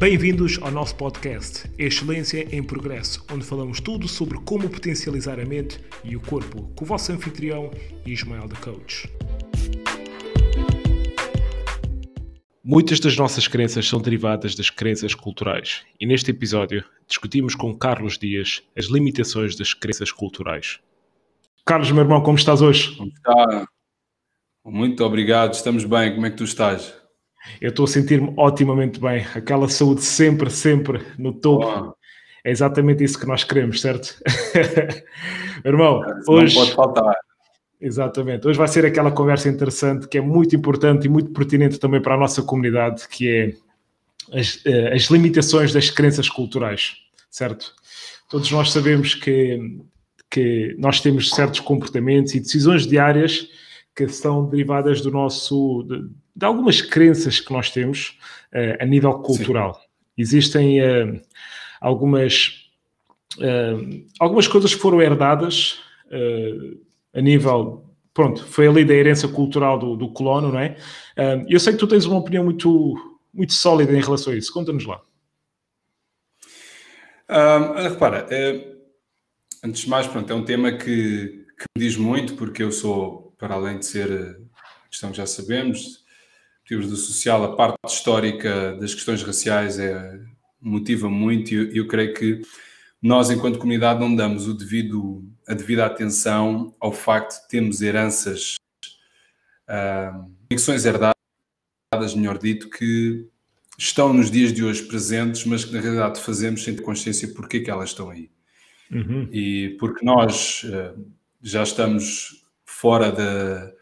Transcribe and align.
Bem-vindos 0.00 0.58
ao 0.62 0.70
nosso 0.70 0.96
podcast 0.96 1.70
Excelência 1.76 2.48
em 2.56 2.62
Progresso, 2.62 3.22
onde 3.30 3.44
falamos 3.44 3.80
tudo 3.80 4.08
sobre 4.08 4.38
como 4.46 4.66
potencializar 4.66 5.38
a 5.38 5.44
mente 5.44 5.78
e 6.02 6.16
o 6.16 6.20
corpo, 6.20 6.72
com 6.74 6.86
o 6.86 6.88
vosso 6.88 7.12
anfitrião 7.12 7.70
Ismael 8.06 8.48
da 8.48 8.56
Coach. 8.56 9.12
Muitas 12.64 12.98
das 12.98 13.14
nossas 13.14 13.46
crenças 13.46 13.86
são 13.86 14.00
derivadas 14.00 14.54
das 14.54 14.70
crenças 14.70 15.14
culturais 15.14 15.84
e 16.00 16.06
neste 16.06 16.30
episódio 16.30 16.82
discutimos 17.06 17.54
com 17.54 17.76
Carlos 17.76 18.16
Dias 18.16 18.62
as 18.74 18.86
limitações 18.86 19.54
das 19.54 19.74
crenças 19.74 20.10
culturais. 20.10 20.80
Carlos, 21.66 21.92
meu 21.92 22.04
irmão, 22.04 22.22
como 22.22 22.38
estás 22.38 22.62
hoje? 22.62 22.96
Como 22.96 23.12
está? 23.12 23.68
Muito 24.64 25.04
obrigado, 25.04 25.52
estamos 25.52 25.84
bem. 25.84 26.14
Como 26.14 26.24
é 26.24 26.30
que 26.30 26.38
tu 26.38 26.44
estás? 26.44 26.99
Eu 27.60 27.70
estou 27.70 27.84
a 27.84 27.88
sentir-me 27.88 28.32
otimamente 28.36 29.00
bem. 29.00 29.26
Aquela 29.34 29.68
saúde 29.68 30.02
sempre, 30.02 30.50
sempre 30.50 31.02
no 31.18 31.32
topo. 31.32 31.96
É 32.44 32.50
exatamente 32.50 33.04
isso 33.04 33.18
que 33.18 33.26
nós 33.26 33.44
queremos, 33.44 33.80
certo? 33.80 34.22
Meu 35.64 35.72
irmão, 35.72 36.00
Não 36.00 36.34
hoje. 36.34 36.54
Não 36.54 36.64
pode 36.64 36.74
faltar. 36.74 37.16
Exatamente. 37.80 38.46
Hoje 38.46 38.58
vai 38.58 38.68
ser 38.68 38.84
aquela 38.84 39.10
conversa 39.10 39.48
interessante 39.48 40.06
que 40.06 40.18
é 40.18 40.20
muito 40.20 40.54
importante 40.54 41.06
e 41.06 41.08
muito 41.08 41.32
pertinente 41.32 41.78
também 41.78 42.00
para 42.00 42.14
a 42.14 42.18
nossa 42.18 42.42
comunidade, 42.42 43.08
que 43.08 43.28
é 43.28 44.38
as, 44.38 44.60
eh, 44.66 44.94
as 44.94 45.04
limitações 45.04 45.72
das 45.72 45.88
crenças 45.88 46.28
culturais, 46.28 46.96
certo? 47.30 47.74
Todos 48.28 48.50
nós 48.50 48.70
sabemos 48.70 49.14
que, 49.14 49.80
que 50.30 50.76
nós 50.78 51.00
temos 51.00 51.30
certos 51.30 51.60
comportamentos 51.60 52.34
e 52.34 52.40
decisões 52.40 52.86
diárias 52.86 53.48
que 53.96 54.06
são 54.08 54.48
derivadas 54.48 55.00
do 55.00 55.10
nosso, 55.10 55.86
de, 56.40 56.46
algumas 56.46 56.80
crenças 56.80 57.38
que 57.38 57.52
nós 57.52 57.70
temos 57.70 58.18
uh, 58.52 58.82
a 58.82 58.86
nível 58.86 59.12
cultural. 59.20 59.74
Sim. 59.74 59.80
Existem 60.16 60.80
uh, 60.80 61.20
algumas, 61.80 62.70
uh, 63.38 64.04
algumas 64.18 64.48
coisas 64.48 64.74
que 64.74 64.80
foram 64.80 65.00
herdadas 65.00 65.78
a 67.14 67.20
nível. 67.20 67.84
Pronto, 68.12 68.44
foi 68.44 68.66
ali 68.66 68.84
da 68.84 68.94
herança 68.94 69.28
cultural 69.28 69.78
do, 69.78 69.96
do 69.96 70.12
colono, 70.12 70.50
não 70.50 70.58
é? 70.58 70.76
eu 71.48 71.60
sei 71.60 71.72
que 71.72 71.78
tu 71.78 71.86
tens 71.86 72.04
uma 72.04 72.18
opinião 72.18 72.42
muito, 72.42 73.16
muito 73.32 73.52
sólida 73.52 73.92
em 73.92 74.00
relação 74.00 74.32
a 74.32 74.36
isso. 74.36 74.52
Conta-nos 74.52 74.84
lá. 74.84 75.00
Um, 77.30 77.88
repara, 77.88 78.26
antes 79.62 79.82
de 79.82 79.88
mais, 79.88 80.08
pronto, 80.08 80.32
é 80.32 80.34
um 80.34 80.44
tema 80.44 80.72
que, 80.72 81.46
que 81.56 81.64
me 81.78 81.86
diz 81.86 81.96
muito, 81.96 82.34
porque 82.34 82.64
eu 82.64 82.72
sou, 82.72 83.32
para 83.38 83.54
além 83.54 83.78
de 83.78 83.86
ser 83.86 84.40
questão 84.90 85.12
que 85.12 85.16
já 85.16 85.26
sabemos, 85.26 85.99
motivos 86.70 86.88
do 86.88 86.96
social, 86.96 87.42
a 87.42 87.56
parte 87.56 87.78
histórica 87.84 88.76
das 88.76 88.94
questões 88.94 89.22
raciais 89.24 89.76
é, 89.78 90.20
motiva 90.60 91.10
muito 91.10 91.52
e 91.52 91.56
eu, 91.56 91.74
eu, 91.74 91.88
creio 91.88 92.14
que 92.14 92.42
nós, 93.02 93.28
enquanto 93.28 93.58
comunidade, 93.58 93.98
não 93.98 94.14
damos 94.14 94.46
o 94.46 94.54
devido, 94.54 95.24
a 95.48 95.54
devida 95.54 95.84
atenção 95.84 96.72
ao 96.78 96.92
facto 96.92 97.42
de 97.42 97.48
termos 97.48 97.82
heranças, 97.82 98.54
uh, 99.68 100.30
conexões 100.48 100.84
herdadas, 100.84 102.14
melhor 102.14 102.38
dito, 102.38 102.70
que 102.70 103.26
estão 103.76 104.12
nos 104.12 104.30
dias 104.30 104.52
de 104.52 104.62
hoje 104.62 104.84
presentes, 104.84 105.44
mas 105.46 105.64
que 105.64 105.72
na 105.72 105.80
realidade 105.80 106.20
fazemos 106.20 106.62
sem 106.62 106.76
ter 106.76 106.82
consciência 106.82 107.26
porque 107.34 107.56
é 107.56 107.60
que 107.60 107.70
elas 107.70 107.90
estão 107.90 108.10
aí. 108.10 108.30
Uhum. 108.92 109.28
E 109.32 109.76
porque 109.80 110.04
nós 110.04 110.62
uh, 110.64 111.04
já 111.42 111.64
estamos 111.64 112.44
fora 112.64 113.10
da 113.10 113.72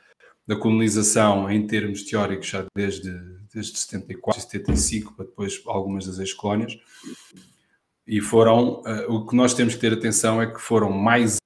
da 0.48 0.56
colonização 0.56 1.48
em 1.50 1.66
termos 1.66 2.02
teóricos 2.02 2.48
já 2.48 2.64
desde, 2.74 3.12
desde 3.52 3.78
74, 3.78 4.40
75, 4.40 5.14
para 5.14 5.26
depois 5.26 5.62
algumas 5.66 6.06
das 6.06 6.18
ex-colónias. 6.18 6.78
E 8.06 8.22
foram, 8.22 8.80
uh, 8.80 9.12
o 9.12 9.26
que 9.26 9.36
nós 9.36 9.52
temos 9.52 9.74
que 9.74 9.80
ter 9.80 9.92
atenção 9.92 10.40
é 10.40 10.46
que 10.46 10.58
foram 10.58 10.90
mais 10.90 11.36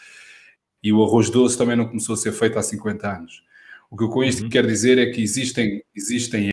E 0.84 0.94
o 0.94 1.04
arroz 1.04 1.30
doce 1.30 1.58
também 1.58 1.76
não 1.76 1.88
começou 1.88 2.14
a 2.14 2.18
ser 2.18 2.32
feito 2.32 2.58
há 2.58 2.64
50 2.64 3.08
anos. 3.08 3.44
O 3.92 3.98
que 3.98 4.06
eu 4.06 4.10
com 4.10 4.24
isto 4.24 4.44
uhum. 4.44 4.50
quero 4.50 4.68
dizer 4.68 4.98
é 4.98 5.12
que 5.12 5.22
existem, 5.22 5.84
existem 5.94 6.50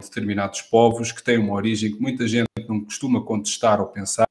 determinados 0.00 0.62
povos 0.62 1.12
que 1.12 1.22
têm 1.22 1.36
uma 1.36 1.52
origem 1.52 1.92
que 1.92 2.00
muita 2.00 2.26
gente 2.26 2.48
não 2.66 2.82
costuma 2.82 3.22
contestar 3.22 3.80
ou 3.80 3.88
pensar 3.88 4.26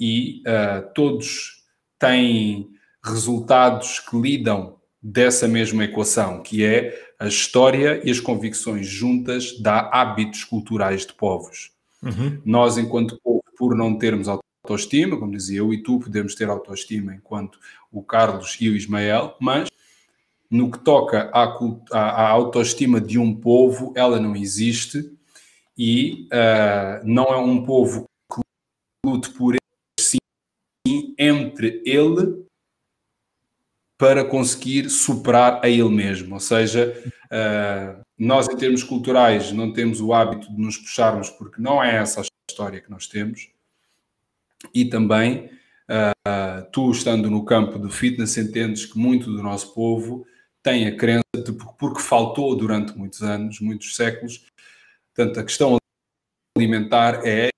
e 0.00 0.42
uh, 0.42 0.92
todos 0.94 1.64
têm 1.96 2.70
resultados 3.04 4.00
que 4.00 4.20
lidam 4.20 4.80
dessa 5.00 5.46
mesma 5.46 5.84
equação, 5.84 6.42
que 6.42 6.64
é 6.64 7.12
a 7.18 7.26
história 7.26 8.00
e 8.04 8.10
as 8.10 8.18
convicções 8.18 8.86
juntas 8.86 9.60
dá 9.60 9.90
hábitos 9.92 10.42
culturais 10.42 11.06
de 11.06 11.14
povos. 11.14 11.70
Uhum. 12.02 12.40
Nós, 12.44 12.78
enquanto 12.78 13.20
povo, 13.22 13.44
por 13.56 13.76
não 13.76 13.96
termos 13.96 14.26
autoestima, 14.28 15.18
como 15.18 15.32
dizia 15.32 15.58
eu 15.58 15.72
e 15.72 15.82
tu, 15.82 16.00
podemos 16.00 16.34
ter 16.34 16.48
autoestima 16.48 17.14
enquanto 17.14 17.58
o 17.92 18.02
Carlos 18.02 18.56
e 18.60 18.68
o 18.68 18.76
Ismael, 18.76 19.36
mas 19.40 19.68
no 20.50 20.70
que 20.70 20.78
toca 20.78 21.30
à, 21.32 21.44
à, 21.92 22.28
autoestima 22.28 23.00
de 23.00 23.18
um 23.18 23.34
povo, 23.34 23.92
ela 23.96 24.18
não 24.18 24.34
existe 24.34 25.16
e 25.78 26.26
uh, 26.32 27.06
não 27.06 27.24
é 27.26 27.36
um 27.36 27.64
povo 27.64 28.04
que 28.28 28.40
lute 29.06 29.30
por 29.30 29.54
ele, 29.54 29.60
sim, 29.98 30.18
entre 31.16 31.80
ele 31.86 32.44
para 33.96 34.24
conseguir 34.24 34.90
superar 34.90 35.60
a 35.62 35.68
ele 35.68 35.90
mesmo. 35.90 36.34
Ou 36.34 36.40
seja, 36.40 36.92
uh, 37.26 38.02
nós, 38.18 38.48
em 38.48 38.56
termos 38.56 38.82
culturais, 38.82 39.52
não 39.52 39.72
temos 39.72 40.00
o 40.00 40.12
hábito 40.12 40.52
de 40.52 40.60
nos 40.60 40.76
puxarmos 40.76 41.30
porque 41.30 41.62
não 41.62 41.82
é 41.82 41.96
essa 41.96 42.22
a 42.22 42.24
história 42.50 42.80
que 42.80 42.90
nós 42.90 43.06
temos. 43.06 43.50
E 44.74 44.84
também, 44.86 45.50
uh, 45.88 46.70
tu 46.72 46.90
estando 46.90 47.30
no 47.30 47.44
campo 47.44 47.78
do 47.78 47.88
fitness, 47.88 48.36
entendes 48.36 48.84
que 48.84 48.98
muito 48.98 49.30
do 49.30 49.42
nosso 49.42 49.72
povo 49.74 50.26
tem 50.62 50.86
a 50.88 50.96
crença 50.96 51.22
de 51.44 51.52
porque 51.78 52.00
faltou 52.00 52.54
durante 52.56 52.96
muitos 52.96 53.22
anos, 53.22 53.60
muitos 53.60 53.96
séculos. 53.96 54.44
Portanto, 55.14 55.40
a 55.40 55.44
questão 55.44 55.76
alimentar 56.56 57.26
é 57.26 57.48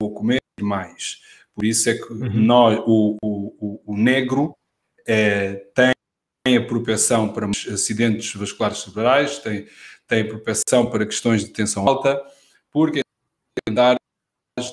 vou 0.00 0.12
comer 0.12 0.40
mais. 0.60 1.22
Por 1.54 1.64
isso 1.64 1.88
é 1.88 1.94
que 1.94 2.12
uhum. 2.12 2.30
nós, 2.34 2.78
o, 2.86 3.16
o, 3.22 3.80
o 3.86 3.96
negro 3.96 4.56
é, 5.06 5.66
tem 5.74 6.56
a 6.56 6.66
propensão 6.66 7.32
para 7.32 7.48
acidentes 7.48 8.34
vasculares 8.34 8.78
cerebrais, 8.78 9.38
tem, 9.38 9.66
tem 10.06 10.22
a 10.22 10.28
propensão 10.28 10.90
para 10.90 11.06
questões 11.06 11.44
de 11.44 11.50
tensão 11.50 11.86
alta, 11.86 12.20
porque 12.70 13.00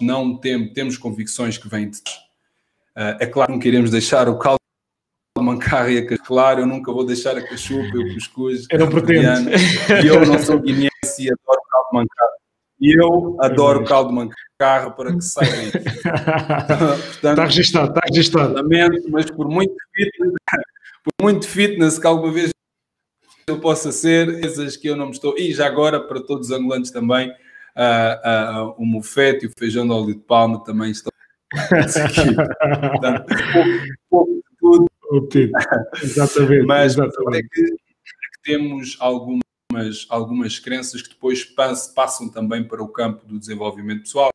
não 0.01 0.37
tem, 0.37 0.71
temos 0.73 0.97
convicções 0.97 1.57
que 1.57 1.67
vêm 1.69 1.89
de. 1.89 1.99
Uh, 1.99 3.15
é 3.19 3.25
claro 3.25 3.47
que 3.47 3.53
não 3.53 3.59
queremos 3.59 3.89
deixar 3.89 4.27
o 4.27 4.37
caldo 4.37 4.60
mancar 5.41 5.91
e 5.91 5.99
a 5.99 6.17
claro, 6.17 6.61
eu 6.61 6.65
nunca 6.65 6.91
vou 6.91 7.05
deixar 7.05 7.37
a 7.37 7.41
cachupa, 7.41 7.97
o 7.97 8.13
cuscuz. 8.13 8.65
Eu 8.69 8.79
não 8.79 8.89
pretendo. 8.89 9.49
E 10.03 10.07
eu 10.07 10.25
não 10.25 10.39
sou 10.39 10.59
guineense 10.59 10.91
e 11.19 11.29
adoro 11.29 11.61
caldo 11.69 11.89
mancado. 11.93 12.31
E 12.79 12.99
eu 12.99 13.37
adoro 13.39 13.85
caldo 13.85 14.11
mancado. 14.11 14.41
carro 14.57 14.91
para 14.91 15.13
que 15.13 15.21
saia. 15.21 15.71
está 17.11 17.33
registado, 17.45 17.89
está 17.89 18.01
registado. 18.07 18.53
Lamento, 18.53 19.09
mas 19.09 19.29
por 19.29 19.47
muito 19.47 19.75
fitness, 19.93 20.33
por 21.03 21.13
muito 21.21 21.47
fitness 21.47 21.99
que 21.99 22.07
alguma 22.07 22.33
vez 22.33 22.51
eu 23.47 23.59
possa 23.59 23.91
ser, 23.91 24.39
coisas 24.39 24.77
que 24.77 24.87
eu 24.87 24.95
não 24.95 25.07
me 25.07 25.11
estou. 25.11 25.37
E 25.37 25.53
já 25.53 25.67
agora, 25.67 25.99
para 25.99 26.21
todos 26.21 26.47
os 26.47 26.53
angolanos 26.53 26.91
também, 26.91 27.29
uh, 27.75 28.69
uh, 28.69 28.75
o 28.77 28.85
mofete 28.85 29.45
e 29.45 29.47
o 29.47 29.51
feijão 29.57 29.85
de 29.85 29.93
óleo 29.93 30.13
de 30.13 30.19
palma 30.19 30.63
também 30.63 30.91
estão. 30.91 31.11
Portanto, 32.91 33.25
pouco, 33.53 33.69
pouco 34.09 34.41
tudo. 34.59 34.90
Exatamente. 36.01 36.65
Mas 36.65 36.93
exatamente. 36.93 37.37
É, 37.37 37.47
que, 37.49 37.61
é 37.61 37.67
que 37.67 38.41
temos 38.43 38.97
algumas, 38.99 40.07
algumas 40.09 40.59
crenças 40.59 41.01
que 41.01 41.09
depois 41.09 41.43
passam 41.43 42.29
também 42.29 42.63
para 42.63 42.81
o 42.81 42.87
campo 42.87 43.25
do 43.25 43.39
desenvolvimento 43.39 44.03
pessoal, 44.03 44.31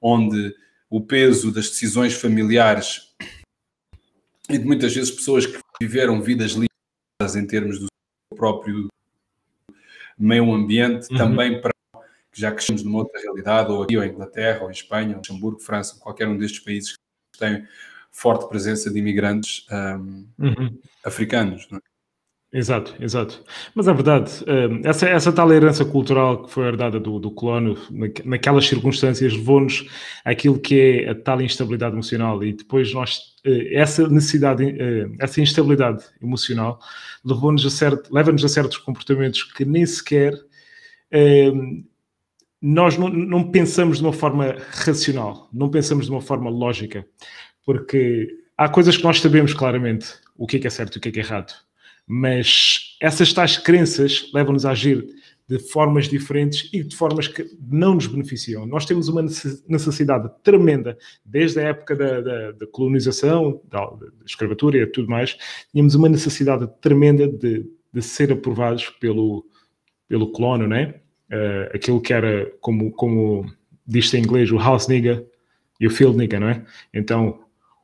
onde 0.00 0.54
o 0.90 1.00
peso 1.00 1.52
das 1.52 1.70
decisões 1.70 2.14
familiares 2.14 3.12
e 4.50 4.58
de 4.58 4.64
muitas 4.64 4.94
vezes 4.94 5.10
pessoas 5.10 5.46
que 5.46 5.58
viveram 5.80 6.20
vidas 6.20 6.52
limitadas 6.52 7.36
em 7.36 7.46
termos 7.46 7.78
do 7.78 7.86
próprio 8.36 8.88
meio 10.18 10.52
ambiente, 10.52 11.10
uhum. 11.10 11.16
também 11.16 11.60
para 11.60 11.72
que 12.30 12.40
já 12.40 12.50
crescemos 12.50 12.82
numa 12.82 12.98
outra 12.98 13.20
realidade, 13.20 13.70
ou 13.70 13.82
aqui, 13.82 13.96
ou 13.96 14.04
em 14.04 14.10
Inglaterra, 14.10 14.62
ou 14.62 14.68
em 14.68 14.72
Espanha, 14.72 15.10
ou 15.10 15.16
Luxemburgo, 15.16 15.60
França, 15.60 15.98
qualquer 16.00 16.28
um 16.28 16.36
destes 16.36 16.60
países 16.60 16.92
que 16.92 17.38
têm 17.38 17.66
forte 18.12 18.48
presença 18.48 18.90
de 18.90 18.98
imigrantes 18.98 19.66
um, 19.72 20.26
uhum. 20.38 20.78
africanos. 21.04 21.66
É? 21.72 21.78
Exato, 22.54 22.94
exato. 23.00 23.42
Mas 23.74 23.88
é 23.88 23.94
verdade, 23.94 24.30
essa, 24.84 25.08
essa 25.08 25.32
tal 25.32 25.50
herança 25.50 25.86
cultural 25.86 26.44
que 26.44 26.52
foi 26.52 26.66
herdada 26.66 27.00
do, 27.00 27.18
do 27.18 27.30
colono, 27.30 27.78
naquelas 28.26 28.66
circunstâncias, 28.66 29.32
levou-nos 29.32 29.88
àquilo 30.22 30.60
que 30.60 30.78
é 30.78 31.08
a 31.08 31.14
tal 31.14 31.40
instabilidade 31.40 31.94
emocional 31.94 32.44
e 32.44 32.52
depois 32.52 32.92
nós, 32.92 33.20
eh, 33.46 33.74
essa 33.74 34.06
necessidade, 34.06 34.64
eh, 34.64 35.08
essa 35.18 35.40
instabilidade 35.40 36.04
emocional 36.22 36.78
levou-nos 37.24 37.64
a 37.64 37.70
certo, 37.70 38.12
leva-nos 38.14 38.44
a 38.44 38.48
certos 38.48 38.76
comportamentos 38.76 39.44
que 39.44 39.64
nem 39.64 39.86
sequer 39.86 40.34
nós 42.62 42.96
não, 42.96 43.08
não 43.08 43.50
pensamos 43.50 43.98
de 43.98 44.04
uma 44.04 44.12
forma 44.12 44.56
racional, 44.70 45.48
não 45.52 45.68
pensamos 45.68 46.06
de 46.06 46.12
uma 46.12 46.20
forma 46.20 46.48
lógica, 46.48 47.04
porque 47.64 48.28
há 48.56 48.68
coisas 48.68 48.96
que 48.96 49.04
nós 49.04 49.20
sabemos 49.20 49.54
claramente 49.54 50.06
o 50.36 50.46
que 50.46 50.56
é, 50.56 50.60
que 50.60 50.66
é 50.66 50.70
certo 50.70 50.96
e 50.96 50.98
o 50.98 51.00
que 51.00 51.08
é, 51.08 51.12
que 51.12 51.20
é 51.20 51.22
errado 51.22 51.52
mas 52.06 52.96
essas 53.00 53.32
tais 53.32 53.56
crenças 53.56 54.30
levam-nos 54.34 54.66
a 54.66 54.72
agir 54.72 55.06
de 55.48 55.58
formas 55.58 56.08
diferentes 56.08 56.68
e 56.72 56.82
de 56.82 56.94
formas 56.96 57.28
que 57.28 57.46
não 57.60 57.94
nos 57.94 58.06
beneficiam. 58.06 58.66
Nós 58.66 58.86
temos 58.86 59.08
uma 59.08 59.22
necessidade 59.22 60.30
tremenda, 60.42 60.96
desde 61.24 61.60
a 61.60 61.64
época 61.64 61.96
da, 61.96 62.20
da, 62.20 62.52
da 62.52 62.66
colonização, 62.66 63.60
da, 63.68 63.84
da, 63.84 64.06
escravatura 64.24 64.78
e 64.78 64.86
tudo 64.86 65.08
mais, 65.08 65.36
tínhamos 65.72 65.94
uma 65.94 66.08
necessidade 66.08 66.68
tremenda 66.80 67.28
de, 67.28 67.66
de 67.92 68.02
ser 68.02 68.32
aprovados 68.32 68.88
pelo, 69.00 69.44
pelo 70.08 70.30
colono, 70.32 70.66
né? 70.66 70.94
Uh, 71.30 71.74
aquilo 71.74 72.00
que 72.00 72.12
era, 72.12 72.50
como, 72.60 72.92
como 72.92 73.50
diz 73.86 74.12
em 74.14 74.18
inglês, 74.18 74.50
o 74.52 74.58
house 74.58 74.86
nigga 74.86 75.24
e 75.80 75.86
o 75.86 75.90
field 75.90 76.16
nigga, 76.16 76.38
não 76.38 76.48
é? 76.48 76.64
Então, 76.94 77.41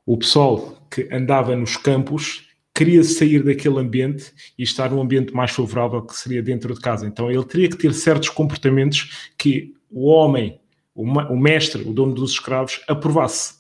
o 0.09 0.17
pessoal 0.17 0.75
que 0.91 1.07
andava 1.13 1.55
nos 1.55 1.77
campos 1.77 2.49
queria 2.75 3.05
sair 3.05 3.43
daquele 3.43 3.79
ambiente 3.79 4.33
e 4.59 4.63
estar 4.63 4.91
num 4.91 5.03
ambiente 5.03 5.35
mais 5.35 5.51
favorável 5.51 6.01
que 6.01 6.17
seria 6.17 6.43
dentro 6.43 6.73
de 6.73 6.81
casa. 6.81 7.07
Então 7.07 7.31
ele 7.31 7.45
teria 7.45 7.69
que 7.69 7.77
ter 7.77 7.93
certos 7.93 8.31
comportamentos 8.31 9.29
que 9.37 9.75
o 9.91 10.07
homem, 10.07 10.59
o 10.95 11.37
mestre, 11.37 11.83
o 11.83 11.93
dono 11.93 12.15
dos 12.15 12.31
escravos, 12.33 12.81
aprovasse. 12.89 13.57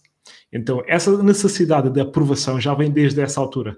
Então 0.50 0.82
essa 0.86 1.22
necessidade 1.22 1.90
de 1.90 2.00
aprovação 2.00 2.58
já 2.58 2.72
vem 2.72 2.90
desde 2.90 3.20
essa 3.20 3.38
altura 3.38 3.76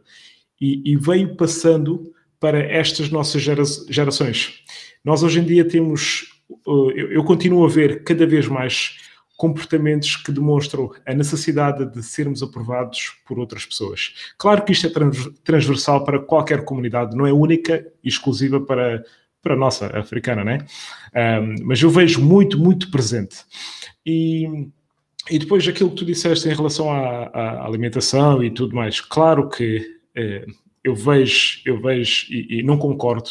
e, 0.60 0.92
e 0.92 0.96
veio 0.96 1.34
passando 1.34 2.12
para 2.38 2.60
estas 2.60 3.10
nossas 3.10 3.42
gera, 3.42 3.64
gerações. 3.88 4.62
Nós 5.04 5.24
hoje 5.24 5.40
em 5.40 5.44
dia 5.44 5.64
temos, 5.64 6.40
eh, 6.48 7.16
eu 7.16 7.24
continuo 7.24 7.64
a 7.64 7.68
ver 7.68 8.04
cada 8.04 8.24
vez 8.28 8.46
mais 8.46 9.09
comportamentos 9.40 10.16
que 10.16 10.30
demonstram 10.30 10.90
a 11.06 11.14
necessidade 11.14 11.90
de 11.90 12.02
sermos 12.02 12.42
aprovados 12.42 13.14
por 13.26 13.38
outras 13.38 13.64
pessoas. 13.64 14.12
Claro 14.36 14.62
que 14.66 14.72
isto 14.72 14.86
é 14.86 14.90
transversal 15.42 16.04
para 16.04 16.18
qualquer 16.18 16.62
comunidade, 16.62 17.16
não 17.16 17.26
é 17.26 17.32
única 17.32 17.90
e 18.04 18.08
exclusiva 18.10 18.60
para, 18.60 19.02
para 19.40 19.54
a 19.54 19.56
nossa 19.56 19.86
africana, 19.98 20.44
né? 20.44 20.58
Um, 21.40 21.54
mas 21.64 21.80
eu 21.80 21.88
vejo 21.88 22.22
muito, 22.22 22.58
muito 22.58 22.90
presente. 22.90 23.38
E, 24.04 24.68
e 25.30 25.38
depois 25.38 25.66
aquilo 25.66 25.88
que 25.88 25.96
tu 25.96 26.04
disseste 26.04 26.46
em 26.46 26.54
relação 26.54 26.92
à, 26.92 27.30
à 27.32 27.64
alimentação 27.64 28.44
e 28.44 28.50
tudo 28.50 28.76
mais, 28.76 29.00
claro 29.00 29.48
que 29.48 29.80
eh, 30.14 30.44
eu 30.82 30.94
vejo, 30.94 31.60
eu 31.64 31.80
vejo 31.80 32.26
e, 32.30 32.58
e, 32.58 32.62
não 32.62 32.78
concordo, 32.78 33.30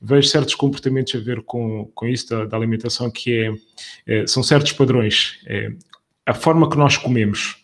vejo 0.00 0.28
certos 0.28 0.54
comportamentos 0.54 1.14
a 1.14 1.18
ver 1.18 1.42
com, 1.42 1.90
com 1.94 2.06
isso 2.06 2.28
da, 2.30 2.44
da 2.44 2.56
alimentação 2.56 3.10
que 3.10 3.32
é, 3.36 3.54
é, 4.06 4.26
são 4.26 4.42
certos 4.42 4.72
padrões. 4.72 5.40
É, 5.46 5.72
a 6.26 6.34
forma 6.34 6.68
que 6.68 6.76
nós 6.76 6.96
comemos. 6.96 7.62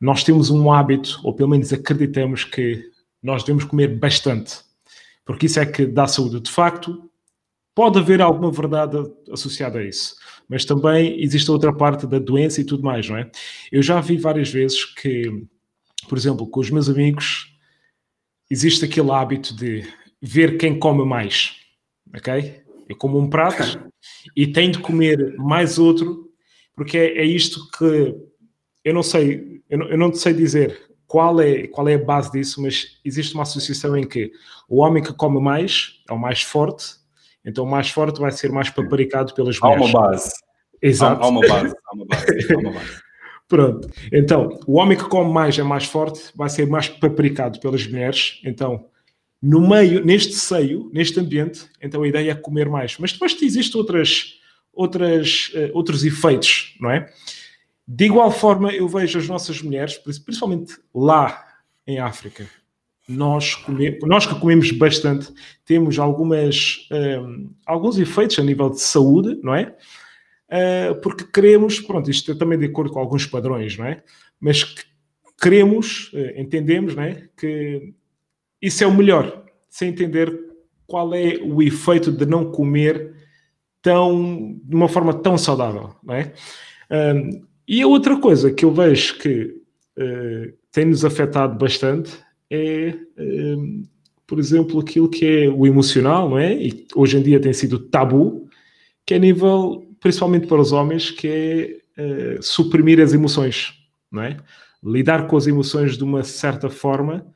Nós 0.00 0.22
temos 0.22 0.50
um 0.50 0.70
hábito, 0.70 1.20
ou 1.24 1.34
pelo 1.34 1.48
menos 1.50 1.72
acreditamos 1.72 2.44
que 2.44 2.90
nós 3.22 3.42
devemos 3.42 3.64
comer 3.64 3.88
bastante, 3.88 4.58
porque 5.24 5.46
isso 5.46 5.58
é 5.58 5.66
que 5.66 5.86
dá 5.86 6.06
saúde. 6.06 6.40
De 6.40 6.50
facto, 6.50 7.10
pode 7.74 7.98
haver 7.98 8.20
alguma 8.20 8.52
verdade 8.52 8.96
associada 9.32 9.78
a 9.78 9.84
isso, 9.84 10.14
mas 10.48 10.64
também 10.64 11.20
existe 11.22 11.50
outra 11.50 11.72
parte 11.72 12.06
da 12.06 12.18
doença 12.18 12.60
e 12.60 12.64
tudo 12.64 12.82
mais, 12.82 13.08
não 13.08 13.16
é? 13.16 13.30
Eu 13.72 13.82
já 13.82 14.00
vi 14.00 14.18
várias 14.18 14.50
vezes 14.50 14.84
que, 14.84 15.44
por 16.08 16.16
exemplo, 16.16 16.46
com 16.46 16.60
os 16.60 16.70
meus 16.70 16.88
amigos, 16.88 17.55
existe 18.50 18.84
aquele 18.84 19.10
hábito 19.10 19.54
de 19.54 19.86
ver 20.20 20.56
quem 20.56 20.78
come 20.78 21.04
mais, 21.04 21.56
ok? 22.14 22.62
Eu 22.88 22.96
como 22.96 23.18
um 23.18 23.28
prato 23.28 23.90
e 24.36 24.46
tenho 24.46 24.72
de 24.72 24.78
comer 24.78 25.34
mais 25.36 25.78
outro, 25.78 26.30
porque 26.74 26.96
é, 26.96 27.18
é 27.18 27.24
isto 27.24 27.68
que 27.70 28.14
eu 28.84 28.94
não 28.94 29.02
sei, 29.02 29.62
eu 29.68 29.78
não, 29.78 29.88
eu 29.88 29.98
não 29.98 30.12
sei 30.12 30.32
dizer 30.32 30.90
qual 31.06 31.40
é, 31.40 31.66
qual 31.66 31.88
é 31.88 31.94
a 31.94 32.04
base 32.04 32.30
disso, 32.30 32.62
mas 32.62 32.98
existe 33.04 33.34
uma 33.34 33.42
associação 33.42 33.96
em 33.96 34.06
que 34.06 34.30
o 34.68 34.80
homem 34.80 35.02
que 35.02 35.12
come 35.12 35.40
mais 35.40 36.00
é 36.08 36.12
o 36.12 36.18
mais 36.18 36.42
forte, 36.42 36.94
então 37.44 37.64
o 37.64 37.70
mais 37.70 37.90
forte 37.90 38.20
vai 38.20 38.30
ser 38.30 38.50
mais 38.50 38.70
paparicado 38.70 39.34
pelas 39.34 39.58
mulheres. 39.58 39.82
Há 39.82 39.98
uma 39.98 40.08
base. 40.08 40.30
Exato. 40.82 41.22
Há, 41.22 41.24
há 41.24 41.28
uma 41.28 41.40
base, 41.40 41.74
há 41.84 41.94
uma 41.94 42.06
base, 42.06 42.54
há 42.54 42.58
uma 42.58 42.72
base. 42.72 43.05
Pronto. 43.48 43.88
Então, 44.12 44.58
o 44.66 44.78
homem 44.78 44.98
que 44.98 45.04
come 45.04 45.32
mais 45.32 45.58
é 45.58 45.62
mais 45.62 45.84
forte, 45.84 46.20
vai 46.34 46.48
ser 46.48 46.66
mais 46.66 46.88
papricado 46.88 47.60
pelas 47.60 47.86
mulheres. 47.86 48.40
Então, 48.44 48.86
no 49.40 49.66
meio, 49.66 50.04
neste 50.04 50.34
seio, 50.34 50.90
neste 50.92 51.20
ambiente, 51.20 51.66
então 51.80 52.02
a 52.02 52.08
ideia 52.08 52.32
é 52.32 52.34
comer 52.34 52.68
mais. 52.68 52.96
Mas 52.98 53.12
depois 53.12 53.40
existem 53.40 53.80
outras, 53.80 54.40
outras, 54.72 55.52
uh, 55.54 55.70
outros 55.74 56.04
efeitos, 56.04 56.74
não 56.80 56.90
é? 56.90 57.06
De 57.86 58.06
igual 58.06 58.30
forma, 58.32 58.72
eu 58.72 58.88
vejo 58.88 59.18
as 59.18 59.28
nossas 59.28 59.62
mulheres, 59.62 59.96
principalmente 59.96 60.76
lá 60.92 61.44
em 61.86 62.00
África, 62.00 62.48
nós, 63.08 63.56
nós 64.02 64.26
que 64.26 64.34
comemos 64.40 64.72
bastante, 64.72 65.32
temos 65.64 65.96
algumas, 65.96 66.88
um, 66.90 66.96
eh, 66.96 67.48
alguns 67.64 67.96
efeitos 67.98 68.36
a 68.40 68.42
nível 68.42 68.68
de 68.70 68.80
saúde, 68.80 69.38
não 69.44 69.54
é? 69.54 69.76
Uh, 70.50 71.00
porque 71.00 71.24
queremos, 71.24 71.80
pronto, 71.80 72.10
isto 72.10 72.32
é 72.32 72.34
também 72.34 72.58
de 72.58 72.66
acordo 72.66 72.92
com 72.92 72.98
alguns 72.98 73.26
padrões, 73.26 73.76
não 73.76 73.86
é? 73.86 74.02
Mas 74.40 74.74
queremos, 75.40 76.12
uh, 76.12 76.40
entendemos, 76.40 76.94
não 76.94 77.02
é? 77.02 77.28
Que 77.36 77.94
isso 78.60 78.82
é 78.82 78.86
o 78.86 78.94
melhor, 78.94 79.44
sem 79.68 79.90
entender 79.90 80.32
qual 80.86 81.14
é 81.14 81.38
o 81.42 81.62
efeito 81.62 82.12
de 82.12 82.26
não 82.26 82.50
comer 82.50 83.14
tão, 83.82 84.58
de 84.62 84.74
uma 84.74 84.88
forma 84.88 85.14
tão 85.14 85.36
saudável, 85.36 85.94
não 86.02 86.14
é? 86.14 86.32
E 87.68 87.82
a 87.82 87.86
outra 87.86 88.16
coisa 88.18 88.52
que 88.52 88.64
eu 88.64 88.72
vejo 88.72 89.18
que 89.18 89.56
uh, 89.98 90.52
tem-nos 90.70 91.04
afetado 91.04 91.58
bastante 91.58 92.12
é, 92.48 92.94
por 94.26 94.38
exemplo, 94.38 94.80
aquilo 94.80 95.08
que 95.08 95.24
é 95.24 95.48
o 95.48 95.66
emocional, 95.66 96.28
não 96.28 96.38
é? 96.38 96.52
E 96.54 96.86
hoje 96.94 97.16
em 97.16 97.22
dia 97.22 97.40
tem 97.40 97.52
sido 97.52 97.78
tabu, 97.78 98.48
que 99.04 99.14
é 99.14 99.16
a 99.16 99.20
nível 99.20 99.85
principalmente 100.06 100.46
para 100.46 100.60
os 100.60 100.70
homens, 100.70 101.10
que 101.10 101.82
é 101.98 102.36
uh, 102.38 102.40
suprimir 102.40 103.00
as 103.00 103.12
emoções, 103.12 103.74
não 104.08 104.22
é? 104.22 104.36
Lidar 104.80 105.26
com 105.26 105.36
as 105.36 105.48
emoções 105.48 105.98
de 105.98 106.04
uma 106.04 106.22
certa 106.22 106.70
forma 106.70 107.26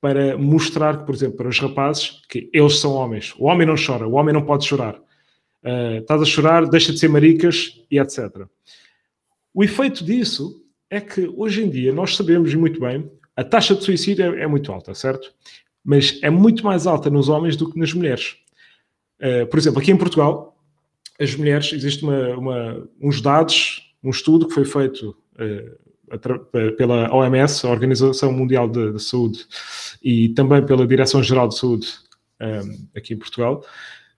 para 0.00 0.38
mostrar 0.38 1.00
que, 1.00 1.06
por 1.06 1.16
exemplo, 1.16 1.38
para 1.38 1.48
os 1.48 1.58
rapazes, 1.58 2.22
que 2.28 2.48
eles 2.52 2.78
são 2.78 2.92
homens. 2.92 3.34
O 3.36 3.46
homem 3.46 3.66
não 3.66 3.74
chora, 3.74 4.06
o 4.06 4.12
homem 4.12 4.32
não 4.32 4.42
pode 4.42 4.64
chorar. 4.64 4.94
Uh, 5.64 5.98
estás 5.98 6.22
a 6.22 6.24
chorar, 6.24 6.64
deixa 6.68 6.92
de 6.92 7.00
ser 7.00 7.08
maricas 7.08 7.80
e 7.90 7.98
etc. 7.98 8.46
O 9.52 9.64
efeito 9.64 10.04
disso 10.04 10.62
é 10.88 11.00
que 11.00 11.28
hoje 11.36 11.64
em 11.64 11.68
dia 11.68 11.92
nós 11.92 12.14
sabemos 12.14 12.54
muito 12.54 12.78
bem 12.78 13.10
a 13.34 13.42
taxa 13.42 13.74
de 13.74 13.82
suicídio 13.82 14.36
é, 14.36 14.42
é 14.42 14.46
muito 14.46 14.70
alta, 14.70 14.94
certo? 14.94 15.34
Mas 15.84 16.20
é 16.22 16.30
muito 16.30 16.64
mais 16.64 16.86
alta 16.86 17.10
nos 17.10 17.28
homens 17.28 17.56
do 17.56 17.68
que 17.68 17.76
nas 17.76 17.92
mulheres. 17.92 18.36
Uh, 19.20 19.44
por 19.48 19.58
exemplo, 19.58 19.80
aqui 19.80 19.90
em 19.90 19.96
Portugal, 19.96 20.51
as 21.22 21.36
mulheres, 21.36 21.72
existe 21.72 22.02
uma, 22.02 22.36
uma, 22.36 22.88
uns 23.00 23.20
dados 23.20 23.88
um 24.02 24.10
estudo 24.10 24.48
que 24.48 24.54
foi 24.54 24.64
feito 24.64 25.16
uh, 25.34 26.72
pela 26.76 27.14
OMS, 27.14 27.64
a 27.64 27.70
Organização 27.70 28.32
Mundial 28.32 28.68
de, 28.68 28.98
Saúde, 28.98 29.46
e 30.02 30.30
também 30.30 30.64
pela 30.64 30.86
Direção-Geral 30.86 31.48
de 31.48 31.56
Saúde 31.56 31.88
um, 32.40 32.88
aqui 32.94 33.14
em 33.14 33.18
Portugal, 33.18 33.64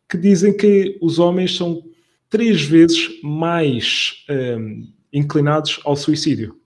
que 0.09 0.17
dizem 0.17 0.57
que 0.57 0.99
os 1.01 1.19
homens 1.19 1.57
são 1.57 1.83
três 2.29 2.63
vezes 2.63 3.21
mais 3.23 4.25
um, 4.59 4.89
inclinados 5.13 5.81
ao 5.85 5.95
suicídio. 5.95 6.59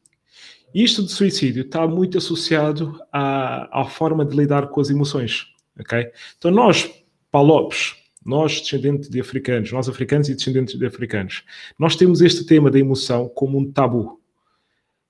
Isto 0.75 1.02
de 1.02 1.12
suicídio 1.12 1.62
está 1.62 1.87
muito 1.87 2.18
associado 2.18 2.99
à, 3.12 3.80
à 3.83 3.85
forma 3.85 4.25
de 4.25 4.37
lidar 4.37 4.68
com 4.68 4.80
as 4.80 4.88
emoções. 4.88 5.47
Okay? 5.78 6.11
Então, 6.38 6.50
nós, 6.50 6.88
palopes, 7.30 7.97
nós 8.28 8.61
descendentes 8.61 9.08
de 9.08 9.18
africanos, 9.18 9.73
nós 9.73 9.88
africanos 9.88 10.28
e 10.28 10.35
descendentes 10.35 10.78
de 10.78 10.85
africanos, 10.85 11.44
nós 11.78 11.97
temos 11.97 12.20
este 12.20 12.44
tema 12.44 12.70
da 12.70 12.78
emoção 12.78 13.26
como 13.26 13.58
um 13.58 13.73
tabu. 13.73 14.20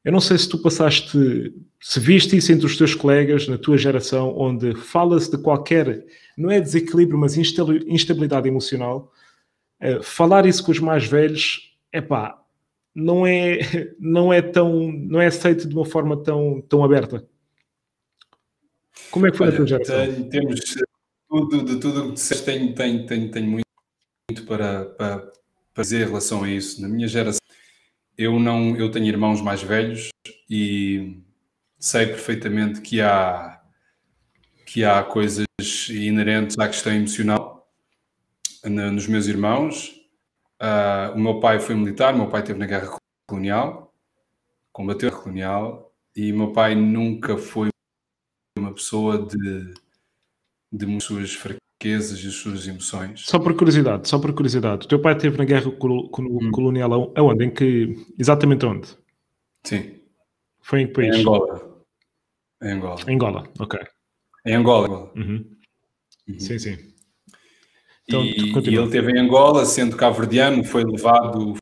Eu 0.05 0.13
não 0.13 0.21
sei 0.21 0.39
se 0.39 0.49
tu 0.49 0.57
passaste, 0.57 1.53
se 1.81 1.99
viste 1.99 2.37
isso 2.37 2.53
entre 2.53 2.65
os 2.65 2.77
teus 2.77 2.95
colegas 2.95 3.49
na 3.49 3.59
tua 3.59 3.77
geração, 3.77 4.33
onde 4.39 4.73
fala-se 4.77 5.33
de 5.33 5.43
qualquer, 5.43 6.07
não 6.37 6.49
é 6.49 6.61
desequilíbrio, 6.61 7.19
mas 7.19 7.37
instabilidade 7.37 8.47
emocional. 8.47 9.13
Uh, 9.83 10.01
falar 10.01 10.47
isso 10.47 10.65
com 10.65 10.71
os 10.71 10.79
mais 10.79 11.05
velhos, 11.05 11.77
é 11.91 12.01
pá, 12.01 12.41
não 12.95 13.27
é, 13.27 13.59
não 13.99 14.33
é 14.33 14.41
tão, 14.41 14.93
não 14.93 15.21
é 15.21 15.27
aceito 15.27 15.67
de 15.67 15.75
uma 15.75 15.85
forma 15.85 16.17
tão, 16.23 16.61
tão 16.69 16.85
aberta. 16.85 17.27
Como 19.11 19.27
é 19.27 19.33
que 19.33 19.37
foi 19.37 19.49
Olha, 19.49 19.55
a 19.55 19.57
tua 19.57 19.67
geração? 19.67 20.29
temos 20.29 20.61
tudo, 21.47 21.65
de 21.65 21.81
tudo 21.81 22.01
o 22.01 22.09
que 22.09 22.15
disseste, 22.15 22.45
tenho, 22.45 22.75
tenho, 22.75 23.07
tenho, 23.07 23.31
tenho 23.31 23.47
muito, 23.51 23.67
muito 24.31 24.47
para, 24.47 24.85
para, 24.87 25.33
fazer 25.75 26.03
em 26.03 26.07
relação 26.07 26.45
a 26.45 26.51
isso. 26.51 26.83
Na 26.83 26.89
minha 26.89 27.07
geração, 27.07 27.41
eu 28.17 28.39
não, 28.41 28.77
eu 28.77 28.91
tenho 28.91 29.07
irmãos 29.07 29.41
mais 29.41 29.63
velhos 29.63 30.09
e 30.51 31.23
sei 31.79 32.07
perfeitamente 32.07 32.81
que 32.81 33.01
há 33.01 33.55
que 34.67 34.85
há 34.85 35.03
coisas 35.03 35.47
inerentes 35.89 36.59
à 36.59 36.69
questão 36.69 36.93
emocional 36.93 37.67
nos 38.65 39.07
meus 39.07 39.27
irmãos 39.27 39.99
Uh, 40.61 41.15
o 41.15 41.21
meu 41.21 41.39
pai 41.39 41.61
foi 41.61 41.77
militar, 41.77 42.13
meu 42.13 42.29
pai 42.29 42.41
esteve 42.41 42.59
na 42.59 42.67
guerra 42.67 42.99
colonial, 43.29 43.95
combateu 44.73 45.09
a 45.09 45.13
guerra 45.13 45.23
colonial, 45.23 45.95
e 46.17 46.33
meu 46.33 46.53
pai 46.53 46.75
nunca 46.75 47.39
foi 47.39 47.69
uma 48.59 48.75
pessoa 48.75 49.25
de, 49.25 49.73
de 50.71 51.01
suas 51.01 51.35
fraquezas 51.35 52.23
e 52.23 52.29
as 52.29 52.35
suas 52.35 52.67
emoções. 52.67 53.25
Só 53.27 53.39
por 53.39 53.55
curiosidade, 53.57 54.09
só 54.09 54.19
por 54.19 54.33
curiosidade, 54.35 54.87
o 54.87 54.89
teu 54.89 55.01
pai 55.01 55.15
esteve 55.15 55.39
na 55.39 55.45
guerra 55.45 55.71
col 55.73 56.11
hum. 56.19 56.51
colonial 56.51 57.13
aonde? 57.17 57.45
Em 57.45 57.51
que, 57.51 58.07
exatamente 58.19 58.67
onde? 58.67 58.89
Sim. 59.65 60.01
Foi 60.61 60.83
em 60.83 60.87
que 60.87 60.93
país? 60.93 61.17
Em 61.17 61.21
Angola. 61.21 61.85
Em 62.63 62.73
Angola. 62.73 63.01
Em 63.07 63.15
Angola, 63.15 63.45
ok. 63.59 63.81
Em 64.45 64.55
Angola. 64.55 65.13
Uhum. 65.15 65.59
Uhum. 66.29 66.39
Sim, 66.39 66.59
sim. 66.59 66.77
Então, 68.07 68.25
e, 68.25 68.53
e, 68.53 68.77
ele 68.77 68.91
teve 68.91 69.13
em 69.13 69.19
Angola, 69.19 69.65
sendo 69.67 69.97
cabo-verdiano, 69.97 70.65
foi 70.65 70.83
levado, 70.83 71.57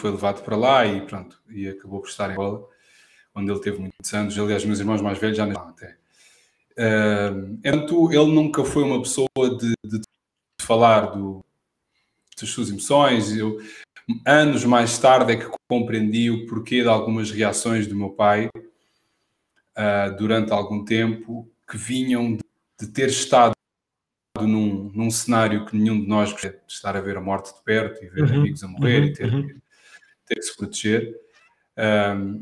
foi 0.00 0.10
levado 0.10 0.42
para 0.44 0.56
lá 0.56 0.86
e 0.86 1.04
pronto, 1.04 1.40
e 1.50 1.68
acabou 1.68 2.00
por 2.00 2.08
estar 2.08 2.30
em 2.30 2.32
Angola, 2.32 2.66
onde 3.34 3.50
ele 3.50 3.60
teve 3.60 3.78
muitos 3.78 4.14
anos. 4.14 4.38
Aliás, 4.38 4.64
meus 4.64 4.78
irmãos 4.78 5.02
mais 5.02 5.18
velhos 5.18 5.36
já 5.36 5.46
não 5.46 5.60
até. 5.60 5.99
Uh, 6.72 7.58
então, 7.64 8.12
ele 8.12 8.32
nunca 8.32 8.64
foi 8.64 8.82
uma 8.84 9.02
pessoa 9.02 9.28
de, 9.58 9.74
de 9.84 10.00
falar 10.60 11.06
do, 11.06 11.44
das 12.40 12.50
suas 12.50 12.70
emoções. 12.70 13.36
Eu, 13.36 13.58
anos 14.26 14.64
mais 14.64 14.98
tarde 14.98 15.32
é 15.32 15.36
que 15.36 15.50
compreendi 15.68 16.30
o 16.30 16.46
porquê 16.46 16.82
de 16.82 16.88
algumas 16.88 17.30
reações 17.30 17.86
do 17.86 17.94
meu 17.94 18.10
pai 18.10 18.48
uh, 19.76 20.16
durante 20.16 20.52
algum 20.52 20.84
tempo 20.84 21.50
que 21.68 21.76
vinham 21.76 22.36
de, 22.36 22.42
de 22.80 22.88
ter 22.88 23.08
estado 23.08 23.52
num, 24.38 24.90
num 24.94 25.10
cenário 25.10 25.66
que 25.66 25.76
nenhum 25.76 26.00
de 26.00 26.06
nós 26.06 26.32
quer 26.32 26.62
estar 26.66 26.96
a 26.96 27.00
ver 27.00 27.16
a 27.16 27.20
morte 27.20 27.54
de 27.54 27.62
perto 27.62 28.02
e 28.04 28.08
ver 28.08 28.24
uhum, 28.24 28.40
amigos 28.40 28.62
a 28.62 28.68
morrer 28.68 29.00
uhum, 29.00 29.06
e 29.06 29.12
ter, 29.12 29.32
uhum. 29.32 29.60
ter 30.26 30.34
que 30.36 30.42
se 30.42 30.56
proteger. 30.56 31.14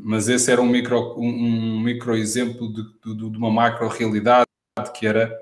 Mas 0.01 0.27
esse 0.27 0.51
era 0.51 0.61
um 0.61 0.67
micro, 0.67 1.17
um, 1.19 1.79
micro 1.79 2.15
exemplo 2.15 2.71
de, 2.73 2.83
de, 3.15 3.29
de 3.31 3.37
uma 3.37 3.51
macro 3.51 3.87
realidade 3.87 4.45
que 4.97 5.07
era 5.07 5.33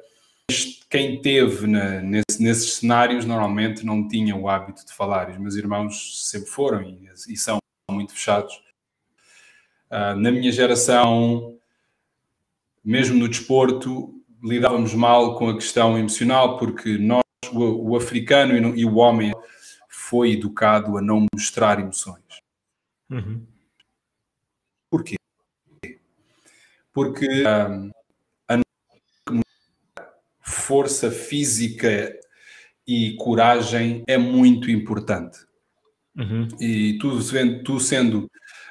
quem 0.90 1.22
teve 1.22 1.68
na, 1.68 2.02
nesse, 2.02 2.42
nesses 2.42 2.76
cenários 2.76 3.26
normalmente 3.26 3.86
não 3.86 4.08
tinha 4.08 4.36
o 4.36 4.48
hábito 4.48 4.86
de 4.86 4.94
falar. 4.94 5.30
Os 5.30 5.38
meus 5.38 5.56
irmãos 5.56 6.30
sempre 6.30 6.50
foram 6.50 6.82
e, 6.82 7.10
e 7.28 7.38
são 7.38 7.58
muito 7.92 8.14
fechados. 8.14 8.56
Uh, 9.90 10.16
na 10.16 10.32
minha 10.32 10.52
geração, 10.52 11.58
mesmo 12.84 13.18
no 13.18 13.28
desporto, 13.28 14.14
lidávamos 14.44 14.94
mal 14.94 15.36
com 15.36 15.50
a 15.50 15.56
questão 15.56 15.98
emocional 15.98 16.58
porque 16.58 16.98
nós, 16.98 17.24
o, 17.52 17.92
o 17.92 17.96
africano 17.96 18.54
e, 18.76 18.82
e, 18.82 18.86
o 18.86 18.96
homem 18.96 19.34
foi 19.90 20.34
educado 20.34 20.98
a 20.98 21.02
não 21.02 21.26
mostrar 21.34 21.80
emoções. 21.80 22.24
Uhum. 23.10 23.46
Porquê? 24.90 25.16
Porque 26.98 27.28
um, 27.46 27.92
a 28.50 28.60
força 30.42 31.12
física 31.12 32.12
e 32.88 33.16
coragem 33.18 34.04
é 34.08 34.18
muito 34.18 34.72
importante. 34.72 35.38
Uhum. 36.18 36.48
E 36.60 36.98
tu, 36.98 37.20
tu 37.64 37.80
sendo 37.80 38.28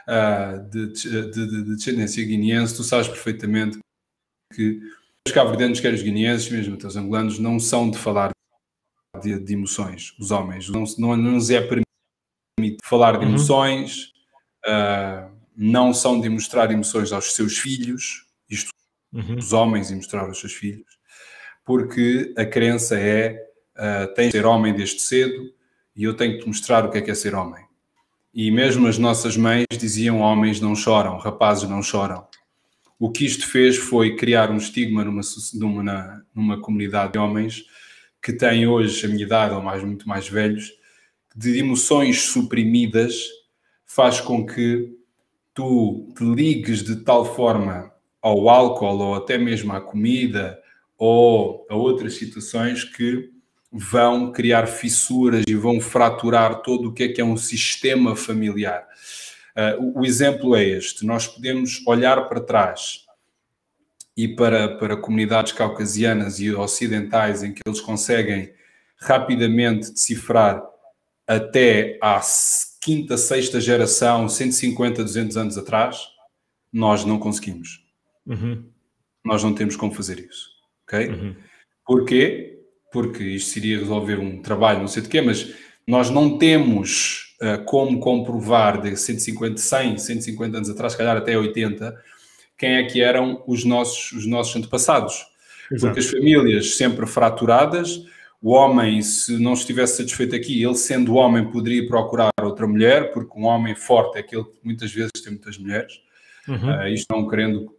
uh, 0.08 0.60
de, 0.68 0.88
de, 0.88 1.30
de, 1.30 1.46
de 1.46 1.76
descendência 1.76 2.26
guineense, 2.26 2.74
tu 2.74 2.82
sabes 2.82 3.06
perfeitamente 3.06 3.78
que 4.52 4.80
os 5.24 5.32
cabo-verdianos, 5.32 5.78
quer 5.78 5.94
os 5.94 6.02
guineenses, 6.02 6.50
mesmo 6.50 6.74
até 6.74 6.88
os 6.88 6.96
angolanos, 6.96 7.38
não 7.38 7.60
são 7.60 7.88
de 7.88 7.96
falar 7.96 8.32
de, 9.22 9.38
de 9.38 9.52
emoções, 9.52 10.16
os 10.18 10.32
homens. 10.32 10.68
Não, 10.68 10.82
não, 10.98 11.16
não 11.16 11.30
nos 11.30 11.48
é 11.48 11.60
permitido 11.60 12.80
falar 12.82 13.18
de 13.18 13.24
uhum. 13.24 13.34
emoções, 13.34 14.12
uh, 14.66 15.35
não 15.56 15.94
são 15.94 16.20
de 16.20 16.28
mostrar 16.28 16.70
emoções 16.70 17.12
aos 17.12 17.34
seus 17.34 17.56
filhos, 17.58 18.26
isto 18.48 18.70
uhum. 19.12 19.36
os 19.38 19.52
homens 19.52 19.90
e 19.90 19.94
mostrar 19.94 20.22
aos 20.22 20.38
seus 20.38 20.52
filhos, 20.52 20.98
porque 21.64 22.34
a 22.36 22.44
crença 22.44 22.98
é 22.98 23.42
uh, 23.76 24.12
tens 24.14 24.26
de 24.26 24.32
ser 24.32 24.46
homem 24.46 24.74
desde 24.74 25.00
cedo 25.00 25.50
e 25.94 26.04
eu 26.04 26.14
tenho 26.14 26.34
que 26.34 26.40
te 26.40 26.46
mostrar 26.46 26.84
o 26.84 26.90
que 26.90 26.98
é 26.98 27.00
que 27.00 27.10
é 27.10 27.14
ser 27.14 27.34
homem. 27.34 27.64
E 28.34 28.50
mesmo 28.50 28.86
as 28.86 28.98
nossas 28.98 29.34
mães 29.34 29.64
diziam 29.78 30.20
homens 30.20 30.60
não 30.60 30.76
choram, 30.76 31.16
rapazes 31.16 31.68
não 31.68 31.82
choram. 31.82 32.26
O 32.98 33.10
que 33.10 33.24
isto 33.24 33.48
fez 33.48 33.76
foi 33.76 34.14
criar 34.14 34.50
um 34.50 34.58
estigma 34.58 35.02
numa, 35.04 35.22
numa, 35.54 36.26
numa 36.34 36.60
comunidade 36.60 37.14
de 37.14 37.18
homens 37.18 37.64
que 38.22 38.32
têm 38.32 38.66
hoje 38.66 39.06
a 39.06 39.08
minha 39.08 39.22
idade 39.22 39.54
ou 39.54 39.62
mais, 39.62 39.82
muito 39.82 40.06
mais 40.08 40.28
velhos, 40.28 40.72
de 41.34 41.58
emoções 41.58 42.22
suprimidas, 42.22 43.28
faz 43.84 44.20
com 44.20 44.44
que 44.44 44.96
tu 45.56 46.12
te 46.14 46.22
ligues 46.22 46.84
de 46.84 46.96
tal 46.96 47.24
forma 47.24 47.90
ao 48.20 48.50
álcool 48.50 48.98
ou 48.98 49.14
até 49.14 49.38
mesmo 49.38 49.72
à 49.72 49.80
comida 49.80 50.60
ou 50.98 51.66
a 51.70 51.74
outras 51.74 52.14
situações 52.14 52.84
que 52.84 53.30
vão 53.72 54.32
criar 54.32 54.66
fissuras 54.66 55.44
e 55.48 55.54
vão 55.54 55.80
fraturar 55.80 56.60
todo 56.60 56.90
o 56.90 56.92
que 56.92 57.04
é 57.04 57.08
que 57.08 57.22
é 57.22 57.24
um 57.24 57.38
sistema 57.38 58.14
familiar. 58.14 58.86
Uh, 59.56 60.00
o, 60.00 60.04
exemplo 60.04 60.54
é 60.54 60.62
este: 60.62 61.06
nós 61.06 61.26
podemos 61.26 61.82
olhar 61.86 62.28
para 62.28 62.40
trás 62.40 63.06
e 64.14 64.28
para, 64.28 64.76
para 64.76 64.98
comunidades 64.98 65.52
caucasianas 65.52 66.38
e 66.38 66.52
ocidentais 66.54 67.42
em 67.42 67.54
que 67.54 67.62
eles 67.66 67.80
conseguem 67.80 68.52
rapidamente 68.98 69.90
decifrar 69.90 70.62
até 71.26 71.98
à 72.02 72.20
quinta, 72.86 73.16
sexta 73.16 73.60
geração, 73.60 74.28
150, 74.28 75.02
200 75.02 75.36
anos 75.36 75.58
atrás, 75.58 76.06
nós 76.72 77.04
não 77.04 77.18
conseguimos. 77.18 77.84
Uhum. 78.24 78.62
Nós 79.24 79.42
não 79.42 79.52
temos 79.52 79.74
como 79.74 79.92
fazer 79.92 80.20
isso. 80.20 80.50
Ok? 80.84 81.08
Uhum. 81.08 81.34
Porquê? 81.84 82.60
Porque 82.92 83.24
isto 83.24 83.50
seria 83.50 83.80
resolver 83.80 84.20
um 84.20 84.40
trabalho, 84.40 84.78
não 84.78 84.86
sei 84.86 85.02
de 85.02 85.08
quê, 85.08 85.20
mas 85.20 85.52
nós 85.84 86.10
não 86.10 86.38
temos 86.38 87.36
uh, 87.42 87.64
como 87.64 87.98
comprovar 87.98 88.80
de 88.80 88.96
150, 88.96 89.56
100, 89.60 89.98
150 89.98 90.56
anos 90.56 90.70
atrás, 90.70 90.92
se 90.92 90.98
calhar 90.98 91.16
até 91.16 91.36
80, 91.36 91.92
quem 92.56 92.76
é 92.76 92.84
que 92.84 93.02
eram 93.02 93.42
os 93.48 93.64
nossos, 93.64 94.12
os 94.12 94.26
nossos 94.28 94.54
antepassados. 94.54 95.26
Exato. 95.72 95.92
Porque 95.92 95.98
as 95.98 96.06
famílias 96.06 96.76
sempre 96.76 97.04
fraturadas, 97.04 98.00
o 98.42 98.50
homem, 98.50 99.00
se 99.02 99.38
não 99.38 99.54
estivesse 99.54 99.96
satisfeito 99.96 100.34
aqui, 100.34 100.62
ele 100.62 100.74
sendo 100.74 101.14
homem 101.14 101.50
poderia 101.50 101.86
procurar 101.86 102.30
outra 102.42 102.66
mulher, 102.66 103.12
porque 103.12 103.38
um 103.38 103.44
homem 103.44 103.74
forte 103.74 104.16
é 104.16 104.20
aquele 104.20 104.44
que 104.44 104.58
muitas 104.62 104.92
vezes 104.92 105.12
tem 105.22 105.32
muitas 105.32 105.58
mulheres. 105.58 106.00
Uhum. 106.46 106.78
Uh, 106.78 106.88
isto 106.88 107.12
não 107.14 107.26
querendo 107.26 107.74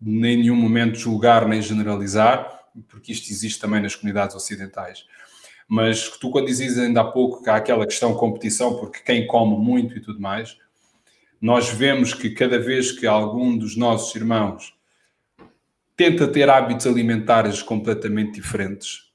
em 0.00 0.20
nenhum 0.20 0.56
momento 0.56 0.98
julgar 0.98 1.46
nem 1.46 1.60
generalizar, 1.60 2.58
porque 2.88 3.12
isto 3.12 3.30
existe 3.30 3.60
também 3.60 3.82
nas 3.82 3.94
comunidades 3.94 4.34
ocidentais. 4.34 5.04
Mas 5.68 6.08
tu, 6.18 6.30
quando 6.30 6.46
dizes 6.46 6.78
ainda 6.78 7.02
há 7.02 7.04
pouco 7.04 7.42
que 7.42 7.50
há 7.50 7.56
aquela 7.56 7.86
questão 7.86 8.14
competição, 8.14 8.78
porque 8.78 9.00
quem 9.00 9.26
come 9.26 9.56
muito 9.56 9.96
e 9.96 10.00
tudo 10.00 10.20
mais, 10.20 10.56
nós 11.40 11.68
vemos 11.68 12.14
que 12.14 12.30
cada 12.30 12.58
vez 12.58 12.90
que 12.90 13.06
algum 13.06 13.56
dos 13.56 13.76
nossos 13.76 14.14
irmãos 14.14 14.74
tenta 15.96 16.26
ter 16.26 16.48
hábitos 16.48 16.86
alimentares 16.86 17.62
completamente 17.62 18.32
diferentes, 18.32 19.07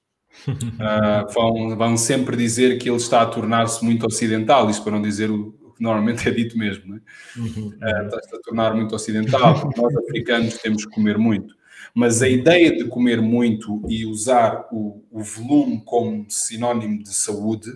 uh, 0.47 1.29
vão, 1.33 1.77
vão 1.77 1.97
sempre 1.97 2.35
dizer 2.35 2.77
que 2.77 2.89
ele 2.89 2.97
está 2.97 3.21
a 3.21 3.25
tornar-se 3.25 3.83
muito 3.83 4.05
ocidental, 4.05 4.69
isso 4.69 4.83
para 4.83 4.93
não 4.93 5.01
dizer 5.01 5.29
o, 5.29 5.55
o 5.61 5.71
que 5.71 5.81
normalmente 5.81 6.27
é 6.27 6.31
dito 6.31 6.57
mesmo, 6.57 6.95
é? 6.95 6.99
uhum. 7.39 7.67
uh, 7.67 8.05
está-se 8.05 8.35
a 8.35 8.39
tornar 8.39 8.73
muito 8.75 8.95
ocidental. 8.95 9.69
Nós 9.75 9.95
africanos 9.95 10.57
temos 10.57 10.85
que 10.85 10.91
comer 10.91 11.17
muito. 11.17 11.55
Mas 11.95 12.21
a 12.23 12.27
ideia 12.27 12.75
de 12.75 12.85
comer 12.85 13.21
muito 13.21 13.83
e 13.87 14.05
usar 14.05 14.67
o, 14.71 15.03
o 15.11 15.21
volume 15.21 15.81
como 15.85 16.25
sinónimo 16.27 17.03
de 17.03 17.13
saúde, 17.13 17.69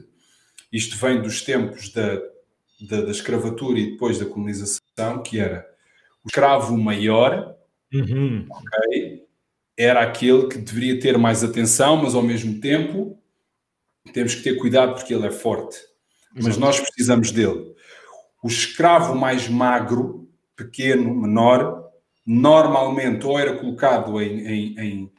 isto 0.73 0.97
vem 0.97 1.21
dos 1.21 1.43
tempos 1.43 1.91
da 1.91 2.19
da, 2.81 3.01
da, 3.01 3.11
escravatura 3.11 3.79
e 3.79 3.91
depois 3.91 4.19
da 4.19 4.25
colonização, 4.25 5.23
que 5.23 5.39
era 5.39 5.67
o 6.23 6.27
escravo 6.27 6.77
maior, 6.77 7.55
uhum. 7.93 8.45
okay, 8.49 9.06
era 9.77 10.01
aquele 10.01 10.47
que 10.47 10.57
deveria 10.57 10.99
ter 10.99 11.17
mais 11.17 11.43
atenção, 11.43 11.97
mas 11.97 12.15
ao 12.15 12.23
mesmo 12.23 12.59
tempo 12.59 13.21
temos 14.11 14.33
que 14.33 14.41
ter 14.41 14.55
cuidado 14.55 14.95
porque 14.95 15.13
ele 15.13 15.27
é 15.27 15.31
forte. 15.31 15.77
Exato. 16.35 16.47
Mas 16.47 16.57
nós 16.57 16.79
precisamos 16.79 17.31
dele. 17.31 17.75
O 18.41 18.47
escravo 18.47 19.15
mais 19.15 19.47
magro, 19.47 20.27
pequeno, 20.55 21.13
menor, 21.13 21.87
normalmente 22.25 23.25
ou 23.25 23.37
era 23.37 23.55
colocado 23.55 24.19
em, 24.21 24.39
em, 24.47 24.79
em, 24.79 25.11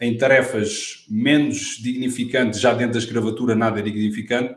em 0.00 0.16
tarefas 0.16 1.04
menos 1.08 1.78
dignificantes, 1.82 2.60
já 2.60 2.72
dentro 2.72 2.94
da 2.94 2.98
escravatura 2.98 3.54
nada 3.54 3.80
é 3.80 3.82
dignificante, 3.82 4.56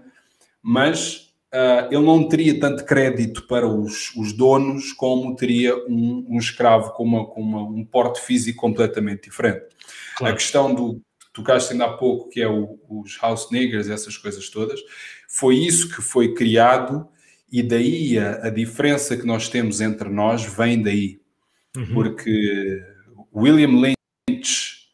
mas 0.62 1.27
uh, 1.54 1.88
ele 1.92 2.04
não 2.04 2.28
teria 2.28 2.60
tanto 2.60 2.86
crédito 2.86 3.48
para 3.48 3.68
os, 3.68 4.16
os 4.16 4.34
donos 4.34 4.94
como 4.94 5.36
teria 5.36 5.76
um, 5.88 6.26
um 6.30 6.38
escravo 6.38 6.92
com, 6.94 7.04
uma, 7.04 7.26
com 7.26 7.42
uma, 7.42 7.62
um 7.62 7.86
porte 7.86 8.22
físico 8.22 8.60
completamente 8.60 9.24
diferente. 9.24 9.66
Claro. 10.18 10.34
A 10.34 10.38
questão 10.38 10.74
do 10.74 11.02
tocaste 11.34 11.74
ainda 11.74 11.86
há 11.86 11.94
pouco, 11.94 12.30
que 12.30 12.42
é 12.42 12.48
o, 12.48 12.80
os 12.90 13.18
house 13.22 13.52
niggers, 13.52 13.90
essas 13.90 14.18
coisas 14.18 14.50
todas, 14.50 14.80
foi 15.28 15.56
isso 15.56 15.94
que 15.94 16.02
foi 16.02 16.34
criado 16.34 17.08
e 17.52 17.62
daí 17.62 18.18
a, 18.18 18.48
a 18.48 18.50
diferença 18.50 19.16
que 19.16 19.26
nós 19.26 19.48
temos 19.48 19.80
entre 19.80 20.10
nós 20.10 20.44
vem 20.44 20.82
daí. 20.82 21.20
Uhum. 21.76 21.94
Porque 21.94 22.84
William 23.34 23.94
Lynch, 24.30 24.88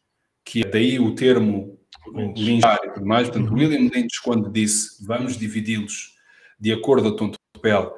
que 0.44 0.62
é 0.62 0.68
daí 0.68 1.00
o 1.00 1.14
termo 1.14 1.78
linchar 2.36 2.78
e 2.84 2.92
tudo 2.92 3.06
mais, 3.06 3.28
portanto, 3.28 3.50
uhum. 3.50 3.58
William 3.58 3.90
Lynch, 3.90 4.20
quando 4.22 4.52
disse 4.52 5.04
vamos 5.04 5.38
dividi-los 5.38 6.13
de 6.64 6.72
acordo 6.72 7.08
ao 7.08 7.14
tom 7.14 7.28
de 7.28 7.36
pele. 7.60 7.90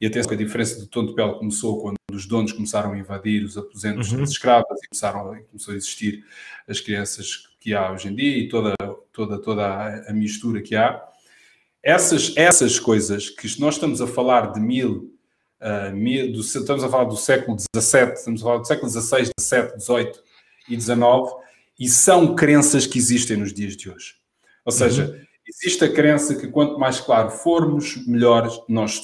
E 0.00 0.06
atenção 0.06 0.30
que 0.30 0.34
a 0.34 0.38
diferença 0.38 0.80
do 0.80 0.86
tom 0.86 1.04
de 1.04 1.14
pele 1.14 1.34
começou 1.34 1.82
quando 1.82 1.96
os 2.10 2.26
donos 2.26 2.52
começaram 2.52 2.92
a 2.92 2.98
invadir 2.98 3.44
os 3.44 3.58
aposentos 3.58 4.10
uhum. 4.10 4.20
das 4.20 4.30
escravas 4.30 4.80
e 4.82 4.88
começaram, 4.88 5.44
começou 5.50 5.74
a 5.74 5.76
existir 5.76 6.24
as 6.66 6.80
crianças 6.80 7.50
que 7.60 7.74
há 7.74 7.92
hoje 7.92 8.08
em 8.08 8.14
dia 8.14 8.38
e 8.38 8.48
toda, 8.48 8.74
toda, 9.12 9.38
toda 9.38 9.66
a, 9.66 10.10
a 10.10 10.12
mistura 10.14 10.62
que 10.62 10.74
há. 10.74 11.02
Essas, 11.82 12.32
essas 12.34 12.78
coisas 12.78 13.28
que 13.28 13.60
nós 13.60 13.74
estamos 13.74 14.00
a 14.00 14.06
falar 14.06 14.52
de 14.52 14.60
mil, 14.60 15.14
uh, 15.60 15.94
mil 15.94 16.32
do, 16.32 16.40
estamos 16.40 16.82
a 16.82 16.88
falar 16.88 17.04
do 17.04 17.18
século 17.18 17.58
XVII, 17.76 18.14
estamos 18.14 18.40
a 18.40 18.44
falar 18.44 18.58
do 18.58 18.66
século 18.66 18.90
XVI, 18.90 19.30
XVII, 19.38 19.80
XVIII 19.80 20.12
e 20.70 20.80
XIX, 20.80 20.96
e 21.78 21.88
são 21.90 22.34
crenças 22.34 22.86
que 22.86 22.96
existem 22.96 23.36
nos 23.36 23.52
dias 23.52 23.76
de 23.76 23.90
hoje. 23.90 24.14
Ou 24.64 24.72
seja, 24.72 25.10
uhum 25.10 25.33
Existe 25.46 25.84
a 25.84 25.92
crença 25.92 26.34
que 26.34 26.48
quanto 26.48 26.78
mais 26.78 27.00
claro 27.00 27.30
formos, 27.30 28.06
melhores 28.06 28.60
nós 28.68 29.02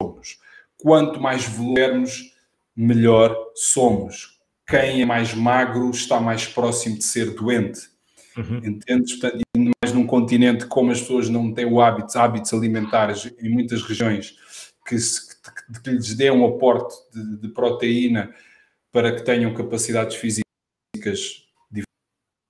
somos. 0.00 0.38
Quanto 0.76 1.20
mais 1.20 1.44
volermos, 1.44 2.32
melhor 2.74 3.36
somos. 3.54 4.40
Quem 4.66 5.02
é 5.02 5.06
mais 5.06 5.34
magro 5.34 5.90
está 5.90 6.20
mais 6.20 6.46
próximo 6.46 6.96
de 6.96 7.04
ser 7.04 7.34
doente. 7.34 7.90
Uhum. 8.36 8.58
Entendes? 8.64 9.16
Portanto, 9.16 9.42
mais 9.82 9.94
num 9.94 10.06
continente 10.06 10.66
como 10.66 10.90
as 10.90 11.00
pessoas 11.00 11.28
não 11.28 11.52
têm 11.52 11.66
o 11.66 11.80
hábito, 11.80 12.18
hábitos 12.18 12.52
alimentares 12.54 13.32
em 13.38 13.50
muitas 13.50 13.82
regiões 13.82 14.36
que, 14.86 14.98
se, 14.98 15.40
que, 15.42 15.80
que 15.82 15.90
lhes 15.90 16.14
dê 16.14 16.30
um 16.30 16.46
aporte 16.46 16.94
de, 17.12 17.36
de 17.38 17.48
proteína 17.48 18.34
para 18.90 19.14
que 19.14 19.22
tenham 19.22 19.52
capacidades 19.54 20.16
físicas 20.16 20.44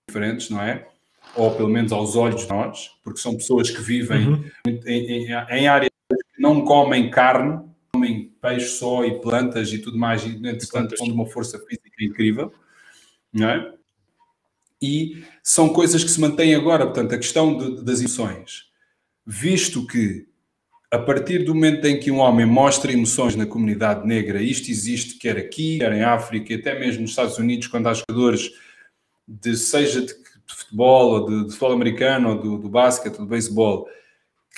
diferentes, 0.09 0.50
não 0.50 0.61
é? 0.61 0.88
Ou 1.34 1.54
pelo 1.54 1.68
menos 1.68 1.92
aos 1.92 2.16
olhos 2.16 2.42
de 2.42 2.48
nós, 2.48 2.90
porque 3.02 3.20
são 3.20 3.34
pessoas 3.36 3.70
que 3.70 3.80
vivem 3.80 4.28
uhum. 4.28 4.44
em, 4.66 4.80
em, 4.86 5.26
em, 5.26 5.66
áreas 5.66 5.90
que 6.34 6.42
não 6.42 6.62
comem 6.62 7.10
carne, 7.10 7.60
comem 7.92 8.32
peixe 8.40 8.66
só 8.66 9.04
e 9.04 9.20
plantas 9.20 9.72
e 9.72 9.78
tudo 9.78 9.98
mais, 9.98 10.24
e 10.24 10.36
entretanto 10.36 10.96
são 10.96 11.06
de 11.06 11.12
uma 11.12 11.26
força 11.26 11.58
física 11.58 12.02
incrível, 12.02 12.52
não 13.32 13.48
é? 13.48 13.72
E 14.80 15.24
são 15.42 15.68
coisas 15.68 16.02
que 16.02 16.10
se 16.10 16.20
mantêm 16.20 16.54
agora, 16.54 16.84
portanto, 16.84 17.14
a 17.14 17.18
questão 17.18 17.56
de, 17.56 17.84
das 17.84 18.00
emoções, 18.00 18.66
visto 19.24 19.86
que 19.86 20.26
a 20.90 20.98
partir 20.98 21.44
do 21.44 21.54
momento 21.54 21.86
em 21.86 21.98
que 21.98 22.10
um 22.10 22.18
homem 22.18 22.44
mostra 22.44 22.92
emoções 22.92 23.34
na 23.34 23.46
comunidade 23.46 24.06
negra, 24.06 24.42
isto 24.42 24.70
existe 24.70 25.14
quer 25.14 25.38
aqui, 25.38 25.78
quer 25.78 25.92
em 25.92 26.02
África, 26.02 26.54
até 26.54 26.78
mesmo 26.78 27.00
nos 27.00 27.10
Estados 27.10 27.38
Unidos, 27.38 27.66
quando 27.68 27.88
há 27.88 27.94
jogadores 27.94 28.50
de 29.26 29.56
seja 29.56 30.02
de 30.02 30.21
de 30.52 30.64
futebol, 30.64 31.10
ou 31.12 31.26
de, 31.26 31.44
de 31.44 31.50
futebol 31.50 31.72
americano, 31.72 32.30
ou 32.30 32.40
do, 32.40 32.58
do 32.58 32.68
basquete, 32.68 33.14
ou 33.14 33.24
do 33.24 33.26
beisebol, 33.26 33.88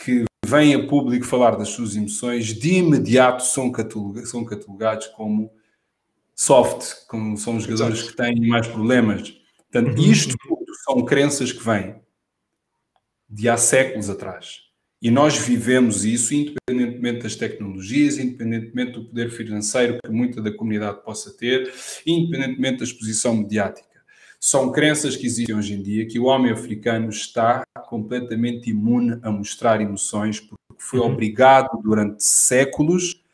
que 0.05 0.25
vêm 0.45 0.75
a 0.75 0.87
público 0.87 1.25
falar 1.25 1.57
das 1.57 1.69
suas 1.69 1.97
emoções, 1.97 2.47
de 2.55 2.75
imediato 2.75 3.43
são, 3.45 3.71
catalogados, 3.71 4.31
são 4.31 4.45
catalogados 4.45 5.07
como 5.09 5.51
soft, 6.35 7.07
como 7.07 7.37
são 7.37 7.57
os 7.57 7.65
jogadores 7.65 8.03
que 8.03 8.17
têm 8.17 8.47
mais 8.47 8.67
problemas. 8.67 9.31
Portanto, 9.71 9.99
uhum. 9.99 10.11
isto 10.11 10.37
são 10.85 11.05
crenças 11.05 11.53
que 11.53 11.65
vêm 11.65 11.97
de 13.29 13.49
há 13.49 13.57
séculos 13.57 14.11
atrás. 14.11 14.65
E 15.01 15.11
nós 15.11 15.37
vivemos 15.37 16.05
isso 16.05 16.33
independentemente 16.35 17.25
das 17.25 17.37
tecnologias, 17.37 18.17
independentemente 18.17 18.93
do 18.93 19.05
poder 19.05 19.31
financeiro 19.31 19.99
que 20.03 20.11
muita 20.11 20.41
da 20.41 20.51
comunidade 20.51 21.03
possa 21.03 21.31
ter, 21.37 21.73
independentemente 22.07 22.79
da 22.79 22.85
exposição 22.85 23.37
mediática. 23.37 23.94
São 24.47 24.71
crenças 24.71 25.17
que 25.17 25.25
existem 25.25 25.57
hoje 25.57 25.73
em 25.73 25.81
dia 25.81 26.07
que 26.07 26.19
o 26.19 26.27
homem 26.27 26.53
africano 26.53 27.09
está 27.09 27.65
completamente 27.89 28.69
imune 28.69 29.19
a 29.23 29.31
mostrar 29.31 29.81
emoções 29.81 30.39
porque 30.39 30.63
foi 30.77 31.01
uhum. 31.01 31.07
obrigado 31.07 31.81
durante 31.83 32.23
séculos 32.23 33.25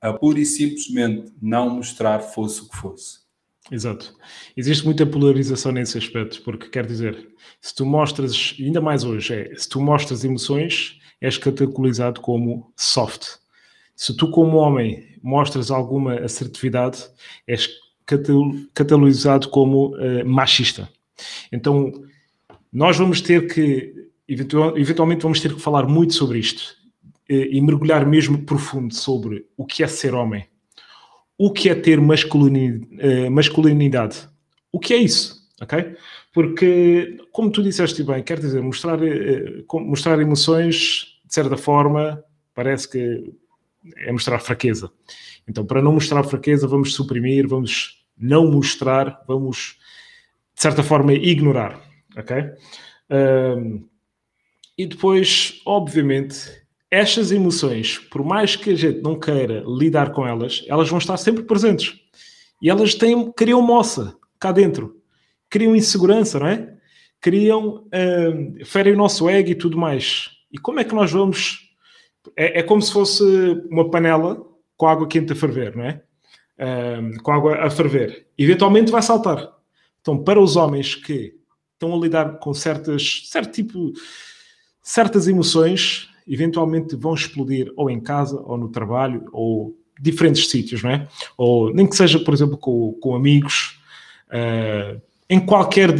a 0.00 0.10
pura 0.14 0.40
e 0.40 0.46
simplesmente 0.46 1.30
não 1.38 1.68
mostrar 1.68 2.20
fosse 2.20 2.62
o 2.62 2.68
que 2.70 2.78
fosse. 2.78 3.18
Exato. 3.70 4.16
Existe 4.56 4.86
muita 4.86 5.04
polarização 5.04 5.70
nesse 5.70 5.98
aspecto, 5.98 6.40
porque 6.42 6.70
quer 6.70 6.86
dizer, 6.86 7.28
se 7.60 7.74
tu 7.74 7.84
mostras, 7.84 8.56
ainda 8.58 8.80
mais 8.80 9.04
hoje, 9.04 9.34
é, 9.34 9.54
se 9.54 9.68
tu 9.68 9.82
mostras 9.82 10.24
emoções, 10.24 10.98
és 11.20 11.36
categorizado 11.36 12.22
como 12.22 12.72
soft. 12.74 13.36
Se 13.94 14.16
tu, 14.16 14.30
como 14.30 14.56
homem, 14.56 15.18
mostras 15.22 15.70
alguma 15.70 16.14
assertividade, 16.20 17.06
és 17.46 17.83
catalogado 18.74 19.48
como 19.48 19.94
uh, 19.96 20.24
machista. 20.24 20.88
Então, 21.50 21.92
nós 22.72 22.96
vamos 22.96 23.20
ter 23.20 23.46
que, 23.46 24.08
eventualmente, 24.28 25.22
vamos 25.22 25.40
ter 25.40 25.54
que 25.54 25.60
falar 25.60 25.86
muito 25.86 26.14
sobre 26.14 26.38
isto 26.38 26.76
uh, 27.30 27.32
e 27.32 27.60
mergulhar 27.60 28.06
mesmo 28.06 28.42
profundo 28.42 28.94
sobre 28.94 29.46
o 29.56 29.64
que 29.64 29.82
é 29.82 29.86
ser 29.86 30.14
homem, 30.14 30.46
o 31.38 31.52
que 31.52 31.68
é 31.68 31.74
ter 31.74 32.00
masculinidade, 32.00 33.26
uh, 33.26 33.30
masculinidade. 33.30 34.28
o 34.72 34.78
que 34.78 34.94
é 34.94 34.98
isso, 34.98 35.48
ok? 35.60 35.96
Porque, 36.32 37.16
como 37.30 37.50
tu 37.50 37.62
disseste 37.62 38.02
bem, 38.02 38.22
quer 38.22 38.40
dizer, 38.40 38.60
mostrar, 38.60 38.98
mostrar 39.72 40.20
emoções, 40.20 41.16
de 41.24 41.32
certa 41.32 41.56
forma, 41.56 42.22
parece 42.52 42.90
que 42.90 43.32
é 43.98 44.10
mostrar 44.10 44.38
fraqueza. 44.40 44.90
Então, 45.48 45.64
para 45.64 45.82
não 45.82 45.92
mostrar 45.92 46.24
fraqueza, 46.24 46.66
vamos 46.66 46.94
suprimir, 46.94 47.46
vamos 47.46 48.04
não 48.16 48.50
mostrar, 48.50 49.22
vamos, 49.26 49.78
de 50.54 50.62
certa 50.62 50.82
forma, 50.82 51.12
ignorar. 51.12 51.80
Ok? 52.16 52.36
Um, 53.10 53.86
e 54.76 54.86
depois, 54.86 55.60
obviamente, 55.66 56.64
estas 56.90 57.32
emoções, 57.32 57.98
por 57.98 58.24
mais 58.24 58.56
que 58.56 58.70
a 58.70 58.74
gente 58.74 59.00
não 59.00 59.18
queira 59.18 59.64
lidar 59.66 60.12
com 60.12 60.26
elas, 60.26 60.64
elas 60.68 60.88
vão 60.88 60.98
estar 60.98 61.16
sempre 61.16 61.42
presentes. 61.42 61.94
E 62.62 62.70
elas 62.70 62.94
têm, 62.94 63.32
criam 63.32 63.60
moça 63.60 64.16
cá 64.38 64.52
dentro. 64.52 64.96
Criam 65.50 65.76
insegurança, 65.76 66.38
não 66.38 66.46
é? 66.46 66.74
Criam, 67.20 67.86
um, 67.92 68.64
ferem 68.64 68.94
o 68.94 68.96
nosso 68.96 69.28
ego 69.28 69.50
e 69.50 69.54
tudo 69.54 69.76
mais. 69.76 70.30
E 70.52 70.58
como 70.58 70.80
é 70.80 70.84
que 70.84 70.94
nós 70.94 71.10
vamos... 71.10 71.60
É, 72.36 72.60
é 72.60 72.62
como 72.62 72.80
se 72.80 72.92
fosse 72.92 73.22
uma 73.70 73.90
panela 73.90 74.40
com 74.76 74.86
água 74.86 75.06
quente 75.06 75.32
a 75.32 75.36
ferver, 75.36 75.76
não 75.76 75.84
é? 75.84 76.02
um, 76.58 77.16
com 77.18 77.32
água 77.32 77.56
a 77.56 77.70
ferver, 77.70 78.26
eventualmente 78.38 78.90
vai 78.90 79.02
saltar. 79.02 79.48
Então, 80.00 80.22
para 80.22 80.40
os 80.40 80.56
homens 80.56 80.94
que 80.94 81.34
estão 81.72 81.94
a 81.94 81.98
lidar 81.98 82.38
com 82.38 82.52
certas, 82.54 83.22
certo 83.26 83.52
tipo, 83.52 83.92
certas 84.82 85.26
emoções, 85.26 86.08
eventualmente 86.26 86.94
vão 86.94 87.14
explodir 87.14 87.72
ou 87.76 87.90
em 87.90 88.00
casa, 88.00 88.40
ou 88.40 88.56
no 88.56 88.68
trabalho, 88.68 89.26
ou 89.32 89.76
diferentes 90.00 90.48
sítios, 90.48 90.82
não 90.82 90.90
é? 90.90 91.08
Ou 91.36 91.72
nem 91.72 91.86
que 91.86 91.96
seja, 91.96 92.18
por 92.18 92.34
exemplo, 92.34 92.58
com, 92.58 92.92
com 92.94 93.14
amigos, 93.14 93.80
uh, 94.28 95.00
em 95.28 95.40
qualquer 95.40 95.94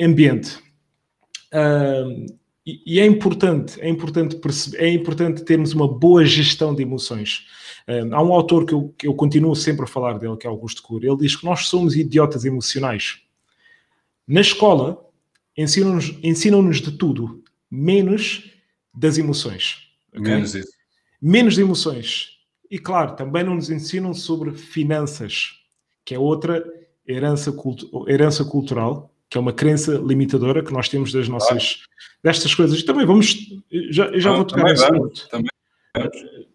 ambiente. 0.00 0.58
Uh, 1.52 2.26
e, 2.70 2.94
e, 2.94 3.00
é 3.00 3.06
importante, 3.06 3.80
é 3.80 3.88
importante 3.88 4.36
perceber, 4.36 4.78
é 4.78 4.92
importante 4.92 5.44
termos 5.44 5.72
uma 5.72 5.88
boa 5.88 6.24
gestão 6.24 6.74
de 6.74 6.82
emoções. 6.82 7.46
Uh, 7.88 8.14
há 8.14 8.22
um 8.22 8.32
autor 8.32 8.64
que 8.64 8.72
eu, 8.72 8.94
que 8.96 9.06
eu 9.06 9.14
continuo 9.14 9.56
sempre 9.56 9.84
a 9.84 9.88
falar 9.88 10.18
dele, 10.18 10.36
que 10.36 10.46
é 10.46 10.50
Augusto 10.50 10.82
Cury. 10.82 11.08
Ele 11.08 11.16
diz 11.16 11.34
que 11.34 11.44
nós 11.44 11.66
somos 11.66 11.96
idiotas 11.96 12.44
emocionais. 12.44 13.22
Na 14.26 14.40
escola, 14.40 15.04
ensinam-nos 15.56 16.16
ensinam 16.22 16.68
de 16.70 16.92
tudo, 16.92 17.42
menos 17.70 18.50
das 18.94 19.18
emoções. 19.18 19.88
Okay? 20.12 20.34
Menos 20.34 20.54
isso. 20.54 20.72
Menos 21.20 21.54
de 21.54 21.62
emoções. 21.62 22.28
E 22.70 22.78
claro, 22.78 23.16
também 23.16 23.42
não 23.42 23.56
nos 23.56 23.70
ensinam 23.70 24.14
sobre 24.14 24.52
finanças, 24.52 25.54
que 26.04 26.14
é 26.14 26.18
outra 26.18 26.64
herança, 27.06 27.50
cultu 27.50 28.08
herança 28.08 28.44
cultural, 28.44 29.09
que 29.30 29.38
é 29.38 29.40
uma 29.40 29.52
crença 29.52 29.92
limitadora 29.92 30.62
que 30.62 30.72
nós 30.72 30.88
temos 30.88 31.12
das 31.12 31.28
nossas 31.28 31.84
destas 32.22 32.52
coisas. 32.52 32.80
E 32.80 32.84
também 32.84 33.06
vamos 33.06 33.48
já, 33.90 34.10
já 34.18 34.32
ah, 34.32 34.36
vou 34.36 34.44
tocar 34.44 34.64
nesse 34.64 34.84
vamos, 34.88 34.98
ponto. 34.98 35.28
Também. 35.28 35.50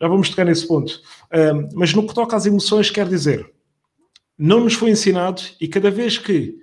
Já 0.01 0.07
vamos 0.07 0.29
tocar 0.29 0.45
nesse 0.45 0.67
ponto. 0.67 1.01
Um, 1.33 1.69
mas 1.73 1.93
no 1.93 2.05
que 2.05 2.13
toca 2.13 2.35
às 2.35 2.45
emoções, 2.45 2.91
quer 2.91 3.07
dizer, 3.07 3.49
não 4.37 4.59
nos 4.59 4.73
foi 4.73 4.89
ensinado 4.89 5.41
e 5.59 5.67
cada 5.67 5.89
vez 5.89 6.17
que 6.17 6.57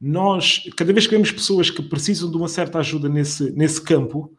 nós, 0.00 0.68
cada 0.76 0.92
vez 0.92 1.06
que 1.06 1.14
vemos 1.14 1.30
pessoas 1.30 1.70
que 1.70 1.80
precisam 1.80 2.28
de 2.28 2.36
uma 2.36 2.48
certa 2.48 2.80
ajuda 2.80 3.08
nesse, 3.08 3.52
nesse 3.52 3.80
campo, 3.80 4.36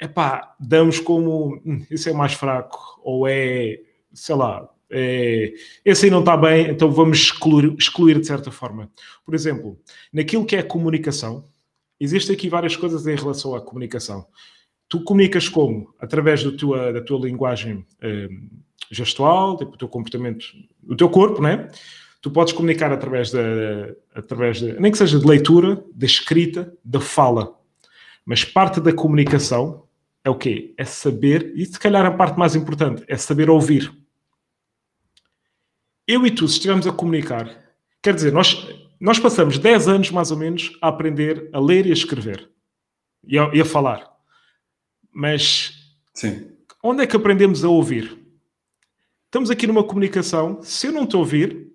epá, 0.00 0.56
damos 0.58 0.98
como 0.98 1.62
hum, 1.64 1.86
esse 1.88 2.10
é 2.10 2.12
mais 2.12 2.32
fraco, 2.32 3.00
ou 3.04 3.28
é, 3.28 3.78
sei 4.12 4.34
lá, 4.34 4.68
é, 4.92 5.54
esse 5.82 6.04
aí 6.04 6.10
não 6.10 6.20
está 6.20 6.36
bem, 6.36 6.68
então 6.70 6.90
vamos 6.90 7.18
excluir, 7.18 7.74
excluir 7.78 8.20
de 8.20 8.26
certa 8.26 8.50
forma. 8.50 8.90
Por 9.24 9.34
exemplo, 9.34 9.80
naquilo 10.12 10.44
que 10.44 10.54
é 10.54 10.62
comunicação, 10.62 11.46
existem 11.98 12.36
aqui 12.36 12.48
várias 12.48 12.76
coisas 12.76 13.06
em 13.06 13.16
relação 13.16 13.54
à 13.54 13.60
comunicação. 13.60 14.26
Tu 14.88 15.02
comunicas 15.02 15.48
como? 15.48 15.94
Através 15.98 16.44
do 16.44 16.54
tua, 16.54 16.92
da 16.92 17.00
tua 17.00 17.26
linguagem 17.26 17.86
hum, 18.04 18.48
gestual, 18.90 19.56
tipo, 19.56 19.72
o 19.72 19.76
teu 19.78 19.88
comportamento, 19.88 20.44
o 20.86 20.94
teu 20.94 21.08
corpo, 21.08 21.40
né? 21.40 21.68
Tu 22.20 22.30
podes 22.30 22.52
comunicar 22.52 22.92
através 22.92 23.30
da, 23.30 23.40
através 24.14 24.60
de, 24.60 24.78
nem 24.78 24.92
que 24.92 24.98
seja 24.98 25.18
de 25.18 25.26
leitura, 25.26 25.82
da 25.94 26.04
escrita, 26.04 26.72
da 26.84 27.00
fala. 27.00 27.58
Mas 28.26 28.44
parte 28.44 28.80
da 28.80 28.92
comunicação 28.92 29.84
é 30.22 30.28
o 30.28 30.36
quê? 30.36 30.74
É 30.76 30.84
saber, 30.84 31.52
e 31.56 31.64
se 31.64 31.78
calhar 31.80 32.04
a 32.04 32.10
parte 32.10 32.38
mais 32.38 32.54
importante, 32.54 33.02
é 33.08 33.16
saber 33.16 33.48
ouvir. 33.48 34.01
Eu 36.12 36.26
e 36.26 36.30
tu, 36.30 36.46
se 36.46 36.54
estivermos 36.56 36.86
a 36.86 36.92
comunicar, 36.92 37.48
quer 38.02 38.14
dizer, 38.14 38.34
nós, 38.34 38.68
nós 39.00 39.18
passamos 39.18 39.56
10 39.58 39.88
anos 39.88 40.10
mais 40.10 40.30
ou 40.30 40.36
menos 40.36 40.76
a 40.82 40.88
aprender 40.88 41.48
a 41.54 41.58
ler 41.58 41.86
e 41.86 41.90
a 41.90 41.94
escrever 41.94 42.50
e 43.24 43.38
a, 43.38 43.50
e 43.54 43.62
a 43.62 43.64
falar. 43.64 44.12
Mas 45.10 45.72
Sim. 46.12 46.50
onde 46.84 47.02
é 47.02 47.06
que 47.06 47.16
aprendemos 47.16 47.64
a 47.64 47.68
ouvir? 47.70 48.18
Estamos 49.24 49.50
aqui 49.50 49.66
numa 49.66 49.82
comunicação, 49.82 50.60
se 50.62 50.88
eu 50.88 50.92
não 50.92 51.06
te 51.06 51.16
ouvir, 51.16 51.72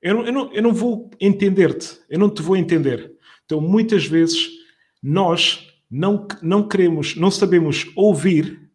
eu 0.00 0.14
não, 0.14 0.24
eu 0.24 0.32
não, 0.32 0.52
eu 0.54 0.62
não 0.62 0.72
vou 0.72 1.10
entender-te, 1.20 2.00
eu 2.08 2.18
não 2.18 2.30
te 2.30 2.40
vou 2.40 2.56
entender. 2.56 3.12
Então, 3.44 3.60
muitas 3.60 4.06
vezes, 4.06 4.48
nós 5.02 5.70
não, 5.90 6.26
não 6.40 6.66
queremos, 6.66 7.16
não 7.16 7.30
sabemos 7.30 7.92
ouvir 7.94 8.66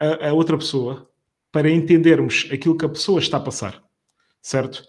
a, 0.00 0.28
a, 0.28 0.32
outra 0.32 0.56
pessoa 0.56 1.10
para 1.52 1.70
entendermos 1.70 2.48
aquilo 2.50 2.78
que 2.78 2.86
a 2.86 2.88
pessoa 2.88 3.20
está 3.20 3.36
a 3.36 3.40
passar, 3.40 3.85
certo? 4.46 4.86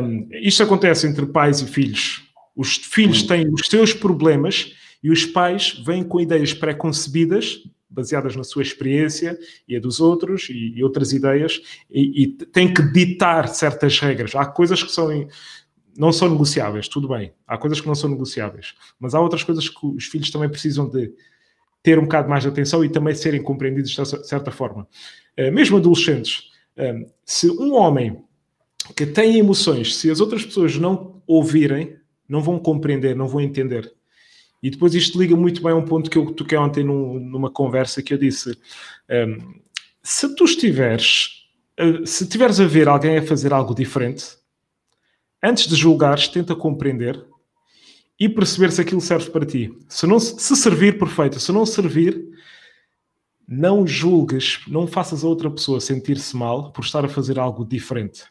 Um, 0.00 0.28
isto 0.30 0.62
acontece 0.62 1.08
entre 1.08 1.26
pais 1.26 1.60
e 1.60 1.66
filhos. 1.66 2.22
Os 2.54 2.76
filhos 2.76 3.24
têm 3.24 3.52
os 3.52 3.66
seus 3.66 3.92
problemas 3.92 4.74
e 5.02 5.10
os 5.10 5.26
pais 5.26 5.82
vêm 5.84 6.04
com 6.04 6.20
ideias 6.20 6.54
pré-concebidas, 6.54 7.64
baseadas 7.90 8.36
na 8.36 8.44
sua 8.44 8.62
experiência 8.62 9.36
e 9.68 9.76
a 9.76 9.80
dos 9.80 9.98
outros 9.98 10.48
e, 10.48 10.72
e 10.76 10.84
outras 10.84 11.12
ideias, 11.12 11.60
e, 11.90 12.22
e 12.22 12.26
têm 12.28 12.72
que 12.72 12.82
ditar 12.92 13.48
certas 13.48 13.98
regras. 13.98 14.36
Há 14.36 14.46
coisas 14.46 14.82
que 14.82 14.92
são 14.92 15.08
não 15.98 16.12
são 16.12 16.30
negociáveis, 16.30 16.86
tudo 16.86 17.08
bem. 17.08 17.32
Há 17.46 17.58
coisas 17.58 17.80
que 17.80 17.86
não 17.88 17.94
são 17.94 18.08
negociáveis, 18.08 18.74
mas 19.00 19.14
há 19.14 19.20
outras 19.20 19.42
coisas 19.42 19.68
que 19.68 19.84
os 19.84 20.04
filhos 20.04 20.30
também 20.30 20.48
precisam 20.48 20.88
de 20.88 21.12
ter 21.82 21.98
um 21.98 22.02
bocado 22.02 22.28
mais 22.28 22.44
de 22.44 22.50
atenção 22.50 22.84
e 22.84 22.88
também 22.88 23.14
serem 23.14 23.42
compreendidos 23.42 23.90
de 23.90 24.28
certa 24.28 24.50
forma. 24.52 24.86
Eh, 25.36 25.50
mesmo 25.50 25.78
adolescentes, 25.78 26.50
eh, 26.76 27.06
se 27.24 27.48
um 27.50 27.72
homem 27.72 28.25
que 28.94 29.06
tem 29.06 29.38
emoções, 29.38 29.96
se 29.96 30.10
as 30.10 30.20
outras 30.20 30.44
pessoas 30.44 30.76
não 30.76 31.22
ouvirem, 31.26 31.96
não 32.28 32.42
vão 32.42 32.58
compreender, 32.58 33.16
não 33.16 33.28
vão 33.28 33.40
entender. 33.40 33.92
E 34.62 34.70
depois 34.70 34.94
isto 34.94 35.18
liga 35.20 35.36
muito 35.36 35.62
bem 35.62 35.72
a 35.72 35.76
um 35.76 35.84
ponto 35.84 36.10
que 36.10 36.18
eu 36.18 36.32
toquei 36.32 36.58
ontem 36.58 36.82
num, 36.82 37.18
numa 37.18 37.50
conversa 37.50 38.02
que 38.02 38.12
eu 38.12 38.18
disse: 38.18 38.50
um, 38.50 38.54
eh, 39.08 39.38
se 40.02 40.34
tu 40.34 40.44
estiveres, 40.44 41.46
se 42.04 42.24
estiveres 42.24 42.60
a 42.60 42.66
ver 42.66 42.88
alguém 42.88 43.18
a 43.18 43.22
fazer 43.22 43.52
algo 43.52 43.74
diferente, 43.74 44.24
antes 45.42 45.66
de 45.66 45.76
julgares, 45.76 46.28
tenta 46.28 46.54
compreender 46.54 47.24
e 48.18 48.28
perceber 48.28 48.72
se 48.72 48.80
aquilo 48.80 49.00
serve 49.00 49.30
para 49.30 49.44
ti. 49.44 49.76
Se, 49.88 50.06
não, 50.06 50.18
se 50.18 50.56
servir, 50.56 50.98
perfeito. 50.98 51.38
Se 51.38 51.52
não 51.52 51.66
servir, 51.66 52.26
não 53.46 53.86
julgues, 53.86 54.60
não 54.66 54.86
faças 54.86 55.22
a 55.22 55.28
outra 55.28 55.50
pessoa 55.50 55.80
sentir-se 55.80 56.34
mal 56.34 56.72
por 56.72 56.84
estar 56.84 57.04
a 57.04 57.08
fazer 57.08 57.38
algo 57.38 57.64
diferente. 57.64 58.24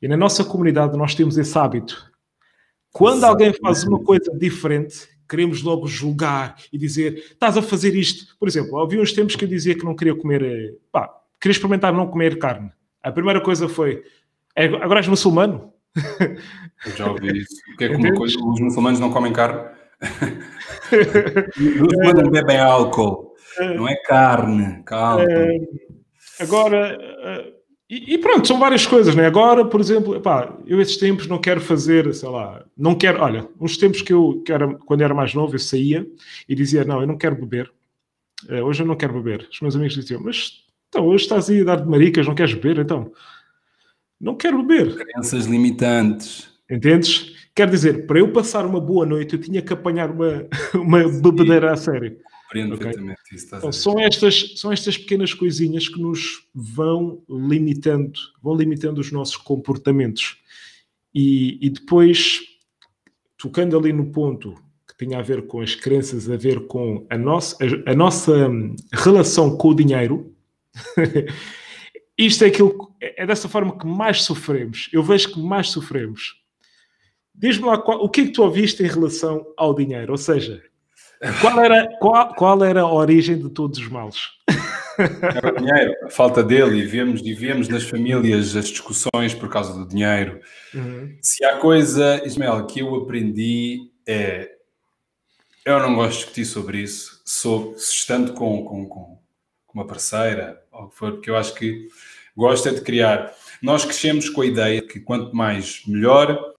E 0.00 0.08
na 0.08 0.16
nossa 0.16 0.44
comunidade 0.44 0.96
nós 0.96 1.14
temos 1.14 1.36
esse 1.38 1.56
hábito. 1.58 2.10
Quando 2.92 3.24
alguém 3.24 3.52
faz 3.54 3.84
uma 3.84 3.98
coisa 4.00 4.30
diferente, 4.38 5.08
queremos 5.28 5.62
logo 5.62 5.86
julgar 5.86 6.56
e 6.70 6.76
dizer 6.76 7.14
estás 7.14 7.56
a 7.56 7.62
fazer 7.62 7.94
isto. 7.94 8.36
Por 8.38 8.46
exemplo, 8.46 8.78
havia 8.78 9.00
uns 9.00 9.12
tempos 9.12 9.34
que 9.34 9.44
eu 9.44 9.48
dizia 9.48 9.74
que 9.74 9.84
não 9.84 9.96
queria 9.96 10.14
comer, 10.14 10.42
eh, 10.42 10.74
pá, 10.92 11.10
queria 11.40 11.52
experimentar 11.52 11.92
não 11.92 12.06
comer 12.06 12.38
carne. 12.38 12.70
A 13.02 13.10
primeira 13.10 13.40
coisa 13.40 13.66
foi, 13.68 14.04
é, 14.54 14.66
agora 14.66 15.00
és 15.00 15.08
muçulmano? 15.08 15.72
Eu 16.86 16.92
já 16.96 17.10
ouvi 17.10 17.38
isso. 17.38 17.56
Que 17.78 17.84
é 17.84 17.96
uma 17.96 18.14
coisa, 18.14 18.36
os 18.38 18.60
muçulmanos 18.60 19.00
não 19.00 19.10
comem 19.10 19.32
carne? 19.32 19.70
os 21.58 21.80
muçulmanos 21.80 22.28
bebem 22.30 22.58
álcool, 22.58 23.34
não 23.58 23.88
é 23.88 23.96
carne, 23.96 24.82
calma. 24.84 25.24
É, 25.24 25.58
agora, 26.40 26.98
eh, 27.92 28.14
e, 28.14 28.18
pronto, 28.18 28.46
são 28.48 28.58
várias 28.58 28.86
coisas, 28.86 29.14
né? 29.14 29.26
Agora, 29.26 29.64
por 29.64 29.80
exemplo, 29.80 30.16
epá, 30.16 30.56
eu 30.66 30.80
esses 30.80 30.96
tempos 30.96 31.26
não 31.26 31.38
quero 31.38 31.60
fazer, 31.60 32.12
sei 32.14 32.28
lá, 32.28 32.64
não 32.76 32.94
quero, 32.94 33.22
olha, 33.22 33.48
uns 33.60 33.76
tempos 33.76 34.02
que 34.02 34.12
eu, 34.12 34.42
que 34.44 34.52
era, 34.52 34.74
quando 34.74 35.02
era 35.02 35.14
mais 35.14 35.34
novo, 35.34 35.54
eu 35.54 35.58
saía 35.58 36.06
e 36.48 36.54
dizia, 36.54 36.84
não, 36.84 37.00
eu 37.00 37.06
não 37.06 37.18
quero 37.18 37.36
beber, 37.36 37.70
uh, 38.48 38.62
hoje 38.64 38.82
eu 38.82 38.86
não 38.86 38.96
quero 38.96 39.12
beber. 39.12 39.48
Os 39.52 39.60
meus 39.60 39.76
amigos 39.76 39.94
diziam, 39.94 40.20
mas 40.22 40.62
então, 40.92 41.06
hoje 41.06 41.24
estás 41.24 41.48
aí 41.48 41.62
a 41.62 41.64
dar 41.64 41.76
de 41.76 41.88
maricas, 41.88 42.26
não 42.26 42.34
queres 42.34 42.52
beber, 42.52 42.80
então? 42.82 43.10
Não 44.20 44.36
quero 44.36 44.62
beber. 44.62 44.94
Crenças 44.94 45.46
limitantes. 45.46 46.50
Entendes? 46.70 47.34
Quer 47.54 47.70
dizer, 47.70 48.06
para 48.06 48.18
eu 48.18 48.30
passar 48.30 48.66
uma 48.66 48.78
boa 48.78 49.06
noite, 49.06 49.34
eu 49.34 49.40
tinha 49.40 49.62
que 49.62 49.72
apanhar 49.72 50.10
uma, 50.10 50.46
uma 50.76 51.08
bebedeira 51.08 51.72
a 51.72 51.76
sério. 51.76 52.18
Compreendo 52.52 52.74
okay? 52.74 52.86
perfeitamente 52.86 53.20
isso. 53.32 53.56
Então, 53.56 53.72
são, 53.72 53.98
estas, 53.98 54.54
são 54.56 54.70
estas 54.70 54.98
pequenas 54.98 55.32
coisinhas 55.32 55.88
que 55.88 56.00
nos 56.00 56.46
vão 56.54 57.22
limitando, 57.28 58.12
vão 58.42 58.54
limitando 58.54 59.00
os 59.00 59.10
nossos 59.10 59.36
comportamentos. 59.36 60.36
E, 61.14 61.58
e 61.66 61.70
depois, 61.70 62.40
tocando 63.38 63.76
ali 63.78 63.92
no 63.92 64.06
ponto 64.12 64.54
que 64.86 65.06
tinha 65.06 65.18
a 65.18 65.22
ver 65.22 65.46
com 65.46 65.60
as 65.60 65.74
crenças, 65.74 66.30
a 66.30 66.36
ver 66.36 66.66
com 66.66 67.06
a 67.08 67.16
nossa, 67.16 67.56
a, 67.86 67.92
a 67.92 67.94
nossa 67.94 68.50
relação 68.92 69.56
com 69.56 69.68
o 69.68 69.74
dinheiro, 69.74 70.34
isto 72.18 72.44
é 72.44 72.48
aquilo 72.48 72.92
é 73.00 73.26
dessa 73.26 73.48
forma 73.48 73.78
que 73.78 73.86
mais 73.86 74.22
sofremos. 74.22 74.90
Eu 74.92 75.02
vejo 75.02 75.32
que 75.32 75.40
mais 75.40 75.70
sofremos. 75.70 76.40
Diz-me 77.34 77.66
lá 77.66 77.78
qual, 77.78 78.04
o 78.04 78.10
que 78.10 78.20
é 78.20 78.24
que 78.26 78.32
tu 78.32 78.42
ouviste 78.42 78.82
em 78.82 78.86
relação 78.86 79.46
ao 79.56 79.74
dinheiro? 79.74 80.12
Ou 80.12 80.18
seja, 80.18 80.62
qual 81.40 81.60
era, 81.60 81.88
qual, 81.98 82.34
qual 82.34 82.64
era 82.64 82.80
a 82.82 82.92
origem 82.92 83.38
de 83.38 83.48
todos 83.48 83.78
os 83.78 83.88
males? 83.88 84.16
Era 84.98 85.52
o 85.52 85.56
dinheiro, 85.56 85.94
a 86.04 86.10
falta 86.10 86.42
dele, 86.42 86.78
e 86.78 86.86
vemos, 86.86 87.20
e 87.22 87.32
vemos 87.32 87.68
nas 87.68 87.84
famílias 87.84 88.54
as 88.56 88.68
discussões 88.68 89.34
por 89.34 89.48
causa 89.48 89.72
do 89.72 89.88
dinheiro. 89.88 90.40
Uhum. 90.74 91.16
Se 91.20 91.44
há 91.44 91.56
coisa, 91.56 92.22
Ismael, 92.24 92.66
que 92.66 92.80
eu 92.80 92.94
aprendi 92.96 93.90
é. 94.06 94.50
Eu 95.64 95.78
não 95.78 95.94
gosto 95.94 96.10
de 96.10 96.18
discutir 96.18 96.44
sobre 96.44 96.78
isso, 96.78 97.22
sou, 97.24 97.74
estando 97.76 98.32
com, 98.32 98.64
com, 98.64 98.86
com 98.86 99.18
uma 99.72 99.86
parceira, 99.86 100.60
ou 100.72 100.84
o 100.84 100.88
que 100.88 100.96
for, 100.96 101.12
porque 101.12 101.30
eu 101.30 101.36
acho 101.36 101.54
que 101.54 101.88
gosto 102.36 102.68
é 102.68 102.72
de 102.72 102.80
criar. 102.80 103.32
Nós 103.62 103.84
crescemos 103.84 104.28
com 104.28 104.40
a 104.40 104.46
ideia 104.46 104.82
que 104.82 104.98
quanto 104.98 105.34
mais 105.34 105.82
melhor, 105.86 106.51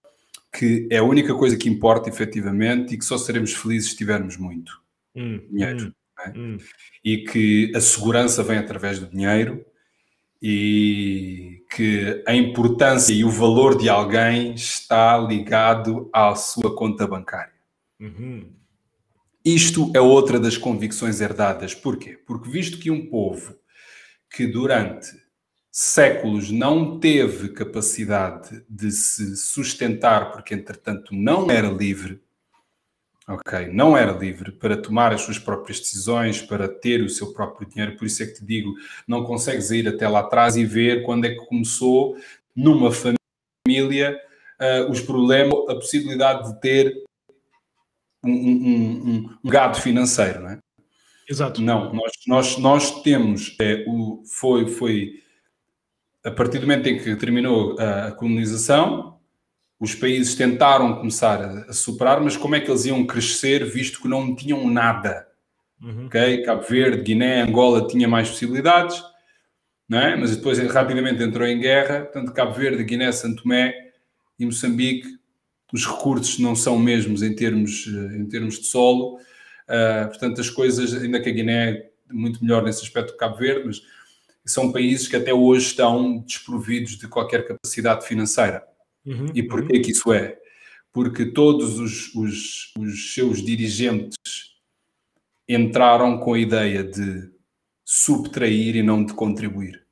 que 0.54 0.86
é 0.88 0.98
a 0.98 1.02
única 1.02 1.34
coisa 1.34 1.56
que 1.56 1.68
importa 1.68 2.08
efetivamente 2.08 2.94
e 2.94 2.98
que 2.98 3.04
só 3.04 3.18
seremos 3.18 3.52
felizes 3.52 3.90
se 3.90 3.96
tivermos 3.96 4.36
muito 4.36 4.80
hum, 5.14 5.40
dinheiro. 5.50 5.86
Hum, 5.86 5.92
é? 6.20 6.38
hum. 6.38 6.58
E 7.04 7.18
que 7.24 7.72
a 7.74 7.80
segurança 7.80 8.42
vem 8.44 8.58
através 8.58 9.00
do 9.00 9.06
dinheiro 9.06 9.66
e 10.40 11.64
que 11.74 12.22
a 12.26 12.34
importância 12.34 13.12
e 13.12 13.24
o 13.24 13.30
valor 13.30 13.76
de 13.76 13.88
alguém 13.88 14.54
está 14.54 15.18
ligado 15.18 16.08
à 16.12 16.34
sua 16.36 16.74
conta 16.76 17.06
bancária. 17.06 17.54
Uhum. 17.98 18.52
Isto 19.44 19.90
é 19.94 20.00
outra 20.00 20.38
das 20.38 20.56
convicções 20.56 21.20
herdadas. 21.20 21.74
Porquê? 21.74 22.18
Porque 22.26 22.48
visto 22.48 22.78
que 22.78 22.90
um 22.90 23.06
povo 23.06 23.56
que 24.30 24.46
durante 24.46 25.08
séculos 25.76 26.52
não 26.52 27.00
teve 27.00 27.48
capacidade 27.48 28.64
de 28.70 28.92
se 28.92 29.36
sustentar, 29.36 30.30
porque 30.30 30.54
entretanto 30.54 31.12
não 31.12 31.50
era 31.50 31.66
livre, 31.66 32.22
ok, 33.26 33.66
não 33.72 33.96
era 33.96 34.12
livre 34.12 34.52
para 34.52 34.76
tomar 34.76 35.12
as 35.12 35.22
suas 35.22 35.36
próprias 35.36 35.80
decisões, 35.80 36.40
para 36.40 36.68
ter 36.68 37.02
o 37.02 37.08
seu 37.08 37.32
próprio 37.32 37.68
dinheiro, 37.68 37.96
por 37.96 38.06
isso 38.06 38.22
é 38.22 38.26
que 38.26 38.34
te 38.34 38.44
digo, 38.44 38.72
não 39.08 39.24
consegues 39.24 39.72
ir 39.72 39.88
até 39.88 40.08
lá 40.08 40.20
atrás 40.20 40.56
e 40.56 40.64
ver 40.64 41.02
quando 41.02 41.24
é 41.24 41.30
que 41.30 41.44
começou 41.46 42.16
numa 42.54 42.92
família 42.92 44.16
uh, 44.60 44.88
os 44.88 45.00
problemas, 45.00 45.58
a 45.68 45.74
possibilidade 45.74 46.52
de 46.52 46.60
ter 46.60 47.02
um, 48.22 48.30
um, 48.30 49.08
um, 49.10 49.38
um 49.42 49.50
gado 49.50 49.80
financeiro, 49.80 50.38
não 50.38 50.50
é? 50.50 50.58
Exato. 51.28 51.60
Não, 51.60 51.92
nós, 51.92 52.12
nós, 52.28 52.58
nós 52.58 53.02
temos, 53.02 53.56
é, 53.60 53.84
o, 53.88 54.22
foi, 54.24 54.68
foi 54.68 55.23
a 56.24 56.30
partir 56.30 56.58
do 56.58 56.66
momento 56.66 56.88
em 56.88 56.98
que 56.98 57.14
terminou 57.16 57.76
a 57.78 58.12
colonização, 58.12 59.18
os 59.78 59.94
países 59.94 60.34
tentaram 60.34 60.96
começar 60.96 61.66
a, 61.68 61.72
superar, 61.72 62.20
mas 62.20 62.36
como 62.36 62.54
é 62.54 62.60
que 62.60 62.70
eles 62.70 62.86
iam 62.86 63.04
crescer 63.04 63.64
visto 63.64 64.00
que 64.00 64.08
não 64.08 64.34
tinham 64.34 64.68
nada? 64.70 65.26
Uhum. 65.82 66.06
Okay? 66.06 66.42
Cabo 66.42 66.62
Verde, 66.62 67.02
Guiné, 67.02 67.42
Angola 67.42 67.86
tinha 67.86 68.08
mais 68.08 68.30
possibilidades, 68.30 69.02
não 69.88 69.98
é? 69.98 70.16
mas 70.16 70.34
depois 70.34 70.58
rapidamente 70.58 71.22
entrou 71.22 71.46
em 71.46 71.60
guerra, 71.60 72.00
portanto 72.04 72.32
Cabo 72.32 72.54
Verde, 72.54 72.82
Guiné, 72.82 73.12
Santo 73.12 73.42
Tomé 73.42 73.74
e 74.38 74.46
Moçambique, 74.46 75.08
os 75.72 75.86
recursos 75.86 76.38
não 76.38 76.54
são 76.54 76.78
mesmos 76.78 77.22
em 77.22 77.34
termos, 77.34 77.86
eh, 77.88 78.16
em 78.18 78.26
termos 78.26 78.60
de 78.60 78.66
solo, 78.66 79.16
uh, 79.16 80.06
portanto 80.06 80.40
as 80.40 80.48
coisas, 80.48 80.94
ainda 80.94 81.20
que 81.20 81.28
a 81.28 81.32
Guiné 81.32 81.70
é 82.08 82.12
muito 82.12 82.42
melhor 82.44 82.62
nesse 82.62 82.82
aspecto 82.82 83.12
do 83.12 83.16
Cabo 83.16 83.36
Verde, 83.36 83.64
mas 83.66 83.82
são 84.46 84.70
países 84.70 85.08
que 85.08 85.16
até 85.16 85.32
hoje 85.32 85.66
estão 85.66 86.18
desprovidos 86.18 86.98
de 86.98 87.08
qualquer 87.08 87.46
capacidade 87.46 88.06
financeira. 88.06 88.62
Uhum, 89.04 89.26
e 89.34 89.42
porquê 89.42 89.76
uhum. 89.76 89.82
que 89.82 89.90
isso 89.90 90.12
é? 90.12 90.38
Porque 90.92 91.26
todos 91.26 91.78
os, 91.78 92.14
os, 92.14 92.72
os 92.78 93.14
seus 93.14 93.42
dirigentes 93.42 94.16
entraram 95.48 96.18
com 96.18 96.34
a 96.34 96.38
ideia 96.38 96.82
de 96.82 97.30
subtrair 97.84 98.76
e 98.76 98.82
não 98.82 99.04
de 99.04 99.12
contribuir. 99.12 99.84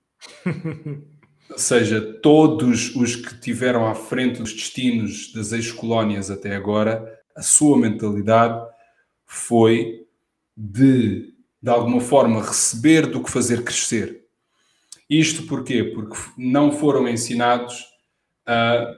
Ou 1.51 1.59
seja, 1.59 2.01
todos 2.01 2.97
os 2.97 3.15
que 3.15 3.39
tiveram 3.39 3.87
à 3.87 3.95
frente 3.95 4.41
dos 4.41 4.53
destinos 4.53 5.31
das 5.33 5.53
ex-colónias 5.53 6.31
até 6.31 6.57
agora, 6.57 7.21
a 7.37 7.43
sua 7.43 7.77
mentalidade 7.77 8.67
foi 9.27 10.07
de, 10.57 11.35
de 11.61 11.71
alguma 11.71 12.01
forma, 12.01 12.43
receber 12.43 13.07
do 13.07 13.23
que 13.23 13.31
fazer 13.31 13.63
crescer. 13.65 14.22
Isto 15.13 15.43
porquê? 15.43 15.85
Porque 15.85 16.17
não 16.39 16.73
foram 16.73 17.07
ensinados 17.07 17.85
a 18.47 18.95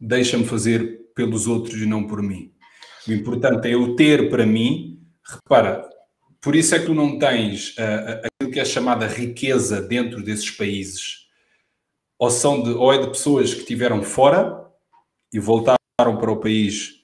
deixa-me 0.00 0.44
fazer 0.44 1.12
pelos 1.14 1.46
outros 1.46 1.80
e 1.80 1.86
não 1.86 2.08
por 2.08 2.20
mim. 2.20 2.52
O 3.06 3.12
importante 3.12 3.68
é 3.68 3.74
eu 3.74 3.94
ter 3.94 4.28
para 4.28 4.44
mim, 4.44 5.00
repara, 5.24 5.88
por 6.40 6.56
isso 6.56 6.74
é 6.74 6.80
que 6.80 6.86
tu 6.86 6.94
não 6.94 7.20
tens 7.20 7.76
aquilo 7.78 8.50
que 8.50 8.58
é 8.58 8.64
chamada 8.64 9.06
riqueza 9.06 9.80
dentro 9.80 10.24
desses 10.24 10.50
países, 10.50 11.28
ou, 12.18 12.28
são 12.28 12.60
de, 12.60 12.70
ou 12.70 12.92
é 12.92 12.98
de 12.98 13.06
pessoas 13.06 13.54
que 13.54 13.60
estiveram 13.60 14.02
fora 14.02 14.66
e 15.32 15.38
voltaram 15.38 15.78
para 15.96 16.32
o 16.32 16.40
país 16.40 16.96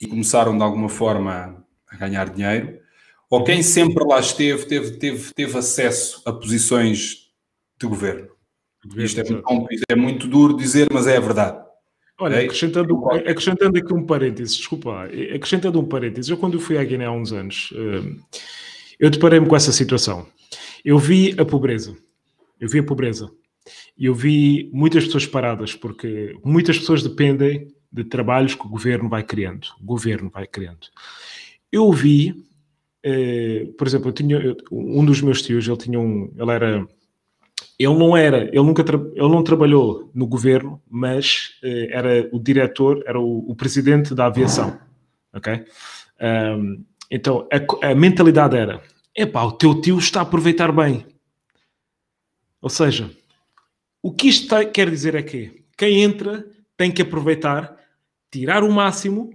e 0.00 0.06
começaram 0.06 0.56
de 0.56 0.64
alguma 0.64 0.88
forma 0.88 1.62
a 1.86 1.96
ganhar 1.96 2.30
dinheiro, 2.30 2.80
ou 3.28 3.44
quem 3.44 3.62
sempre 3.62 4.02
lá 4.06 4.20
esteve 4.20 4.64
teve, 4.64 4.92
teve, 4.92 5.34
teve 5.34 5.58
acesso 5.58 6.22
a 6.24 6.32
posições 6.32 7.27
de 7.78 7.86
governo. 7.86 8.28
Isto 8.96 9.20
é 9.20 9.24
muito, 9.24 9.72
isto 9.72 9.84
é 9.88 9.96
muito 9.96 10.26
duro 10.26 10.56
dizer, 10.56 10.88
mas 10.92 11.06
é 11.06 11.16
a 11.16 11.20
verdade. 11.20 11.68
Olha, 12.20 12.40
acrescentando, 12.40 13.08
acrescentando 13.10 13.78
aqui 13.78 13.94
um 13.94 14.04
parênteses, 14.04 14.56
desculpa, 14.56 15.04
acrescentando 15.04 15.78
um 15.78 15.84
parênteses, 15.84 16.28
eu 16.28 16.36
quando 16.36 16.58
fui 16.58 16.76
à 16.76 16.82
Guiné 16.82 17.04
há 17.04 17.12
uns 17.12 17.32
anos, 17.32 17.72
eh, 17.72 18.42
eu 18.98 19.08
deparei-me 19.08 19.46
com 19.46 19.54
essa 19.54 19.70
situação. 19.70 20.26
Eu 20.84 20.98
vi 20.98 21.36
a 21.38 21.44
pobreza, 21.44 21.96
eu 22.60 22.68
vi 22.68 22.80
a 22.80 22.82
pobreza, 22.82 23.30
e 23.96 24.06
eu 24.06 24.14
vi 24.14 24.68
muitas 24.72 25.04
pessoas 25.04 25.26
paradas, 25.26 25.76
porque 25.76 26.36
muitas 26.44 26.78
pessoas 26.78 27.04
dependem 27.04 27.68
de 27.90 28.02
trabalhos 28.02 28.56
que 28.56 28.66
o 28.66 28.68
governo 28.68 29.08
vai 29.08 29.22
criando, 29.22 29.68
o 29.80 29.84
governo 29.84 30.28
vai 30.28 30.46
criando. 30.46 30.88
Eu 31.70 31.92
vi, 31.92 32.34
eh, 33.04 33.68
por 33.78 33.86
exemplo, 33.86 34.08
eu 34.08 34.12
tinha, 34.12 34.56
um 34.72 35.04
dos 35.04 35.20
meus 35.20 35.40
tios, 35.40 35.68
ele 35.68 35.76
tinha 35.76 36.00
um, 36.00 36.32
ele 36.36 36.50
era 36.50 36.88
ele 37.78 37.94
não 37.94 38.16
era, 38.16 38.44
ele 38.48 38.62
nunca 38.62 38.82
ele 38.82 39.28
não 39.28 39.42
trabalhou 39.42 40.10
no 40.12 40.26
governo, 40.26 40.82
mas 40.90 41.52
uh, 41.62 41.86
era 41.90 42.28
o 42.32 42.38
diretor, 42.40 43.02
era 43.06 43.20
o, 43.20 43.50
o, 43.50 43.54
presidente 43.54 44.14
da 44.14 44.26
aviação, 44.26 44.78
ok? 45.32 45.64
Um, 46.20 46.84
então 47.08 47.46
a, 47.52 47.90
a, 47.90 47.94
mentalidade 47.94 48.56
era: 48.56 48.82
epá, 49.14 49.44
o 49.44 49.52
teu 49.52 49.80
tio 49.80 49.98
está 49.98 50.20
a 50.20 50.22
aproveitar 50.24 50.72
bem. 50.72 51.06
Ou 52.60 52.68
seja, 52.68 53.08
o 54.02 54.12
que 54.12 54.28
isto 54.28 54.54
quer 54.72 54.90
dizer 54.90 55.14
é 55.14 55.22
que 55.22 55.64
quem 55.76 56.02
entra 56.02 56.44
tem 56.76 56.90
que 56.90 57.02
aproveitar, 57.02 57.76
tirar 58.28 58.64
o 58.64 58.72
máximo, 58.72 59.30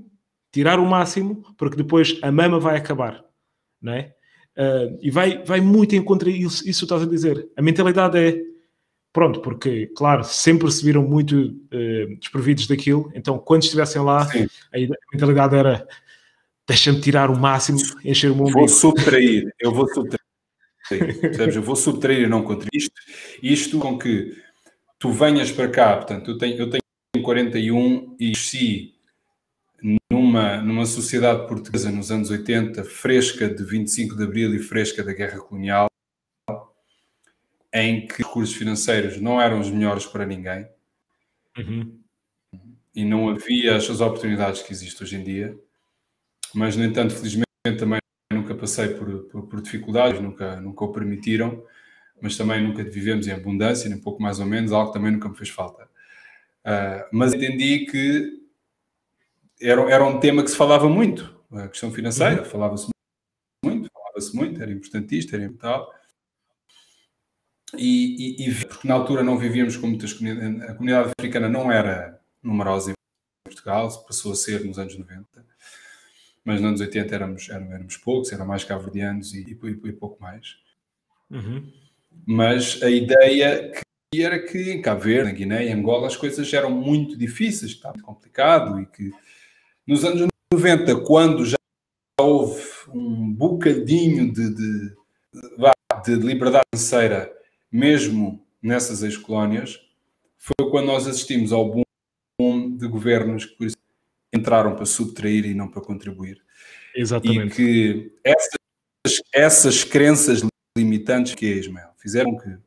tirar 0.52 0.80
o 0.80 0.86
máximo, 0.86 1.44
porque 1.58 1.78
depois 1.78 2.20
a 2.22 2.30
mama 2.30 2.60
vai 2.60 2.76
acabar, 2.76 3.24
não 3.82 3.94
é? 3.94 4.14
Uh, 4.58 4.98
e 5.02 5.10
vai, 5.10 5.44
vai 5.44 5.60
muito 5.60 5.96
em 5.96 6.04
contra 6.04 6.30
isso, 6.30 6.68
isso 6.68 6.86
estás 6.86 7.02
a 7.02 7.06
dizer. 7.06 7.50
A 7.58 7.62
mentalidade 7.62 8.18
é 8.18 8.39
pronto, 9.12 9.42
porque, 9.42 9.88
claro, 9.96 10.24
sempre 10.24 10.72
se 10.72 10.84
viram 10.84 11.04
muito 11.04 11.36
uh, 11.38 12.18
desprovidos 12.20 12.68
daquilo, 12.68 13.12
então 13.13 13.38
quando 13.38 13.63
estivessem 13.63 14.02
lá, 14.02 14.26
Sim. 14.26 14.48
a, 14.74 14.78
mentalidade 15.13 15.56
era 15.56 15.88
deixa-me 16.68 17.00
tirar 17.00 17.30
o 17.30 17.39
máximo, 17.39 17.80
encher 18.04 18.32
o 18.32 18.36
mundo. 18.36 18.54
Vou 18.54 18.68
subtrair, 18.68 19.54
eu 19.60 19.72
vou 19.72 19.88
subtrair. 19.94 20.20
eu 21.56 21.62
vou 21.62 21.76
subtrair 21.76 22.24
e 22.24 22.28
não 22.28 22.44
contribuir. 22.44 22.70
Isto, 22.74 23.02
isto 23.42 23.80
com 23.80 23.98
que 23.98 24.36
tu 25.00 25.12
venhas 25.12 25.52
para 25.52 25.68
cá, 25.68 25.96
portanto, 25.98 26.32
eu 26.32 26.38
tenho, 26.38 26.58
eu 26.58 26.70
tenho 26.70 27.24
41 27.24 28.16
e 28.20 28.32
cresci 28.32 28.94
numa, 30.10 30.62
numa 30.62 30.86
sociedade 30.86 31.46
portuguesa 31.48 31.91
nos 31.91 32.10
anos 32.10 32.30
80, 32.30 32.84
fresca 32.86 33.50
de 33.50 33.63
25 33.63 34.15
de 34.15 34.24
Abril 34.24 34.56
e 34.56 34.60
fresca 34.60 35.04
da 35.04 35.12
Guerra 35.12 35.39
Colonial, 35.39 35.88
em 37.74 38.08
que 38.08 38.24
recursos 38.24 38.56
financeiros 38.56 39.19
não 39.19 39.41
eram 39.41 39.60
os 39.60 39.69
melhores 39.69 40.06
para 40.06 40.26
ninguém 40.26 40.67
uhum. 41.58 42.00
e 42.96 43.04
não 43.04 43.30
havia 43.30 43.76
as 43.76 43.89
oportunidades 43.89 44.62
que 44.62 44.72
existem 44.72 45.06
hoje 45.06 45.15
em 45.17 45.24
dia, 45.24 45.58
mas, 46.54 46.78
no 46.78 46.86
entanto, 46.86 47.15
felizmente 47.15 47.48
também 47.78 48.00
nunca 48.32 48.56
passei 48.56 48.89
por, 48.89 49.24
por, 49.24 49.48
por 49.48 49.62
dificuldades, 49.62 50.22
nunca, 50.22 50.62
nunca 50.62 50.86
o 50.86 50.91
permitiram, 50.93 51.63
mas 52.22 52.38
também 52.38 52.63
nunca 52.63 52.84
vivemos 52.84 53.28
em 53.28 53.32
abundância, 53.32 53.89
nem 53.89 54.00
pouco 54.00 54.22
mais 54.22 54.39
ou 54.39 54.46
menos, 54.46 54.72
algo 54.72 54.91
que 54.91 54.98
também 54.98 55.12
nunca 55.12 55.28
me 55.28 55.36
fez 55.36 55.50
falta. 55.50 55.84
Uh, 56.63 57.04
mas 57.12 57.34
entendi 57.34 57.86
que 57.86 58.43
era, 59.63 59.82
era 59.89 60.06
um 60.06 60.19
tema 60.19 60.43
que 60.43 60.52
se 60.52 60.58
falava 60.58 60.89
muito, 60.89 61.34
a 61.52 61.67
questão 61.67 61.91
financeira, 61.91 62.41
uhum. 62.41 62.49
falava-se 62.49 62.88
muito, 63.63 63.89
falava-se 63.93 64.36
muito, 64.36 64.62
era 64.62 64.71
importantista, 64.71 65.38
era 65.38 65.52
tal. 65.54 65.93
E, 67.76 68.43
e, 68.43 68.49
e, 68.49 68.65
porque 68.65 68.88
na 68.88 68.93
altura 68.93 69.23
não 69.23 69.38
vivíamos 69.38 69.78
com 69.78 69.88
muitas 69.88 70.13
comunidades, 70.13 70.69
a 70.69 70.73
comunidade 70.73 71.12
africana 71.17 71.49
não 71.49 71.71
era 71.71 72.19
numerosa 72.41 72.91
em 72.91 72.93
Portugal, 73.45 73.89
passou 74.06 74.34
a 74.34 74.36
ser 74.36 74.63
nos 74.63 74.78
anos 74.78 74.97
90, 74.97 75.26
mas 76.45 76.60
nos 76.60 76.69
anos 76.69 76.82
80 76.82 77.15
éramos, 77.15 77.49
éramos, 77.49 77.97
poucos, 77.97 78.32
eram 78.32 78.45
mais 78.45 78.63
cabo-verdianos 78.63 79.34
e, 79.34 79.58
e, 79.60 79.91
pouco 79.93 80.21
mais. 80.21 80.58
Uhum. 81.32 81.71
Mas 82.28 82.82
a 82.84 82.91
ideia 82.91 83.71
que 83.71 84.21
era 84.21 84.38
que 84.38 84.71
em 84.71 84.82
Cabo 84.82 85.02
Verde, 85.02 85.32
na 85.32 85.32
Guiné, 85.32 85.65
em 85.65 85.73
Angola, 85.73 86.06
as 86.06 86.15
coisas 86.15 86.54
eram 86.54 86.69
muito 86.69 87.17
difíceis, 87.17 87.71
estava 87.71 87.95
muito 87.95 88.06
complicado 88.06 88.80
e 88.80 88.86
que 88.86 89.12
nos 89.88 90.04
anos 90.04 90.28
90, 90.52 91.02
quando 91.02 91.46
já 91.46 91.58
houve 92.19 92.62
um 92.89 93.32
bocadinho 93.32 94.32
de, 94.32 94.54
de, 94.54 94.96
de 96.06 96.15
liberdade 96.15 96.65
financeira, 96.74 97.34
mesmo 97.72 98.46
nessas 98.62 99.04
ex-colónias, 99.04 99.80
foi 100.38 100.69
quando 100.69 100.88
nós 100.88 101.08
assistimos 101.08 101.52
ao 101.52 101.69
boom 101.69 102.78
de 102.78 102.88
governos 102.88 103.46
que 103.46 103.67
entraram 104.34 104.76
para 104.76 104.86
subtrair 104.86 105.46
e 105.46 105.54
não 105.54 105.69
para 105.69 105.82
contribuir. 105.82 106.41
Exatamente. 106.96 107.54
E 107.54 107.56
que 107.56 108.13
essas, 108.24 109.22
essas 109.34 109.84
crenças 109.84 110.41
limitantes 110.78 111.36
que 111.36 111.46
é 111.46 111.58
Ismael 111.58 111.89
fizeram 111.98 112.38
que 112.38 112.58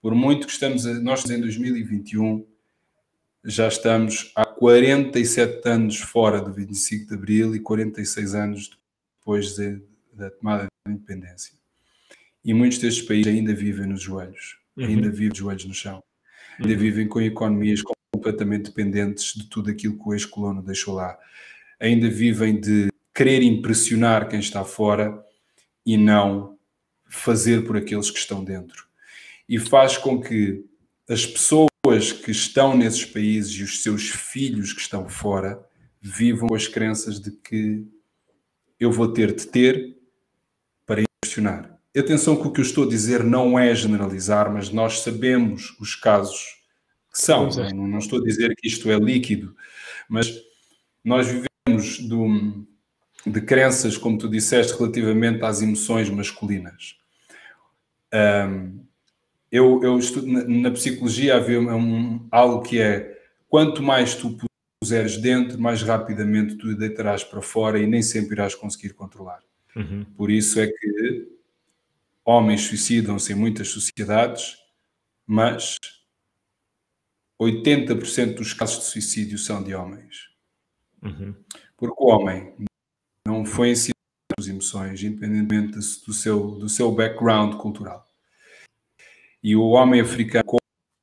Por 0.00 0.14
muito 0.14 0.46
que 0.46 0.52
estamos, 0.52 0.86
a, 0.86 0.94
nós 0.94 1.28
em 1.28 1.40
2021, 1.40 2.46
já 3.44 3.68
estamos 3.68 4.32
há 4.36 4.44
47 4.44 5.68
anos 5.68 5.96
fora 5.96 6.40
do 6.40 6.52
25 6.52 7.06
de 7.06 7.14
Abril 7.14 7.54
e 7.54 7.60
46 7.60 8.34
anos 8.34 8.70
depois 9.18 9.54
de, 9.54 9.80
da 10.12 10.30
tomada 10.30 10.66
da 10.86 10.92
independência. 10.92 11.54
E 12.44 12.52
muitos 12.52 12.78
destes 12.78 13.06
países 13.06 13.32
ainda 13.32 13.54
vivem 13.54 13.86
nos 13.86 14.02
joelhos, 14.02 14.58
uhum. 14.76 14.86
ainda 14.86 15.10
vivem 15.10 15.30
de 15.30 15.38
joelhos 15.38 15.64
no 15.64 15.74
chão, 15.74 16.02
ainda 16.58 16.72
uhum. 16.72 16.78
vivem 16.78 17.08
com 17.08 17.20
economias 17.20 17.82
completamente 18.12 18.70
dependentes 18.70 19.34
de 19.34 19.48
tudo 19.48 19.70
aquilo 19.70 19.98
que 19.98 20.08
o 20.08 20.14
ex-colono 20.14 20.62
deixou 20.62 20.94
lá, 20.94 21.18
ainda 21.78 22.08
vivem 22.08 22.60
de 22.60 22.90
querer 23.14 23.42
impressionar 23.42 24.28
quem 24.28 24.40
está 24.40 24.64
fora 24.64 25.24
e 25.84 25.96
não 25.96 26.58
fazer 27.08 27.64
por 27.66 27.76
aqueles 27.76 28.10
que 28.10 28.18
estão 28.18 28.44
dentro. 28.44 28.86
E 29.48 29.58
faz 29.58 29.96
com 29.96 30.20
que 30.20 30.64
as 31.08 31.26
pessoas 31.26 31.69
que 32.12 32.30
estão 32.30 32.76
nesses 32.76 33.04
países 33.04 33.52
e 33.52 33.62
os 33.62 33.82
seus 33.82 34.08
filhos 34.08 34.72
que 34.72 34.80
estão 34.80 35.08
fora 35.08 35.64
vivam 36.00 36.48
com 36.48 36.54
as 36.54 36.66
crenças 36.66 37.20
de 37.20 37.30
que 37.30 37.84
eu 38.78 38.90
vou 38.90 39.12
ter 39.12 39.34
de 39.34 39.46
ter 39.46 39.96
para 40.86 41.02
impressionar. 41.02 41.78
Atenção 41.96 42.36
que 42.36 42.46
o 42.46 42.52
que 42.52 42.60
eu 42.60 42.64
estou 42.64 42.84
a 42.84 42.88
dizer 42.88 43.22
não 43.24 43.58
é 43.58 43.74
generalizar, 43.74 44.52
mas 44.52 44.70
nós 44.70 45.00
sabemos 45.00 45.76
os 45.80 45.94
casos 45.94 46.60
que 47.12 47.20
são. 47.20 47.48
É. 47.48 47.72
Não, 47.72 47.86
não, 47.86 47.98
estou 47.98 48.20
a 48.20 48.24
dizer 48.24 48.54
que 48.56 48.68
isto 48.68 48.90
é 48.90 48.98
líquido, 48.98 49.54
mas 50.08 50.32
nós 51.04 51.26
vivemos 51.26 51.98
do, 51.98 52.66
de 53.26 53.40
crenças, 53.40 53.98
como 53.98 54.16
tu 54.16 54.28
disseste, 54.28 54.72
relativamente 54.78 55.44
às 55.44 55.60
emoções 55.60 56.08
masculinas. 56.08 56.96
Um, 58.14 58.86
eu, 59.50 59.82
eu 59.82 59.98
estudo, 59.98 60.26
na, 60.26 60.44
na, 60.44 60.70
psicologia 60.70 61.36
havia 61.36 61.60
um, 61.60 62.26
algo 62.30 62.62
que 62.62 62.80
é 62.80 63.18
quanto 63.48 63.82
mais 63.82 64.14
tu 64.14 64.36
puseres 64.80 65.16
dentro, 65.16 65.60
mais 65.60 65.82
rapidamente 65.82 66.56
tu 66.56 66.74
deitarás 66.76 67.24
para 67.24 67.42
fora 67.42 67.78
e 67.78 67.86
nem 67.86 68.02
sempre 68.02 68.34
irás 68.34 68.54
conseguir 68.54 68.94
controlar. 68.94 69.42
Uhum. 69.74 70.04
Por 70.16 70.30
isso 70.30 70.60
é 70.60 70.66
que 70.66 71.28
homens 72.24 72.62
suicidam-se 72.62 73.32
em 73.32 73.36
muitas 73.36 73.68
sociedades, 73.68 74.56
mas 75.26 75.76
80% 77.40 78.34
dos 78.34 78.52
casos 78.52 78.80
de 78.80 78.84
suicídio 78.84 79.38
são 79.38 79.62
de 79.62 79.74
homens. 79.74 80.30
Uhum. 81.02 81.34
Porque 81.76 82.02
o 82.02 82.08
homem 82.08 82.54
não 83.26 83.44
foi 83.44 83.70
ensinado 83.70 83.94
as 84.38 84.46
emoções, 84.46 85.02
independentemente 85.02 85.72
do 86.06 86.12
seu, 86.12 86.52
do 86.52 86.68
seu 86.68 86.92
background 86.92 87.54
cultural. 87.56 88.09
E 89.42 89.56
o 89.56 89.68
homem 89.68 90.00
africano, 90.00 90.44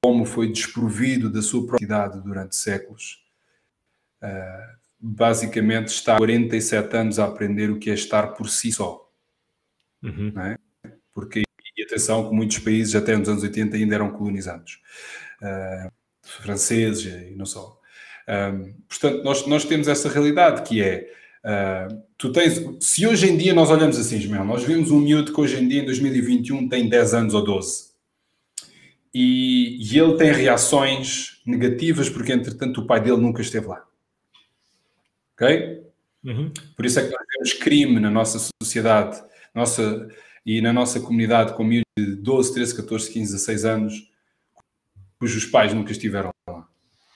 como 0.03 0.25
foi 0.25 0.51
desprovido 0.51 1.29
da 1.29 1.41
sua 1.41 1.65
propriedade 1.65 2.21
durante 2.21 2.55
séculos, 2.55 3.23
uh, 4.23 4.77
basicamente 4.99 5.87
está 5.87 6.15
há 6.15 6.17
47 6.17 6.95
anos 6.95 7.19
a 7.19 7.25
aprender 7.25 7.69
o 7.69 7.79
que 7.79 7.89
é 7.89 7.93
estar 7.93 8.27
por 8.27 8.49
si 8.49 8.71
só. 8.71 9.09
Uhum. 10.03 10.33
É? 10.39 10.57
Porque, 11.13 11.41
e 11.75 11.83
atenção, 11.83 12.29
que 12.29 12.35
muitos 12.35 12.59
países 12.59 12.95
até 12.95 13.15
nos 13.17 13.27
anos 13.27 13.43
80 13.43 13.75
ainda 13.75 13.95
eram 13.95 14.11
colonizados. 14.11 14.81
Uh, 15.41 15.91
franceses 16.21 17.05
e 17.05 17.35
não 17.35 17.45
só. 17.45 17.79
Uh, 18.27 18.73
portanto, 18.87 19.23
nós, 19.23 19.47
nós 19.47 19.65
temos 19.65 19.87
essa 19.87 20.09
realidade 20.09 20.67
que 20.67 20.81
é 20.81 21.11
Uh, 21.47 22.03
tu 22.17 22.29
tens, 22.33 22.61
se 22.81 23.07
hoje 23.07 23.29
em 23.29 23.37
dia 23.37 23.53
nós 23.53 23.69
olhamos 23.69 23.97
assim, 23.97 24.17
Ismael, 24.17 24.43
nós 24.43 24.63
vemos 24.63 24.91
um 24.91 24.99
miúdo 24.99 25.33
que 25.33 25.39
hoje 25.39 25.63
em 25.63 25.67
dia, 25.67 25.81
em 25.81 25.85
2021, 25.85 26.67
tem 26.67 26.89
10 26.89 27.13
anos 27.13 27.33
ou 27.33 27.41
12. 27.41 27.86
E, 29.13 29.77
e, 29.81 29.97
ele 29.97 30.15
tem 30.17 30.31
reações 30.31 31.41
negativas 31.45 32.09
porque, 32.09 32.33
entretanto, 32.33 32.81
o 32.81 32.87
pai 32.87 33.01
dele 33.01 33.17
nunca 33.17 33.41
esteve 33.41 33.67
lá. 33.67 33.83
Ok? 35.33 35.83
Uhum. 36.23 36.51
Por 36.75 36.85
isso 36.85 36.99
é 36.99 37.03
que 37.03 37.11
nós 37.11 37.25
temos 37.31 37.53
crime 37.53 37.99
na 37.99 38.11
nossa 38.11 38.37
sociedade 38.61 39.21
nossa, 39.55 40.07
e 40.45 40.61
na 40.61 40.71
nossa 40.71 40.99
comunidade 40.99 41.53
com 41.53 41.63
miúdos 41.63 41.85
de 41.97 42.15
12, 42.15 42.53
13, 42.53 42.75
14, 42.75 43.11
15, 43.11 43.33
16 43.33 43.65
anos 43.65 44.11
cujos 45.19 45.45
pais 45.45 45.73
nunca 45.73 45.91
estiveram 45.91 46.29
lá. 46.47 46.67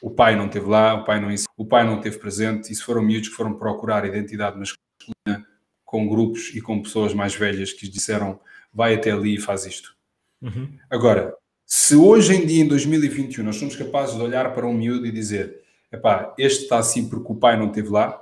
O 0.01 0.09
pai 0.09 0.35
não 0.35 0.47
esteve 0.47 0.65
lá, 0.65 0.95
o 0.95 1.05
pai 1.05 1.19
não, 1.19 1.29
o 1.55 1.65
pai 1.65 1.85
não 1.85 1.97
esteve 1.97 2.17
presente, 2.17 2.71
e 2.71 2.75
se 2.75 2.81
foram 2.81 3.03
miúdos 3.03 3.29
que 3.29 3.35
foram 3.35 3.53
procurar 3.53 4.05
identidade 4.05 4.57
masculina 4.57 5.47
com 5.85 6.07
grupos 6.07 6.49
e 6.55 6.61
com 6.61 6.81
pessoas 6.81 7.13
mais 7.13 7.35
velhas 7.35 7.71
que 7.73 7.85
lhes 7.85 7.93
disseram 7.93 8.39
vai 8.73 8.95
até 8.95 9.11
ali 9.11 9.35
e 9.35 9.41
faz 9.41 9.65
isto. 9.65 9.95
Uhum. 10.41 10.77
Agora, 10.89 11.35
se 11.73 11.95
hoje 11.95 12.35
em 12.35 12.45
dia, 12.45 12.65
em 12.65 12.67
2021, 12.67 13.45
nós 13.45 13.55
somos 13.55 13.77
capazes 13.77 14.17
de 14.17 14.21
olhar 14.21 14.53
para 14.53 14.67
um 14.67 14.73
miúdo 14.73 15.05
e 15.07 15.11
dizer 15.11 15.61
epá, 15.89 16.35
este 16.37 16.63
está 16.63 16.79
assim 16.79 17.07
porque 17.07 17.31
o 17.31 17.35
pai 17.35 17.57
não 17.57 17.67
esteve 17.67 17.87
lá, 17.87 18.21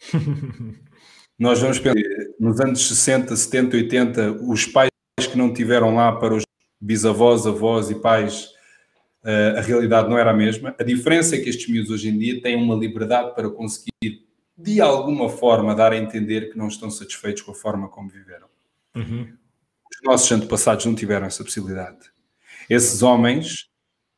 nós 1.38 1.60
vamos 1.60 1.78
pensar 1.78 2.02
nos 2.40 2.60
anos 2.60 2.88
60, 2.88 3.36
70, 3.36 3.76
80, 3.76 4.32
os 4.48 4.66
pais 4.66 4.90
que 5.30 5.38
não 5.38 5.52
tiveram 5.52 5.94
lá 5.94 6.10
para 6.10 6.34
os 6.34 6.42
bisavós, 6.80 7.46
avós 7.46 7.88
e 7.88 7.94
pais 7.94 8.46
uh, 9.22 9.56
a 9.56 9.60
realidade 9.60 10.10
não 10.10 10.18
era 10.18 10.32
a 10.32 10.34
mesma. 10.34 10.74
A 10.76 10.82
diferença 10.82 11.36
é 11.36 11.38
que 11.38 11.48
estes 11.48 11.68
miúdos 11.68 11.92
hoje 11.92 12.08
em 12.08 12.18
dia 12.18 12.42
têm 12.42 12.56
uma 12.56 12.74
liberdade 12.74 13.32
para 13.36 13.48
conseguir, 13.48 14.26
de 14.56 14.80
alguma 14.80 15.28
forma, 15.28 15.72
dar 15.72 15.92
a 15.92 15.96
entender 15.96 16.50
que 16.50 16.58
não 16.58 16.66
estão 16.66 16.90
satisfeitos 16.90 17.42
com 17.42 17.52
a 17.52 17.54
forma 17.54 17.88
como 17.88 18.08
viveram. 18.08 18.48
Uhum. 18.96 19.38
Os 19.98 20.04
nossos 20.04 20.30
antepassados 20.30 20.86
não 20.86 20.94
tiveram 20.94 21.26
essa 21.26 21.42
possibilidade. 21.42 21.98
Esses 22.70 23.02
homens, 23.02 23.68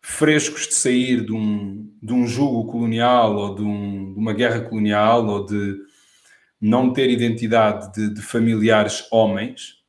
frescos 0.02 0.68
de 0.68 0.74
sair 0.74 1.24
de 1.24 1.32
um, 1.32 1.90
de 2.02 2.12
um 2.12 2.26
jugo 2.26 2.70
colonial 2.70 3.34
ou 3.36 3.54
de, 3.54 3.62
um, 3.62 4.12
de 4.12 4.18
uma 4.18 4.32
guerra 4.34 4.60
colonial 4.60 5.26
ou 5.26 5.46
de 5.46 5.76
não 6.60 6.92
ter 6.92 7.08
identidade 7.08 7.92
de, 7.92 8.12
de 8.12 8.20
familiares 8.20 9.06
homens, 9.10 9.80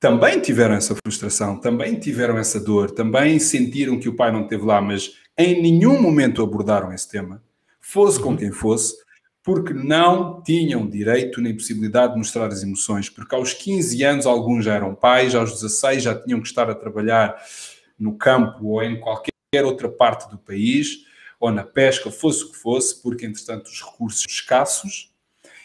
também 0.00 0.40
tiveram 0.40 0.74
essa 0.74 0.94
frustração, 0.94 1.58
também 1.58 1.98
tiveram 1.98 2.36
essa 2.36 2.60
dor, 2.60 2.90
também 2.90 3.38
sentiram 3.38 3.98
que 3.98 4.08
o 4.08 4.16
pai 4.16 4.32
não 4.32 4.42
esteve 4.42 4.64
lá, 4.64 4.80
mas 4.80 5.12
em 5.38 5.62
nenhum 5.62 6.00
momento 6.00 6.42
abordaram 6.42 6.92
esse 6.92 7.08
tema, 7.08 7.42
fosse 7.80 8.20
com 8.20 8.30
uhum. 8.30 8.36
quem 8.36 8.50
fosse, 8.50 8.96
porque 9.44 9.74
não 9.74 10.42
tinham 10.42 10.88
direito 10.88 11.38
nem 11.38 11.54
possibilidade 11.54 12.14
de 12.14 12.18
mostrar 12.18 12.46
as 12.46 12.62
emoções, 12.62 13.10
porque 13.10 13.34
aos 13.34 13.52
15 13.52 14.02
anos 14.02 14.26
alguns 14.26 14.64
já 14.64 14.74
eram 14.74 14.94
pais, 14.94 15.34
aos 15.34 15.52
16 15.52 16.02
já 16.02 16.18
tinham 16.18 16.40
que 16.40 16.48
estar 16.48 16.70
a 16.70 16.74
trabalhar 16.74 17.36
no 17.98 18.16
campo 18.16 18.68
ou 18.68 18.82
em 18.82 18.98
qualquer 18.98 19.32
outra 19.62 19.90
parte 19.90 20.30
do 20.30 20.38
país, 20.38 21.04
ou 21.38 21.50
na 21.50 21.62
pesca, 21.62 22.10
fosse 22.10 22.44
o 22.44 22.52
que 22.52 22.56
fosse, 22.56 23.02
porque 23.02 23.26
entretanto 23.26 23.66
os 23.66 23.82
recursos 23.82 24.24
escassos, 24.26 25.12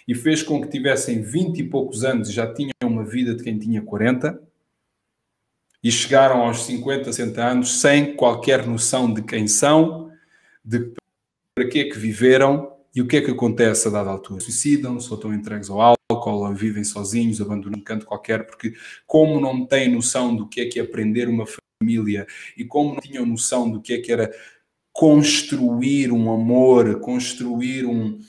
e 0.05 0.13
fez 0.13 0.43
com 0.43 0.61
que 0.61 0.67
tivessem 0.67 1.21
20 1.21 1.59
e 1.59 1.63
poucos 1.63 2.03
anos 2.03 2.29
e 2.29 2.33
já 2.33 2.51
tinham 2.53 2.71
uma 2.83 3.05
vida 3.05 3.33
de 3.33 3.43
quem 3.43 3.57
tinha 3.57 3.81
40 3.81 4.41
e 5.81 5.89
chegaram 5.89 6.41
aos 6.41 6.65
50, 6.65 7.13
60 7.13 7.41
anos 7.41 7.79
sem 7.79 8.15
qualquer 8.15 8.67
noção 8.67 9.13
de 9.13 9.21
quem 9.21 9.47
são, 9.47 10.11
de 10.65 10.91
para 11.55 11.69
que 11.69 11.79
é 11.79 11.83
que 11.85 11.97
viveram 11.97 12.68
e 12.95 13.01
o 13.01 13.07
que 13.07 13.17
é 13.17 13.21
que 13.21 13.31
acontece 13.31 13.87
a 13.87 13.91
dada 13.91 14.09
altura. 14.09 14.39
Suicidam-se 14.39 15.09
ou 15.09 15.15
estão 15.15 15.33
entregues 15.33 15.69
ao 15.69 15.81
álcool 15.81 16.45
ou 16.45 16.53
vivem 16.53 16.83
sozinhos, 16.83 17.41
abandonam 17.41 17.79
um 17.79 17.83
canto 17.83 18.05
qualquer, 18.05 18.45
porque 18.45 18.73
como 19.05 19.39
não 19.39 19.65
têm 19.65 19.89
noção 19.89 20.35
do 20.35 20.47
que 20.47 20.61
é 20.61 20.65
que 20.65 20.79
é 20.79 20.83
aprender 20.83 21.27
uma 21.27 21.45
família 21.81 22.25
e 22.57 22.65
como 22.65 22.95
não 22.95 23.01
tinham 23.01 23.25
noção 23.25 23.69
do 23.69 23.81
que 23.81 23.93
é 23.93 23.99
que 23.99 24.11
era 24.11 24.31
construir 24.91 26.11
um 26.11 26.31
amor, 26.33 26.99
construir 26.99 27.85
um, 27.85 28.19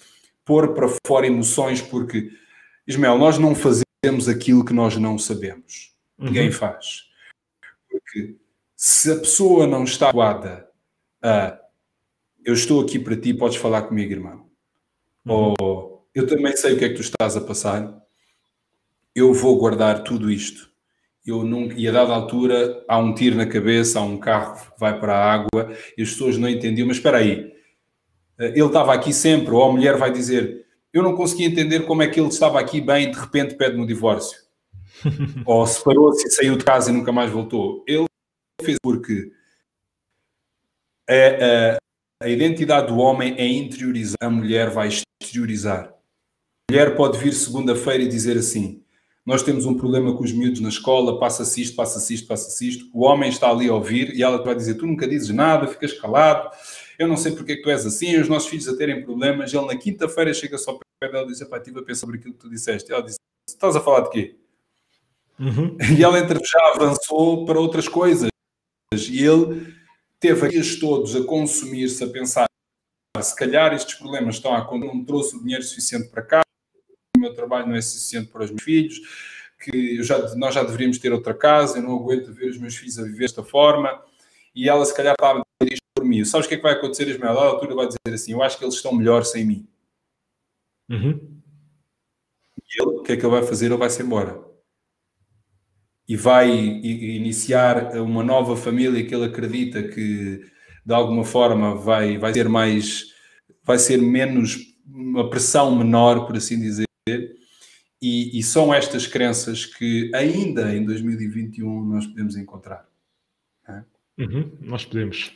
pôr 0.44 0.74
para 0.74 0.88
fora 1.06 1.26
emoções, 1.26 1.80
porque, 1.80 2.30
Ismael, 2.86 3.18
nós 3.18 3.38
não 3.38 3.54
fazemos 3.54 4.28
aquilo 4.28 4.64
que 4.64 4.72
nós 4.72 4.96
não 4.96 5.18
sabemos. 5.18 5.94
Uhum. 6.18 6.26
Ninguém 6.26 6.52
faz. 6.52 7.08
Porque 7.88 8.36
se 8.76 9.10
a 9.10 9.16
pessoa 9.16 9.66
não 9.66 9.84
está 9.84 10.10
habituada 10.10 10.68
a 11.22 11.58
eu 12.44 12.54
estou 12.54 12.80
aqui 12.80 12.98
para 12.98 13.16
ti, 13.16 13.34
podes 13.34 13.58
falar 13.58 13.82
comigo, 13.82 14.12
irmão. 14.12 14.49
Uhum. 15.26 15.54
Ou 15.60 16.08
eu 16.14 16.26
também 16.26 16.56
sei 16.56 16.74
o 16.74 16.78
que 16.78 16.84
é 16.84 16.88
que 16.88 16.94
tu 16.94 17.02
estás 17.02 17.36
a 17.36 17.40
passar, 17.40 18.00
eu 19.14 19.32
vou 19.32 19.58
guardar 19.58 20.02
tudo 20.02 20.30
isto. 20.30 20.70
Eu 21.24 21.44
nunca, 21.44 21.74
e 21.76 21.86
a 21.86 21.92
dada 21.92 22.12
altura 22.12 22.84
há 22.88 22.98
um 22.98 23.14
tiro 23.14 23.36
na 23.36 23.46
cabeça, 23.46 23.98
há 23.98 24.02
um 24.02 24.18
carro 24.18 24.54
que 24.54 24.80
vai 24.80 24.98
para 24.98 25.14
a 25.14 25.32
água 25.32 25.72
e 25.96 26.02
as 26.02 26.10
pessoas 26.10 26.38
não 26.38 26.48
entendiam, 26.48 26.88
mas 26.88 26.96
espera 26.96 27.18
aí, 27.18 27.52
eh, 28.38 28.48
ele 28.48 28.66
estava 28.66 28.94
aqui 28.94 29.12
sempre, 29.12 29.52
ou 29.52 29.62
a 29.62 29.70
mulher 29.70 29.96
vai 29.96 30.10
dizer, 30.10 30.66
eu 30.92 31.02
não 31.02 31.14
conseguia 31.14 31.46
entender 31.46 31.80
como 31.86 32.02
é 32.02 32.08
que 32.08 32.18
ele 32.18 32.28
estava 32.28 32.58
aqui 32.58 32.80
bem 32.80 33.08
e 33.08 33.10
de 33.10 33.18
repente 33.18 33.54
pede-me 33.54 33.82
o 33.82 33.86
divórcio. 33.86 34.38
ou 35.46 35.66
separou-se 35.66 36.26
e 36.26 36.30
saiu 36.30 36.56
de 36.56 36.64
casa 36.64 36.90
e 36.90 36.94
nunca 36.94 37.12
mais 37.12 37.30
voltou. 37.30 37.84
Ele 37.86 38.06
fez 38.62 38.78
porque 38.82 39.30
a, 41.08 41.74
a, 41.74 41.78
a 42.22 42.28
identidade 42.28 42.88
do 42.88 42.98
homem 42.98 43.34
é 43.38 43.46
interiorizar, 43.46 44.18
a 44.20 44.28
mulher 44.28 44.70
vai 44.70 44.88
exteriorizar. 44.88 45.94
A 46.68 46.72
mulher 46.72 46.94
pode 46.94 47.18
vir 47.18 47.32
segunda-feira 47.32 48.02
e 48.02 48.08
dizer 48.08 48.36
assim: 48.36 48.82
nós 49.24 49.42
temos 49.42 49.64
um 49.64 49.74
problema 49.74 50.14
com 50.14 50.22
os 50.22 50.32
miúdos 50.32 50.60
na 50.60 50.68
escola, 50.68 51.18
passa-se 51.18 51.62
isto, 51.62 51.74
passa-se 51.74 52.14
isto, 52.14 52.28
passa-se 52.28 52.68
isto. 52.68 52.90
O 52.92 53.04
homem 53.04 53.30
está 53.30 53.50
ali 53.50 53.68
a 53.68 53.74
ouvir 53.74 54.14
e 54.14 54.22
ela 54.22 54.42
vai 54.42 54.54
dizer: 54.54 54.74
Tu 54.74 54.86
nunca 54.86 55.08
dizes 55.08 55.30
nada, 55.30 55.66
ficas 55.66 55.92
calado, 55.94 56.50
eu 56.98 57.08
não 57.08 57.16
sei 57.16 57.32
porque 57.32 57.52
é 57.52 57.56
que 57.56 57.62
tu 57.62 57.70
és 57.70 57.86
assim, 57.86 58.16
os 58.18 58.28
nossos 58.28 58.48
filhos 58.48 58.68
a 58.68 58.76
terem 58.76 59.02
problemas. 59.02 59.52
Ele 59.52 59.66
na 59.66 59.76
quinta-feira 59.76 60.34
chega 60.34 60.58
só 60.58 60.78
para 61.00 61.18
ela 61.18 61.26
e 61.26 61.28
diz: 61.28 61.42
Pá, 61.44 61.56
estive 61.56 61.80
a 61.80 61.82
pensar 61.82 62.00
sobre 62.00 62.18
aquilo 62.18 62.34
que 62.34 62.40
tu 62.40 62.50
disseste. 62.50 62.90
E 62.90 62.92
ela 62.92 63.02
diz: 63.02 63.16
Estás 63.48 63.74
a 63.76 63.80
falar 63.80 64.02
de 64.02 64.10
quê? 64.10 64.36
Uhum. 65.38 65.78
E 65.98 66.04
ela 66.04 66.18
entre 66.18 66.38
já 66.44 66.74
avançou 66.74 67.46
para 67.46 67.58
outras 67.58 67.88
coisas. 67.88 68.28
E 68.92 69.24
ele 69.24 69.79
teve 70.20 70.48
dias 70.48 70.76
todos 70.76 71.16
a 71.16 71.24
consumir-se, 71.24 72.04
a 72.04 72.08
pensar: 72.08 72.46
se 73.20 73.34
calhar 73.34 73.72
estes 73.72 73.94
problemas 73.94 74.36
estão 74.36 74.54
a 74.54 74.64
quando 74.64 74.86
não 74.86 75.04
trouxe 75.04 75.36
o 75.36 75.40
dinheiro 75.40 75.64
suficiente 75.64 76.08
para 76.08 76.22
cá, 76.22 76.42
o 77.16 77.20
meu 77.20 77.34
trabalho 77.34 77.66
não 77.66 77.74
é 77.74 77.80
suficiente 77.80 78.30
para 78.30 78.44
os 78.44 78.50
meus 78.50 78.62
filhos, 78.62 79.00
que 79.58 80.02
já, 80.02 80.34
nós 80.36 80.54
já 80.54 80.62
deveríamos 80.62 80.98
ter 80.98 81.12
outra 81.12 81.34
casa, 81.34 81.78
eu 81.78 81.82
não 81.82 81.96
aguento 81.96 82.32
ver 82.32 82.50
os 82.50 82.58
meus 82.58 82.76
filhos 82.76 82.98
a 82.98 83.02
viver 83.02 83.20
desta 83.20 83.42
forma. 83.42 84.02
E 84.54 84.68
ela, 84.68 84.84
se 84.84 84.94
calhar, 84.94 85.14
estava 85.14 85.40
a 85.40 85.64
dizer 85.64 85.74
isto 85.74 85.84
por 85.94 86.04
mim. 86.04 86.24
Sabes 86.24 86.46
o 86.46 86.48
que 86.48 86.54
é 86.54 86.58
que 86.58 86.62
vai 86.62 86.72
acontecer, 86.72 87.08
Ismael? 87.08 87.38
A 87.38 87.46
altura 87.46 87.74
vai 87.74 87.86
dizer 87.86 88.14
assim: 88.14 88.32
Eu 88.32 88.42
acho 88.42 88.58
que 88.58 88.64
eles 88.64 88.74
estão 88.74 88.94
melhor 88.94 89.24
sem 89.24 89.44
mim. 89.44 89.68
Uhum. 90.88 91.40
E 92.58 92.82
ele, 92.82 92.90
o 92.98 93.02
que 93.02 93.12
é 93.12 93.16
que 93.16 93.22
ele 93.22 93.32
vai 93.32 93.42
fazer? 93.42 93.66
Ele 93.66 93.76
vai-se 93.76 94.02
embora. 94.02 94.49
E 96.10 96.16
vai 96.16 96.50
iniciar 96.50 97.96
uma 98.00 98.24
nova 98.24 98.56
família 98.56 99.04
que 99.04 99.14
ele 99.14 99.26
acredita 99.26 99.82
que, 99.82 100.40
de 100.84 100.94
alguma 100.94 101.24
forma, 101.24 101.76
vai, 101.76 102.18
vai 102.18 102.32
ser 102.32 102.48
mais. 102.48 103.14
vai 103.62 103.78
ser 103.78 103.98
menos. 103.98 104.58
uma 104.86 105.30
pressão 105.30 105.76
menor, 105.76 106.26
por 106.26 106.36
assim 106.36 106.58
dizer 106.58 106.90
e, 108.02 108.38
e, 108.38 108.42
são 108.42 108.72
estas 108.72 109.06
crenças 109.06 109.66
que 109.66 110.10
ainda 110.14 110.74
em 110.74 110.84
2021 110.84 111.84
nós 111.84 112.06
podemos 112.06 112.34
encontrar. 112.34 112.88
É? 113.68 113.82
Uhum, 114.18 114.50
nós 114.60 114.86
podemos. 114.86 115.32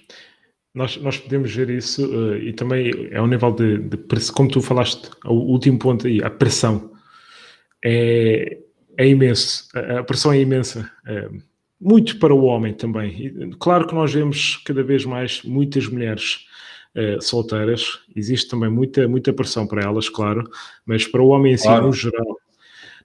Nós, 0.75 0.97
nós 0.97 1.19
podemos 1.19 1.55
ver 1.55 1.71
isso 1.71 2.05
uh, 2.07 2.37
e 2.37 2.53
também 2.53 2.91
é 3.11 3.21
um 3.21 3.27
nível 3.27 3.53
de, 3.53 3.79
de 3.79 3.97
pressão, 3.97 4.35
como 4.35 4.51
tu 4.51 4.61
falaste, 4.61 5.11
o 5.25 5.35
último 5.35 5.79
ponto 5.79 6.07
aí, 6.07 6.23
a 6.23 6.31
pressão 6.31 6.93
é, 7.85 8.64
é 8.97 9.07
imenso, 9.07 9.69
a, 9.75 10.01
a 10.01 10.05
pressão 10.05 10.33
é 10.33 10.41
imensa, 10.41 10.91
é, 11.07 11.29
muito 11.81 12.19
para 12.19 12.35
o 12.35 12.45
homem 12.45 12.73
também. 12.73 13.11
E, 13.11 13.57
claro 13.59 13.87
que 13.87 13.95
nós 13.95 14.13
vemos 14.13 14.57
cada 14.65 14.83
vez 14.83 15.05
mais 15.05 15.43
muitas 15.43 15.87
mulheres 15.87 16.47
uh, 16.95 17.21
solteiras, 17.21 18.01
existe 18.15 18.49
também 18.49 18.71
muita, 18.71 19.07
muita 19.09 19.33
pressão 19.33 19.67
para 19.67 19.83
elas, 19.83 20.09
claro, 20.09 20.49
mas 20.87 21.07
para 21.07 21.23
o 21.23 21.29
homem 21.29 21.55
em 21.55 21.57
si, 21.57 21.65
claro. 21.65 21.87
no 21.87 21.93
geral, 21.93 22.37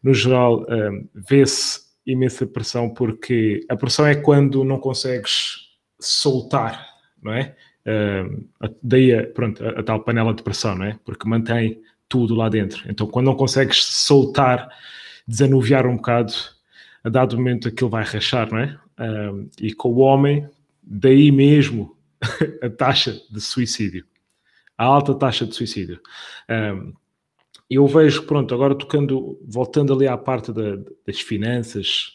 no 0.01 0.13
geral, 0.13 0.61
uh, 0.61 1.09
vê-se 1.13 1.81
imensa 2.05 2.45
pressão, 2.47 2.89
porque 2.89 3.65
a 3.69 3.75
pressão 3.75 4.05
é 4.05 4.15
quando 4.15 4.63
não 4.63 4.79
consegues 4.79 5.69
soltar, 5.99 6.85
não 7.21 7.33
é? 7.33 7.55
Uh, 7.85 8.47
daí, 8.81 9.13
a, 9.13 9.27
pronto, 9.27 9.63
a, 9.65 9.79
a, 9.79 9.83
tal 9.83 10.03
panela 10.03 10.33
de 10.33 10.43
pressão, 10.43 10.75
não 10.75 10.85
é? 10.85 10.99
Porque 11.03 11.27
mantém 11.27 11.81
tudo 12.07 12.33
lá 12.33 12.49
dentro. 12.49 12.83
Então, 12.89 13.07
quando 13.07 13.27
não 13.27 13.35
consegues 13.35 13.83
soltar, 13.83 14.69
desanuviar 15.29 15.85
um 15.85 15.95
bocado, 15.95 16.33
a 17.03 17.09
dado 17.09 17.37
momento 17.37 17.67
aquilo 17.67 17.89
vai 17.89 18.03
rachar, 18.03 18.51
não 18.51 18.57
é? 18.57 18.79
Uh, 18.99 19.49
e 19.61 19.73
com 19.73 19.89
o 19.89 19.99
homem, 19.99 20.49
daí 20.81 21.31
mesmo 21.31 21.95
a 22.61 22.69
taxa 22.69 23.21
de 23.29 23.39
suicídio, 23.39 24.05
a 24.75 24.85
alta 24.85 25.13
taxa 25.13 25.45
de 25.45 25.55
suicídio. 25.55 25.99
Um, 26.49 26.93
eu 27.69 27.85
vejo, 27.85 28.23
pronto, 28.23 28.53
agora 28.53 28.73
tocando, 28.73 29.39
voltando 29.47 29.93
ali 29.93 30.07
à 30.07 30.17
parte 30.17 30.51
da, 30.51 30.77
das 31.05 31.21
finanças, 31.21 32.13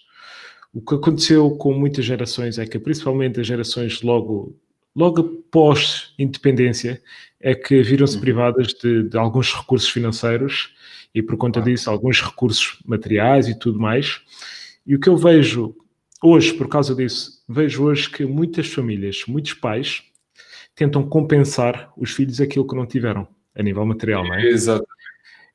o 0.73 0.81
que 0.81 0.97
aconteceu 0.97 1.53
com 1.53 1.73
muitas 1.73 2.05
gerações 2.05 2.59
é 2.59 2.67
que, 2.67 2.81
principalmente 2.81 3.41
as 3.41 3.47
gerações 3.47 4.03
logo, 4.03 4.59
logo 4.95 5.43
após 5.49 6.13
independência, 6.19 7.03
é 7.41 7.55
que 7.55 7.83
viram-se 7.83 8.15
uhum. 8.15 8.21
privadas 8.21 8.69
de, 8.69 9.03
de, 9.05 9.19
alguns 9.19 9.53
recursos 9.53 9.89
financeiros 9.89 10.75
e, 11.15 11.23
por 11.23 11.37
conta 11.37 11.61
disso, 11.61 11.91
alguns 11.91 12.23
recursos 12.23 12.79
materiais 12.85 13.49
e 13.49 13.59
tudo 13.59 13.79
mais. 13.79 14.21
E 14.87 14.95
o 14.95 15.01
que 15.01 15.09
eu 15.09 15.17
vejo 15.17 15.75
hoje, 16.23 16.55
por 16.55 16.69
causa 16.69 16.95
disso, 16.95 17.43
vejo 17.49 17.85
hoje 17.85 18.09
que 18.09 18.25
muitas 18.25 18.69
famílias, 18.69 19.25
muitos 19.27 19.55
pais, 19.55 20.03
tentam 20.75 21.07
compensar 21.07 21.93
os 21.97 22.13
filhos 22.13 22.41
aquilo 22.41 22.67
que 22.67 22.75
não 22.75 22.87
tiveram 22.87 23.29
a 23.55 23.63
nível 23.63 23.85
material, 23.85 24.25
não 24.25 24.35
é? 24.35 24.47
Exato. 24.47 24.87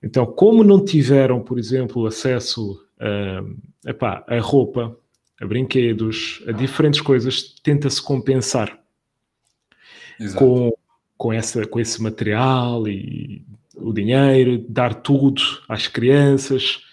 Então, 0.02 0.26
como 0.26 0.64
não 0.64 0.84
tiveram, 0.84 1.42
por 1.42 1.60
exemplo, 1.60 2.06
acesso 2.06 2.80
a, 3.00 3.90
epá, 3.90 4.24
a 4.28 4.40
roupa, 4.40 4.98
a 5.42 5.46
brinquedos, 5.46 6.44
a 6.48 6.52
diferentes 6.52 7.02
coisas, 7.02 7.56
tenta-se 7.64 8.02
compensar 8.02 8.80
com, 10.38 10.72
com, 11.18 11.34
essa, 11.34 11.66
com 11.66 11.80
esse 11.80 12.02
material 12.02 12.88
e 12.88 13.46
o 13.76 13.94
dinheiro, 13.94 14.66
dar 14.68 14.94
tudo 14.94 15.42
às 15.68 15.88
crianças, 15.88 16.84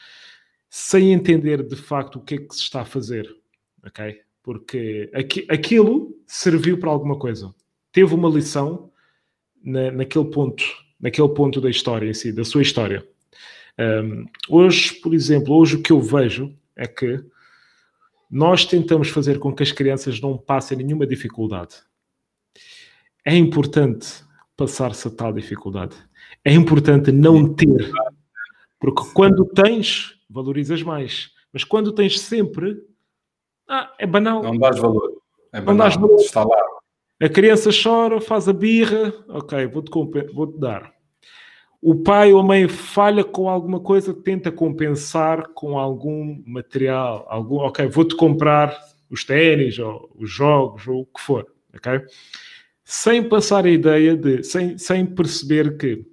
sem 0.71 1.13
entender 1.13 1.63
de 1.63 1.77
facto 1.77 2.17
o 2.17 2.21
que 2.21 2.35
é 2.35 2.39
que 2.39 2.55
se 2.55 2.63
está 2.63 2.83
a 2.83 2.85
fazer, 2.85 3.29
ok? 3.85 4.21
Porque 4.43 5.11
aqui, 5.13 5.47
aquilo 5.49 6.17
serviu 6.27 6.79
para 6.79 6.91
alguma 6.91 7.19
coisa. 7.19 7.53
Teve 7.91 8.15
uma 8.15 8.29
lição 8.29 8.91
na, 9.63 9.91
naquele 9.91 10.27
ponto 10.27 10.65
naquele 10.99 11.29
ponto 11.29 11.61
da 11.61 11.71
história 11.71 12.09
em 12.09 12.15
si, 12.15 12.33
da 12.33 12.45
sua 12.45 12.63
história. 12.63 13.07
Um, 13.79 14.27
hoje, 14.49 14.95
por 14.95 15.15
exemplo, 15.15 15.55
hoje 15.55 15.77
o 15.77 15.83
que 15.83 15.93
eu 15.93 16.01
vejo 16.01 16.55
é 16.75 16.87
que 16.87 17.23
nós 18.31 18.65
tentamos 18.65 19.09
fazer 19.09 19.39
com 19.39 19.55
que 19.55 19.63
as 19.63 19.73
crianças 19.73 20.21
não 20.21 20.37
passem 20.37 20.79
nenhuma 20.79 21.07
dificuldade. 21.07 21.77
É 23.27 23.35
importante 23.37 24.25
passar-se 24.57 25.09
a 25.09 25.11
tal 25.11 25.33
dificuldade. 25.33 25.97
É 26.45 26.53
importante 26.53 27.11
não 27.11 27.53
ter. 27.53 27.91
Porque 28.79 29.03
quando 29.13 29.45
tens, 29.45 30.15
valorizas 30.31 30.81
mais. 30.81 31.33
Mas 31.53 31.65
quando 31.65 31.93
tens 31.93 32.21
sempre, 32.21 32.81
ah, 33.69 33.93
é 33.99 34.07
banal. 34.07 34.45
Não 34.45 34.57
dás 34.57 34.79
valor. 34.79 35.21
É 35.53 35.61
banal. 35.61 35.75
Não 35.75 35.77
dás 35.77 35.97
valor. 35.97 36.21
Está 36.21 36.45
lá. 36.45 36.63
A 37.21 37.29
criança 37.29 37.71
chora, 37.73 38.21
faz 38.21 38.47
a 38.47 38.53
birra, 38.53 39.13
ok, 39.29 39.67
vou-te 39.67 39.91
vou 40.33 40.47
dar. 40.47 40.93
O 41.81 41.97
pai 41.97 42.33
ou 42.33 42.39
a 42.39 42.43
mãe 42.43 42.69
falha 42.69 43.25
com 43.25 43.49
alguma 43.49 43.81
coisa, 43.81 44.15
tenta 44.15 44.53
compensar 44.53 45.49
com 45.55 45.79
algum 45.79 46.43
material, 46.47 47.27
algum, 47.29 47.57
ok, 47.57 47.89
vou-te 47.89 48.15
comprar 48.15 48.79
os 49.11 49.25
ténis, 49.25 49.79
ou 49.79 50.11
os 50.15 50.31
jogos, 50.31 50.87
ou 50.87 51.01
o 51.01 51.07
que 51.07 51.21
for, 51.21 51.47
ok? 51.75 52.03
Sem 52.87 53.29
passar 53.29 53.67
a 53.67 53.71
ideia 53.71 54.17
de, 54.17 54.43
sem, 54.43 54.79
sem 54.79 55.05
perceber 55.05 55.77
que 55.77 56.07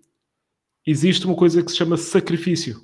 existe 0.85 1.25
uma 1.25 1.35
coisa 1.35 1.63
que 1.63 1.71
se 1.71 1.77
chama 1.77 1.95
sacrifício. 1.95 2.81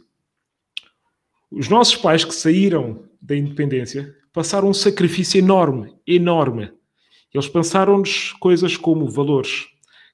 Os 1.52 1.68
nossos 1.68 1.98
pais 1.98 2.24
que 2.24 2.34
saíram 2.34 3.04
da 3.22 3.36
independência 3.36 4.16
passaram 4.32 4.70
um 4.70 4.74
sacrifício 4.74 5.40
enorme, 5.40 5.94
enorme 6.06 6.72
eles 7.34 7.48
pensaram-nos 7.48 8.34
coisas 8.34 8.76
como 8.76 9.10
valores, 9.10 9.68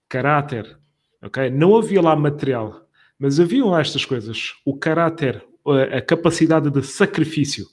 caráter, 0.09 0.77
ok? 1.21 1.49
Não 1.49 1.75
havia 1.77 2.01
lá 2.01 2.15
material, 2.15 2.87
mas 3.17 3.39
haviam 3.39 3.69
lá 3.69 3.79
estas 3.79 4.03
coisas. 4.03 4.53
O 4.65 4.77
caráter, 4.77 5.45
a 5.93 6.01
capacidade 6.01 6.69
de 6.69 6.83
sacrifício, 6.83 7.67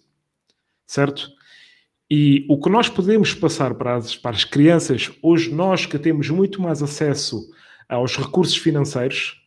certo? 0.87 1.29
E 2.15 2.45
o 2.47 2.61
que 2.61 2.69
nós 2.69 2.91
podemos 2.91 3.33
passar 3.33 3.73
para 3.75 3.97
as, 3.97 4.15
para 4.15 4.37
as 4.37 4.45
crianças, 4.45 5.11
hoje 5.23 5.51
nós 5.51 5.87
que 5.87 5.99
temos 5.99 6.29
muito 6.29 6.61
mais 6.61 6.83
acesso 6.83 7.51
aos 7.89 8.19
recursos 8.19 8.55
financeiros, 8.55 9.43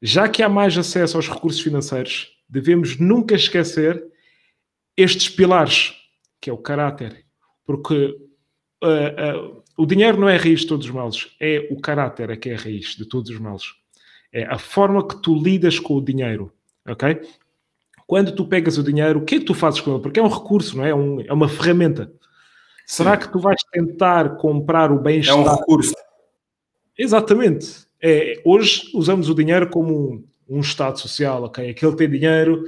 já 0.00 0.26
que 0.26 0.42
há 0.42 0.48
mais 0.48 0.78
acesso 0.78 1.18
aos 1.18 1.28
recursos 1.28 1.60
financeiros, 1.60 2.28
devemos 2.48 2.98
nunca 2.98 3.34
esquecer 3.34 4.02
estes 4.96 5.28
pilares, 5.28 5.94
que 6.40 6.48
é 6.48 6.52
o 6.54 6.56
caráter. 6.56 7.26
Porque 7.66 8.16
uh, 8.82 9.58
uh, 9.58 9.62
o 9.76 9.84
dinheiro 9.84 10.18
não 10.18 10.26
é 10.26 10.36
a 10.36 10.40
raiz 10.40 10.60
de 10.60 10.68
todos 10.68 10.86
os 10.86 10.92
males, 10.92 11.36
é 11.38 11.68
o 11.70 11.78
caráter 11.82 12.30
é 12.30 12.36
que 12.38 12.48
é 12.48 12.54
a 12.54 12.58
raiz 12.58 12.96
de 12.96 13.04
todos 13.04 13.30
os 13.30 13.38
males. 13.38 13.74
É 14.32 14.46
a 14.46 14.56
forma 14.56 15.06
que 15.06 15.20
tu 15.20 15.34
lidas 15.34 15.78
com 15.78 15.96
o 15.96 16.02
dinheiro, 16.02 16.50
ok? 16.88 17.20
Quando 18.10 18.32
tu 18.32 18.44
pegas 18.44 18.76
o 18.76 18.82
dinheiro, 18.82 19.20
o 19.20 19.24
que 19.24 19.36
é 19.36 19.38
que 19.38 19.44
tu 19.44 19.54
fazes 19.54 19.80
com 19.80 19.92
ele? 19.92 20.02
Porque 20.02 20.18
é 20.18 20.22
um 20.22 20.26
recurso, 20.26 20.76
não 20.76 20.84
é? 20.84 20.90
É, 20.90 20.94
um, 20.96 21.20
é 21.20 21.32
uma 21.32 21.48
ferramenta. 21.48 22.12
Será 22.84 23.16
que 23.16 23.30
tu 23.30 23.38
vais 23.38 23.62
tentar 23.70 24.30
comprar 24.30 24.90
o 24.90 24.98
bem-estar? 24.98 25.38
É 25.38 25.38
um 25.38 25.44
recurso. 25.44 25.94
Exatamente. 26.98 27.86
É, 28.02 28.42
hoje 28.44 28.90
usamos 28.94 29.28
o 29.28 29.34
dinheiro 29.34 29.70
como 29.70 29.94
um, 29.94 30.56
um 30.56 30.58
estado 30.58 30.98
social, 30.98 31.44
ok? 31.44 31.70
Aquele 31.70 31.94
tem 31.94 32.10
dinheiro, 32.10 32.64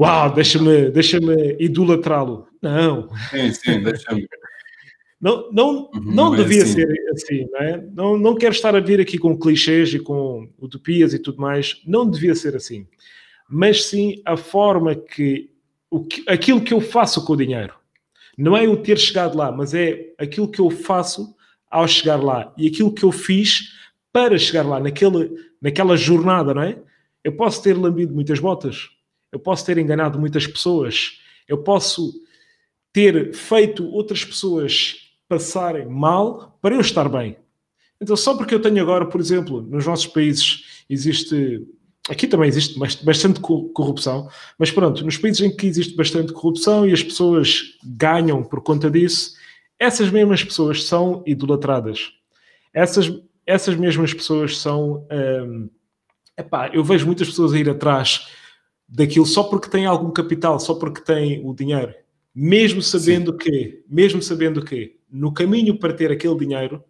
uau, 0.00 0.32
deixa-me 0.32 0.88
deixa 0.88 1.18
idolatrá-lo. 1.58 2.46
Não. 2.62 3.08
Sim, 3.32 3.52
sim, 3.52 3.82
deixa-me. 3.82 4.28
Não, 5.20 5.50
não, 5.50 5.90
uhum, 5.92 6.14
não 6.14 6.36
devia 6.36 6.62
assim. 6.62 6.74
ser 6.74 7.10
assim, 7.10 7.48
não 7.50 7.58
é? 7.58 7.84
Não, 7.92 8.16
não 8.16 8.36
quero 8.36 8.54
estar 8.54 8.76
a 8.76 8.80
vir 8.80 9.00
aqui 9.00 9.18
com 9.18 9.36
clichês 9.36 9.92
e 9.92 9.98
com 9.98 10.48
utopias 10.60 11.12
e 11.12 11.18
tudo 11.18 11.40
mais. 11.40 11.82
Não 11.84 12.08
devia 12.08 12.36
ser 12.36 12.54
assim. 12.54 12.86
Mas 13.48 13.84
sim 13.86 14.20
a 14.24 14.36
forma 14.36 14.94
que, 14.94 15.50
o 15.90 16.04
que 16.04 16.24
aquilo 16.28 16.60
que 16.60 16.74
eu 16.74 16.80
faço 16.80 17.24
com 17.24 17.32
o 17.32 17.36
dinheiro. 17.36 17.74
Não 18.36 18.56
é 18.56 18.66
eu 18.66 18.76
ter 18.76 18.98
chegado 18.98 19.36
lá, 19.36 19.50
mas 19.50 19.74
é 19.74 20.12
aquilo 20.18 20.48
que 20.48 20.60
eu 20.60 20.70
faço 20.70 21.34
ao 21.70 21.88
chegar 21.88 22.22
lá 22.22 22.52
e 22.56 22.68
aquilo 22.68 22.92
que 22.92 23.04
eu 23.04 23.12
fiz 23.12 23.72
para 24.12 24.38
chegar 24.38 24.66
lá, 24.66 24.80
naquele, 24.80 25.30
naquela 25.60 25.96
jornada, 25.96 26.54
não 26.54 26.62
é? 26.62 26.78
Eu 27.22 27.32
posso 27.32 27.62
ter 27.62 27.76
lambido 27.76 28.14
muitas 28.14 28.38
botas, 28.38 28.88
eu 29.30 29.38
posso 29.38 29.66
ter 29.66 29.76
enganado 29.78 30.18
muitas 30.18 30.46
pessoas, 30.46 31.20
eu 31.46 31.58
posso 31.58 32.12
ter 32.92 33.34
feito 33.34 33.86
outras 33.86 34.24
pessoas 34.24 35.08
passarem 35.28 35.86
mal 35.86 36.58
para 36.62 36.74
eu 36.74 36.80
estar 36.80 37.08
bem. 37.08 37.36
Então, 38.00 38.16
só 38.16 38.36
porque 38.36 38.54
eu 38.54 38.62
tenho 38.62 38.80
agora, 38.80 39.06
por 39.06 39.20
exemplo, 39.20 39.60
nos 39.60 39.86
nossos 39.86 40.06
países 40.06 40.84
existe. 40.88 41.66
Aqui 42.08 42.26
também 42.26 42.48
existe 42.48 42.78
bastante 43.04 43.40
corrupção, 43.40 44.28
mas 44.58 44.70
pronto, 44.70 45.04
nos 45.04 45.18
países 45.18 45.42
em 45.42 45.54
que 45.54 45.66
existe 45.66 45.94
bastante 45.94 46.32
corrupção 46.32 46.88
e 46.88 46.92
as 46.92 47.02
pessoas 47.02 47.76
ganham 47.84 48.42
por 48.42 48.62
conta 48.62 48.90
disso, 48.90 49.34
essas 49.78 50.10
mesmas 50.10 50.42
pessoas 50.42 50.84
são 50.84 51.22
idolatradas. 51.26 52.12
Essas, 52.72 53.12
essas 53.46 53.76
mesmas 53.76 54.14
pessoas 54.14 54.56
são. 54.58 55.06
Hum, 55.10 55.68
epá, 56.36 56.70
eu 56.72 56.82
vejo 56.82 57.06
muitas 57.06 57.28
pessoas 57.28 57.52
a 57.52 57.58
ir 57.58 57.68
atrás 57.68 58.28
daquilo 58.88 59.26
só 59.26 59.42
porque 59.44 59.68
têm 59.68 59.84
algum 59.84 60.10
capital, 60.10 60.58
só 60.58 60.74
porque 60.74 61.02
têm 61.02 61.46
o 61.46 61.54
dinheiro, 61.54 61.94
mesmo 62.34 62.80
sabendo 62.80 63.32
Sim. 63.32 63.38
que, 63.38 63.84
mesmo 63.88 64.22
sabendo 64.22 64.64
que 64.64 64.96
no 65.10 65.32
caminho 65.32 65.78
para 65.78 65.92
ter 65.92 66.10
aquele 66.10 66.38
dinheiro 66.38 66.82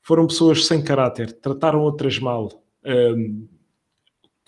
foram 0.00 0.26
pessoas 0.26 0.64
sem 0.64 0.82
caráter, 0.82 1.32
trataram 1.32 1.80
outras 1.80 2.18
mal, 2.18 2.64
um, 2.84 3.46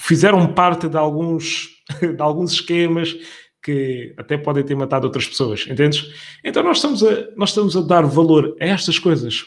fizeram 0.01 0.53
parte 0.53 0.89
de 0.89 0.97
alguns, 0.97 1.69
de 2.01 2.21
alguns 2.21 2.53
esquemas 2.53 3.17
que 3.63 4.15
até 4.17 4.39
podem 4.39 4.65
ter 4.65 4.75
matado 4.75 5.07
outras 5.07 5.29
pessoas, 5.29 5.67
entendes? 5.69 6.11
Então 6.43 6.63
nós 6.63 6.79
estamos 6.79 7.03
a, 7.05 7.29
nós 7.37 7.51
estamos 7.51 7.77
a 7.77 7.83
dar 7.83 8.07
valor 8.07 8.57
a 8.59 8.65
estas 8.65 8.99
coisas. 8.99 9.45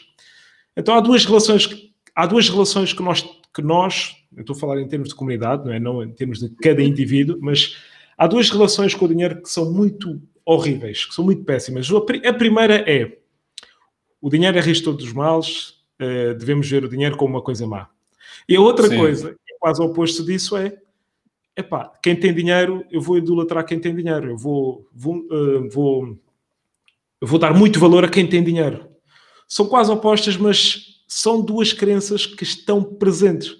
Então 0.76 0.94
há 0.94 1.00
duas 1.00 1.24
relações, 1.24 1.68
há 2.14 2.24
duas 2.24 2.48
relações 2.48 2.92
que 2.92 3.02
nós, 3.02 3.22
que 3.52 3.60
nós, 3.60 4.14
eu 4.36 4.42
estou 4.42 4.54
a 4.54 4.58
falar 4.58 4.80
em 4.80 4.86
termos 4.86 5.08
de 5.08 5.16
comunidade, 5.16 5.64
não 5.64 5.72
é? 5.72 5.80
Não 5.80 6.02
em 6.02 6.12
termos 6.12 6.38
de 6.38 6.48
cada 6.50 6.82
indivíduo, 6.82 7.36
mas 7.40 7.76
há 8.16 8.28
duas 8.28 8.48
relações 8.48 8.94
com 8.94 9.04
o 9.04 9.08
dinheiro 9.08 9.42
que 9.42 9.50
são 9.50 9.72
muito 9.72 10.22
horríveis, 10.44 11.04
que 11.04 11.14
são 11.14 11.24
muito 11.24 11.42
péssimas. 11.44 11.88
A 11.90 12.32
primeira 12.32 12.88
é 12.88 13.18
o 14.20 14.30
dinheiro 14.30 14.56
é 14.56 14.60
raiz 14.60 14.78
de 14.78 14.84
todos 14.84 15.04
os 15.04 15.12
males, 15.12 15.70
uh, 16.00 16.34
devemos 16.38 16.70
ver 16.70 16.84
o 16.84 16.88
dinheiro 16.88 17.16
como 17.16 17.34
uma 17.34 17.42
coisa 17.42 17.66
má. 17.66 17.88
E 18.48 18.56
a 18.56 18.60
outra 18.60 18.88
Sim. 18.88 18.98
coisa, 18.98 19.36
quase 19.64 19.80
oposto 19.80 20.22
disso, 20.22 20.58
é 20.58 20.76
epá, 21.56 21.90
quem 22.02 22.14
tem 22.14 22.34
dinheiro, 22.34 22.84
eu 22.90 23.00
vou 23.00 23.16
idolatrar 23.16 23.64
quem 23.64 23.80
tem 23.80 23.96
dinheiro, 23.96 24.28
eu 24.28 24.36
vou, 24.36 24.86
vou, 24.92 25.20
uh, 25.20 25.70
vou, 25.70 26.18
eu 27.18 27.26
vou 27.26 27.38
dar 27.38 27.54
muito 27.54 27.80
valor 27.80 28.04
a 28.04 28.08
quem 28.10 28.26
tem 28.26 28.44
dinheiro. 28.44 28.86
São 29.48 29.66
quase 29.66 29.90
opostas, 29.90 30.36
mas 30.36 31.02
são 31.08 31.40
duas 31.40 31.72
crenças 31.72 32.26
que 32.26 32.44
estão 32.44 32.84
presentes. 32.84 33.56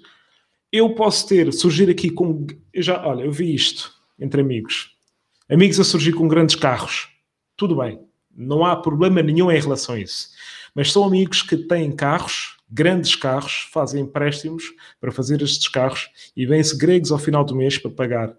Eu 0.71 0.93
posso 0.93 1.27
ter, 1.27 1.51
surgir 1.51 1.89
aqui 1.89 2.11
com. 2.11 2.45
Eu 2.71 2.83
já, 2.83 3.03
olha, 3.03 3.23
eu 3.23 3.31
vi 3.31 3.55
isto 3.55 3.91
entre 4.19 4.41
amigos. 4.41 4.95
Amigos 5.49 5.79
a 5.79 5.83
surgir 5.83 6.13
com 6.13 6.27
grandes 6.27 6.55
carros. 6.55 7.09
Tudo 7.57 7.77
bem. 7.77 7.99
Não 8.31 8.63
há 8.63 8.75
problema 8.75 9.23
nenhum 9.23 9.51
em 9.51 9.59
relação 9.59 9.95
a 9.95 9.99
isso. 9.99 10.29
Mas 10.75 10.91
são 10.91 11.03
amigos 11.03 11.41
que 11.41 11.57
têm 11.57 11.91
carros, 11.91 12.54
grandes 12.69 13.15
carros, 13.15 13.67
fazem 13.71 14.03
empréstimos 14.03 14.73
para 14.99 15.11
fazer 15.11 15.41
estes 15.41 15.67
carros 15.67 16.09
e 16.35 16.45
vêm-se 16.45 16.77
gregos 16.77 17.11
ao 17.11 17.19
final 17.19 17.43
do 17.43 17.55
mês 17.55 17.77
para 17.77 17.91
pagar 17.91 18.35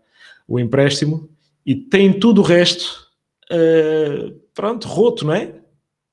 o 0.47 0.59
empréstimo 0.59 1.29
e 1.64 1.74
têm 1.74 2.12
tudo 2.12 2.41
o 2.41 2.45
resto, 2.45 3.09
uh, 3.51 4.33
pronto, 4.55 4.87
roto, 4.87 5.27
não 5.27 5.35
é? 5.35 5.55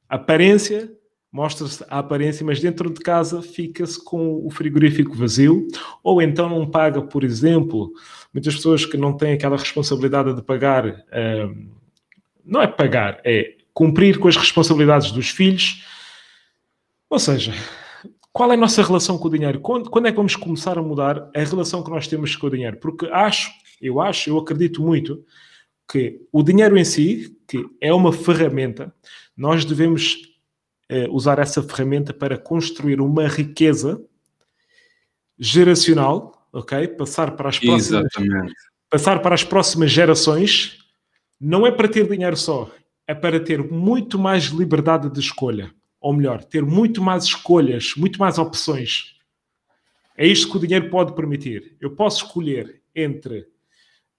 Aparência, 0.09 0.91
mostra-se 1.31 1.83
a 1.89 1.99
aparência, 1.99 2.45
mas 2.45 2.59
dentro 2.59 2.91
de 2.91 2.99
casa 2.99 3.41
fica-se 3.41 4.03
com 4.03 4.45
o 4.45 4.49
frigorífico 4.49 5.15
vazio, 5.15 5.67
ou 6.03 6.21
então 6.21 6.49
não 6.49 6.69
paga, 6.69 7.01
por 7.01 7.23
exemplo, 7.23 7.91
muitas 8.33 8.55
pessoas 8.55 8.85
que 8.85 8.97
não 8.97 9.15
têm 9.15 9.33
aquela 9.33 9.57
responsabilidade 9.57 10.35
de 10.35 10.41
pagar, 10.41 10.87
uh, 10.87 11.71
não 12.43 12.61
é 12.61 12.67
pagar, 12.67 13.21
é 13.23 13.55
cumprir 13.73 14.19
com 14.19 14.27
as 14.27 14.37
responsabilidades 14.37 15.11
dos 15.11 15.29
filhos, 15.29 15.83
ou 17.09 17.19
seja, 17.19 17.53
qual 18.33 18.51
é 18.51 18.55
a 18.55 18.57
nossa 18.57 18.81
relação 18.81 19.15
com 19.15 19.27
o 19.27 19.31
dinheiro? 19.31 19.59
Quando, 19.59 19.91
quando, 19.91 20.07
é 20.07 20.11
que 20.11 20.17
vamos 20.17 20.35
começar 20.35 20.75
a 20.75 20.81
mudar 20.81 21.29
a 21.35 21.39
relação 21.39 21.83
que 21.83 21.91
nós 21.91 22.07
temos 22.07 22.35
com 22.35 22.47
o 22.47 22.49
dinheiro? 22.49 22.77
Porque 22.77 23.05
acho, 23.05 23.51
eu 23.79 24.01
acho, 24.01 24.31
eu 24.31 24.39
acredito 24.39 24.81
muito 24.81 25.23
que 25.87 26.19
o 26.31 26.41
dinheiro 26.41 26.75
em 26.75 26.83
si, 26.83 27.37
que 27.47 27.63
é 27.79 27.93
uma 27.93 28.11
ferramenta, 28.11 28.91
nós 29.37 29.63
devemos 29.63 30.17
eh, 30.89 31.07
usar 31.11 31.37
essa 31.37 31.61
ferramenta 31.61 32.11
para 32.11 32.35
construir 32.35 32.99
uma 32.99 33.27
riqueza 33.27 34.03
geracional, 35.37 36.47
ok? 36.51 36.87
Passar 36.87 37.35
para 37.35 37.49
as 37.49 37.59
próximas, 37.59 38.09
Exatamente. 38.09 38.53
passar 38.89 39.21
para 39.21 39.35
as 39.35 39.43
próximas 39.43 39.91
gerações. 39.91 40.79
Não 41.39 41.67
é 41.67 41.71
para 41.71 41.87
ter 41.87 42.09
dinheiro 42.09 42.37
só, 42.37 42.71
é 43.07 43.13
para 43.13 43.39
ter 43.39 43.61
muito 43.61 44.17
mais 44.17 44.45
liberdade 44.45 45.07
de 45.11 45.19
escolha 45.19 45.71
ou 46.03 46.11
melhor, 46.11 46.43
ter 46.43 46.61
muito 46.61 47.01
mais 47.01 47.23
escolhas, 47.23 47.93
muito 47.95 48.19
mais 48.19 48.37
opções. 48.37 49.15
É 50.17 50.27
isto 50.27 50.51
que 50.51 50.57
o 50.57 50.59
dinheiro 50.59 50.89
pode 50.89 51.15
permitir. 51.15 51.77
Eu 51.79 51.91
posso 51.91 52.25
escolher 52.25 52.81
entre 52.93 53.47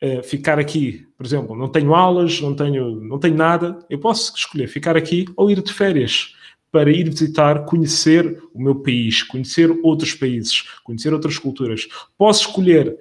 uh, 0.03 0.23
ficar 0.23 0.59
aqui, 0.59 1.07
por 1.15 1.27
exemplo, 1.27 1.55
não 1.55 1.69
tenho 1.69 1.95
aulas, 1.95 2.41
não 2.41 2.57
tenho, 2.57 3.01
não 3.03 3.19
tenho 3.19 3.37
nada, 3.37 3.79
eu 3.91 3.99
posso 3.99 4.35
escolher 4.35 4.67
ficar 4.67 4.97
aqui 4.97 5.27
ou 5.37 5.51
ir 5.51 5.63
de 5.63 5.73
férias 5.75 6.35
para 6.73 6.91
ir 6.91 7.09
visitar, 7.09 7.67
conhecer 7.67 8.43
o 8.55 8.61
meu 8.61 8.77
país, 8.77 9.23
conhecer 9.23 9.71
outros 9.83 10.15
países, 10.15 10.63
conhecer 10.83 11.13
outras 11.13 11.37
culturas. 11.39 11.87
Posso 12.17 12.49
escolher, 12.49 12.99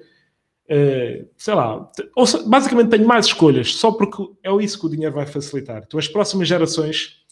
uh, 0.70 1.28
sei 1.38 1.54
lá, 1.56 1.90
ou, 2.18 2.26
basicamente 2.48 2.90
tenho 2.90 3.08
mais 3.08 3.28
escolhas, 3.28 3.74
só 3.76 3.94
porque 3.94 4.22
é 4.44 4.52
isso 4.62 4.78
que 4.78 4.86
o 4.88 4.90
dinheiro 4.90 5.16
vai 5.16 5.26
facilitar. 5.26 5.84
Então, 5.88 5.98
as 5.98 6.08
próximas 6.10 6.50
gerações 6.50 7.23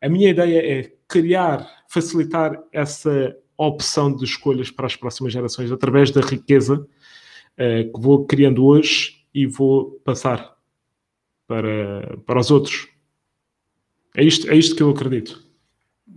a 0.00 0.08
minha 0.08 0.30
ideia 0.30 0.80
é 0.80 0.92
criar, 1.06 1.68
facilitar 1.88 2.58
essa 2.72 3.36
opção 3.56 4.14
de 4.14 4.24
escolhas 4.24 4.70
para 4.70 4.86
as 4.86 4.96
próximas 4.96 5.32
gerações 5.32 5.70
através 5.70 6.10
da 6.10 6.22
riqueza 6.22 6.80
uh, 6.80 7.92
que 7.92 8.00
vou 8.00 8.24
criando 8.24 8.64
hoje 8.64 9.26
e 9.34 9.46
vou 9.46 10.00
passar 10.04 10.56
para, 11.46 12.16
para 12.24 12.40
os 12.40 12.50
outros. 12.50 12.88
É 14.16 14.24
isto, 14.24 14.48
é 14.50 14.56
isto 14.56 14.74
que 14.74 14.82
eu 14.82 14.90
acredito. 14.90 15.44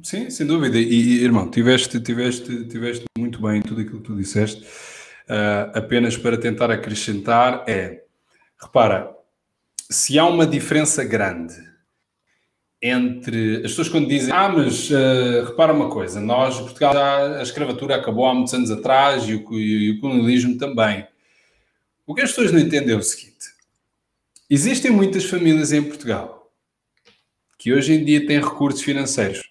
Sim, 0.02 0.30
sem 0.30 0.48
dúvida. 0.48 0.78
E, 0.80 1.22
irmão, 1.24 1.50
tiveste, 1.52 2.00
tiveste, 2.00 2.66
tiveste 2.68 3.06
muito 3.18 3.42
bem 3.42 3.62
tudo 3.62 3.82
aquilo 3.82 4.00
que 4.00 4.06
tu 4.06 4.16
disseste. 4.16 4.64
Uh, 5.24 5.72
apenas 5.74 6.18
para 6.18 6.38
tentar 6.38 6.72
acrescentar 6.72 7.64
é, 7.68 8.04
repara, 8.62 9.14
se 9.90 10.18
há 10.18 10.26
uma 10.26 10.46
diferença 10.46 11.04
grande 11.04 11.73
entre 12.86 13.58
as 13.58 13.72
pessoas 13.72 13.88
quando 13.88 14.10
dizem 14.10 14.34
ah, 14.34 14.50
mas 14.50 14.90
uh, 14.90 15.46
repara 15.46 15.72
uma 15.72 15.90
coisa, 15.90 16.20
nós, 16.20 16.60
Portugal, 16.60 16.94
já, 16.94 17.40
a 17.40 17.42
escravatura 17.42 17.96
acabou 17.96 18.26
há 18.26 18.34
muitos 18.34 18.54
anos 18.54 18.70
atrás 18.70 19.24
e 19.24 19.36
o, 19.36 19.54
e 19.58 19.92
o 19.92 20.02
colonialismo 20.02 20.58
também. 20.58 21.08
O 22.06 22.14
que 22.14 22.22
as 22.22 22.32
pessoas 22.32 22.52
não 22.52 22.60
entendem 22.60 22.94
é 22.94 22.98
o 22.98 23.02
seguinte: 23.02 23.48
existem 24.50 24.92
muitas 24.92 25.24
famílias 25.24 25.72
em 25.72 25.82
Portugal 25.82 26.52
que 27.58 27.72
hoje 27.72 27.94
em 27.94 28.04
dia 28.04 28.28
têm 28.28 28.42
recursos 28.42 28.82
financeiros 28.82 29.42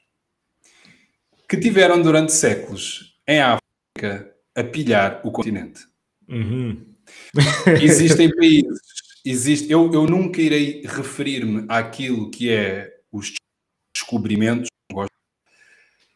que 1.49 1.57
tiveram 1.57 2.03
durante 2.03 2.33
séculos 2.33 3.17
em 3.27 3.41
África 3.41 4.31
a 4.55 4.63
pilhar 4.63 5.23
o 5.25 5.31
continente. 5.31 5.87
Uhum. 6.29 6.85
Existem 7.81 8.29
países, 8.37 8.79
existe, 9.25 9.73
eu, 9.73 9.91
eu 9.95 10.05
nunca 10.07 10.43
irei 10.43 10.83
referir-me 10.85 11.65
àquilo 11.69 12.31
que 12.31 12.51
é 12.51 12.92
os 13.13 13.33
descobrimentos. 13.95 14.69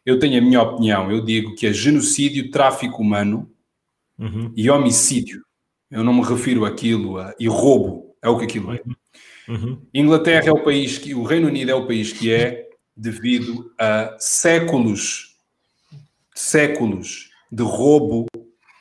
Eu 0.05 0.19
tenho 0.19 0.39
a 0.39 0.41
minha 0.41 0.61
opinião. 0.61 1.11
Eu 1.11 1.23
digo 1.23 1.53
que 1.55 1.67
é 1.67 1.73
genocídio, 1.73 2.49
tráfico 2.49 3.01
humano 3.01 3.51
uhum. 4.17 4.51
e 4.55 4.69
homicídio. 4.69 5.43
Eu 5.91 6.03
não 6.03 6.13
me 6.13 6.23
refiro 6.23 6.65
àquilo 6.65 7.19
a, 7.19 7.35
e 7.39 7.47
roubo. 7.47 8.15
É 8.21 8.29
o 8.29 8.37
que 8.37 8.45
aquilo 8.45 8.73
é. 8.73 8.81
Uhum. 9.47 9.81
Inglaterra 9.93 10.47
é 10.47 10.51
o 10.51 10.63
país 10.63 10.97
que, 10.97 11.13
o 11.13 11.23
Reino 11.23 11.47
Unido 11.47 11.71
é 11.71 11.75
o 11.75 11.85
país 11.85 12.11
que 12.11 12.33
é 12.33 12.69
devido 12.95 13.71
a 13.77 14.15
séculos, 14.19 15.37
séculos 16.33 17.29
de 17.51 17.63
roubo, 17.63 18.25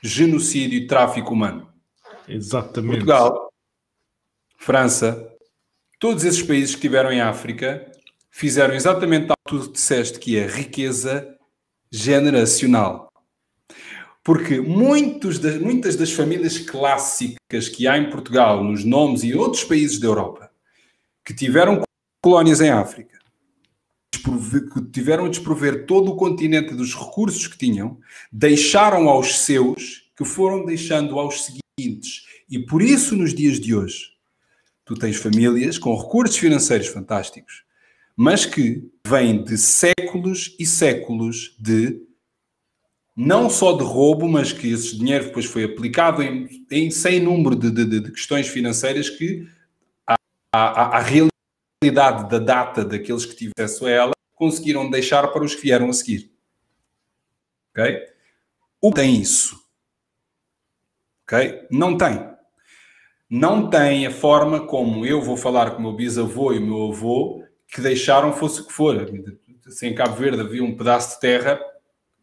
genocídio 0.02 0.78
e 0.78 0.86
tráfico 0.86 1.32
humano. 1.32 1.68
Exatamente. 2.28 2.92
Portugal, 2.92 3.52
França, 4.56 5.32
todos 5.98 6.24
esses 6.24 6.42
países 6.42 6.70
que 6.70 6.78
estiveram 6.78 7.12
em 7.12 7.20
África 7.20 7.90
fizeram 8.36 8.74
exatamente 8.74 9.32
o 9.32 9.34
que 9.34 9.34
tu 9.48 9.72
disseste, 9.72 10.18
que 10.18 10.36
é 10.36 10.46
riqueza 10.46 11.26
generacional. 11.90 13.10
Porque 14.22 14.60
muitos 14.60 15.38
das, 15.38 15.58
muitas 15.58 15.96
das 15.96 16.12
famílias 16.12 16.58
clássicas 16.58 17.70
que 17.70 17.88
há 17.88 17.96
em 17.96 18.10
Portugal, 18.10 18.62
nos 18.62 18.84
nomes 18.84 19.24
e 19.24 19.34
outros 19.34 19.64
países 19.64 19.98
da 19.98 20.06
Europa, 20.06 20.50
que 21.24 21.32
tiveram 21.32 21.82
colónias 22.22 22.60
em 22.60 22.68
África, 22.68 23.18
que 24.12 24.90
tiveram 24.92 25.24
a 25.24 25.30
desprover 25.30 25.86
todo 25.86 26.12
o 26.12 26.16
continente 26.16 26.74
dos 26.74 26.94
recursos 26.94 27.46
que 27.46 27.56
tinham, 27.56 27.98
deixaram 28.30 29.08
aos 29.08 29.46
seus, 29.46 30.10
que 30.14 30.26
foram 30.26 30.66
deixando 30.66 31.18
aos 31.18 31.46
seguintes. 31.46 32.26
E 32.50 32.58
por 32.58 32.82
isso, 32.82 33.16
nos 33.16 33.32
dias 33.32 33.58
de 33.58 33.74
hoje, 33.74 34.10
tu 34.84 34.94
tens 34.94 35.16
famílias 35.16 35.78
com 35.78 35.96
recursos 35.96 36.36
financeiros 36.36 36.88
fantásticos, 36.88 37.65
mas 38.16 38.46
que 38.46 38.90
vêm 39.06 39.44
de 39.44 39.58
séculos 39.58 40.56
e 40.58 40.64
séculos 40.64 41.54
de 41.58 42.00
não 43.14 43.48
só 43.48 43.72
de 43.72 43.84
roubo, 43.84 44.28
mas 44.28 44.52
que 44.52 44.70
esse 44.70 44.96
dinheiro 44.96 45.26
depois 45.26 45.44
foi 45.46 45.64
aplicado 45.64 46.22
em, 46.22 46.66
em 46.70 46.90
sem 46.90 47.20
número 47.20 47.54
de, 47.54 47.70
de, 47.70 48.00
de, 48.00 48.12
questões 48.12 48.48
financeiras 48.48 49.08
que 49.08 49.48
a, 50.06 50.16
a, 50.52 50.98
a, 50.98 51.00
realidade 51.00 52.28
da 52.28 52.38
data 52.38 52.84
daqueles 52.84 53.24
que 53.24 53.34
tiveram 53.34 53.64
acesso 53.64 53.86
a 53.86 53.90
ela 53.90 54.12
conseguiram 54.34 54.90
deixar 54.90 55.28
para 55.28 55.44
os 55.44 55.54
que 55.54 55.62
vieram 55.62 55.88
a 55.88 55.92
seguir. 55.94 56.30
Ok? 57.70 58.06
O 58.82 58.92
tem 58.92 59.16
isso? 59.16 59.58
Ok? 61.24 61.66
Não 61.70 61.96
tem. 61.96 62.36
Não 63.28 63.70
tem 63.70 64.06
a 64.06 64.10
forma 64.10 64.66
como 64.66 65.06
eu 65.06 65.22
vou 65.22 65.36
falar 65.36 65.70
com 65.70 65.78
o 65.78 65.82
meu 65.82 65.92
bisavô 65.92 66.52
e 66.52 66.58
o 66.58 66.66
meu 66.66 66.92
avô 66.92 67.45
que 67.68 67.80
deixaram 67.80 68.32
fosse 68.32 68.60
o 68.60 68.66
que 68.66 68.72
for. 68.72 68.96
Se 69.68 69.86
em 69.86 69.94
Cabo 69.94 70.16
Verde 70.16 70.40
havia 70.40 70.62
um 70.62 70.76
pedaço 70.76 71.14
de 71.14 71.20
terra, 71.20 71.60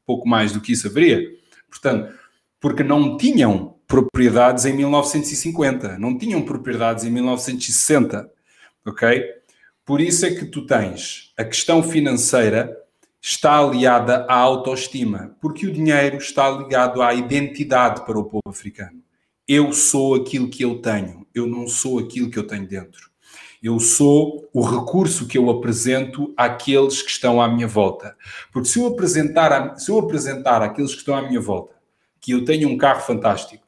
pouco 0.06 0.28
mais 0.28 0.52
do 0.52 0.62
que 0.62 0.72
isso 0.72 0.88
haveria. 0.88 1.30
Portanto, 1.70 2.14
porque 2.60 2.84
não 2.84 3.18
tinham 3.18 3.78
propriedades 3.88 4.66
em 4.66 4.74
1950, 4.74 5.98
não 5.98 6.18
tinham 6.18 6.42
propriedades 6.42 7.04
em 7.04 7.12
1960, 7.12 8.32
ok? 8.86 9.24
Por 9.86 10.00
isso 10.00 10.26
é 10.26 10.34
que 10.34 10.46
tu 10.46 10.66
tens 10.66 11.34
a 11.38 11.44
questão 11.44 11.84
financeira 11.84 12.78
está 13.22 13.58
aliada 13.58 14.26
à 14.30 14.36
autoestima, 14.36 15.36
porque 15.42 15.66
o 15.66 15.72
dinheiro 15.72 16.18
está 16.18 16.50
ligado 16.52 17.02
à 17.02 17.14
identidade 17.14 18.06
para 18.06 18.20
o 18.20 18.26
povo 18.26 18.44
africano. 18.48 19.02
Eu 19.48 19.72
sou 19.72 20.16
aquilo 20.16 20.50
que 20.50 20.64
eu 20.64 20.82
tenho, 20.82 21.26
eu 21.34 21.48
não 21.48 21.68
sou 21.68 22.00
aquilo 22.00 22.30
que 22.30 22.38
eu 22.38 22.46
tenho 22.46 22.68
dentro. 22.68 23.13
Eu 23.64 23.80
sou 23.80 24.50
o 24.54 24.62
recurso 24.62 25.26
que 25.26 25.38
eu 25.38 25.50
apresento 25.50 26.34
àqueles 26.36 27.02
que 27.02 27.10
estão 27.10 27.42
à 27.42 27.48
minha 27.48 27.68
volta. 27.68 28.18
Porque 28.52 28.68
se 28.68 28.78
eu 28.78 28.88
apresentar, 28.88 29.80
se 29.80 29.90
eu 29.90 29.98
apresentar 29.98 30.62
àqueles 30.62 30.92
que 30.92 30.98
estão 30.98 31.16
à 31.16 31.22
minha 31.22 31.40
volta 31.40 31.74
que 32.20 32.32
eu 32.32 32.46
tenho 32.46 32.70
um 32.70 32.78
carro 32.78 33.02
fantástico, 33.02 33.66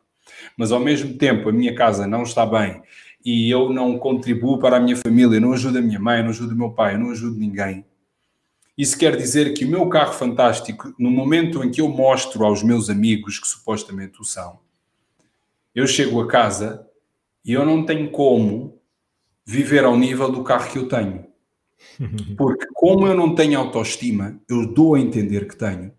mas 0.58 0.72
ao 0.72 0.80
mesmo 0.80 1.18
tempo 1.18 1.50
a 1.50 1.52
minha 1.52 1.76
casa 1.76 2.08
não 2.08 2.24
está 2.24 2.46
bem 2.46 2.82
e 3.24 3.50
eu 3.50 3.70
não 3.70 3.98
contribuo 3.98 4.60
para 4.60 4.78
a 4.78 4.80
minha 4.80 4.96
família, 4.96 5.42
não 5.42 5.52
ajudo 5.52 5.80
a 5.80 5.82
minha 5.82 6.00
mãe, 6.00 6.22
não 6.22 6.30
ajudo 6.30 6.54
o 6.54 6.58
meu 6.58 6.72
pai, 6.72 6.98
não 6.98 7.12
ajudo 7.12 7.38
ninguém. 7.38 7.86
Isso 8.78 8.98
quer 8.98 9.18
dizer 9.18 9.54
que 9.54 9.66
o 9.66 9.70
meu 9.70 9.90
carro 9.90 10.14
fantástico, 10.14 10.94
no 10.98 11.10
momento 11.10 11.64
em 11.64 11.72
que 11.72 11.82
eu 11.82 11.90
mostro 11.90 12.46
aos 12.46 12.64
meus 12.64 12.90
amigos 12.90 13.40
que 13.40 13.48
supostamente 13.48 14.22
o 14.22 14.24
são, 14.24 14.60
eu 15.74 15.86
chego 15.86 16.22
a 16.22 16.28
casa 16.28 16.86
e 17.44 17.52
eu 17.52 17.66
não 17.66 17.86
tenho 17.86 18.10
como 18.10 18.75
viver 19.46 19.84
ao 19.84 19.98
nível 19.98 20.32
do 20.32 20.44
carro 20.44 20.72
que 20.72 20.78
eu 20.78 20.88
tenho. 20.88 21.26
Porque 22.38 22.66
como 22.74 23.06
eu 23.08 23.16
não 23.16 23.36
tenho 23.36 23.60
autoestima, 23.60 24.40
eu 24.50 24.66
dou 24.66 24.96
a 24.96 25.00
entender 25.00 25.48
que 25.48 25.56
tenho, 25.56 25.94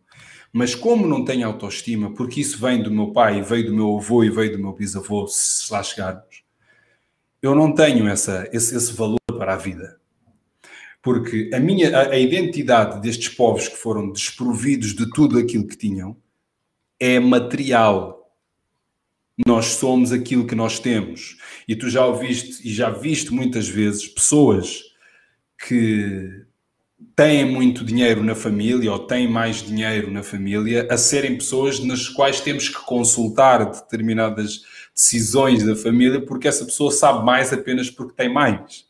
mas 0.53 0.75
como 0.75 1.07
não 1.07 1.23
tenho 1.23 1.47
autoestima, 1.47 2.15
porque 2.15 2.41
isso 2.41 2.59
vem 2.59 2.83
do 2.83 2.91
meu 2.91 3.13
pai, 3.13 3.43
veio 3.43 3.67
do 3.67 3.75
meu 3.75 3.99
avô 3.99 4.25
e 4.25 4.31
veio 4.31 4.53
do 4.53 4.59
meu 4.59 4.73
bisavô, 4.73 5.27
se 5.27 5.71
lá 5.71 5.83
chegarmos, 5.83 6.45
eu 7.43 7.55
não 7.55 7.75
tenho 7.75 8.09
essa, 8.09 8.49
esse, 8.51 8.75
esse 8.75 8.91
valor 8.95 9.19
para 9.37 9.53
a 9.53 9.59
vida. 9.59 10.01
Porque 11.03 11.51
a 11.53 11.61
minha 11.61 11.95
a, 11.95 12.11
a 12.13 12.19
identidade 12.19 13.03
destes 13.03 13.29
povos 13.29 13.69
que 13.69 13.77
foram 13.77 14.11
desprovidos 14.11 14.95
de 14.95 15.11
tudo 15.11 15.39
aquilo 15.39 15.67
que 15.67 15.77
tinham 15.77 16.17
é 16.99 17.21
material, 17.21 18.16
nós 19.45 19.67
somos 19.67 20.13
aquilo 20.13 20.47
que 20.47 20.55
nós 20.55 20.79
temos. 20.79 21.37
E 21.69 21.75
tu 21.75 21.91
já 21.91 22.07
ouviste 22.07 22.67
e 22.67 22.73
já 22.73 22.91
viste 22.91 23.33
muitas 23.33 23.69
vezes 23.69 24.07
pessoas 24.07 24.83
que 25.67 26.47
têm 27.15 27.45
muito 27.45 27.85
dinheiro 27.85 28.23
na 28.23 28.35
família 28.35 28.91
ou 28.93 28.99
têm 28.99 29.29
mais 29.29 29.63
dinheiro 29.63 30.11
na 30.11 30.23
família 30.23 30.87
a 30.91 30.97
serem 30.97 31.37
pessoas 31.37 31.81
nas 31.81 32.09
quais 32.09 32.41
temos 32.41 32.69
que 32.69 32.83
consultar 32.85 33.71
determinadas 33.71 34.63
decisões 34.95 35.65
da 35.65 35.77
família 35.77 36.25
porque 36.25 36.49
essa 36.49 36.65
pessoa 36.65 36.91
sabe 36.91 37.25
mais 37.25 37.53
apenas 37.53 37.91
porque 37.91 38.15
tem 38.15 38.33
mais. 38.33 38.87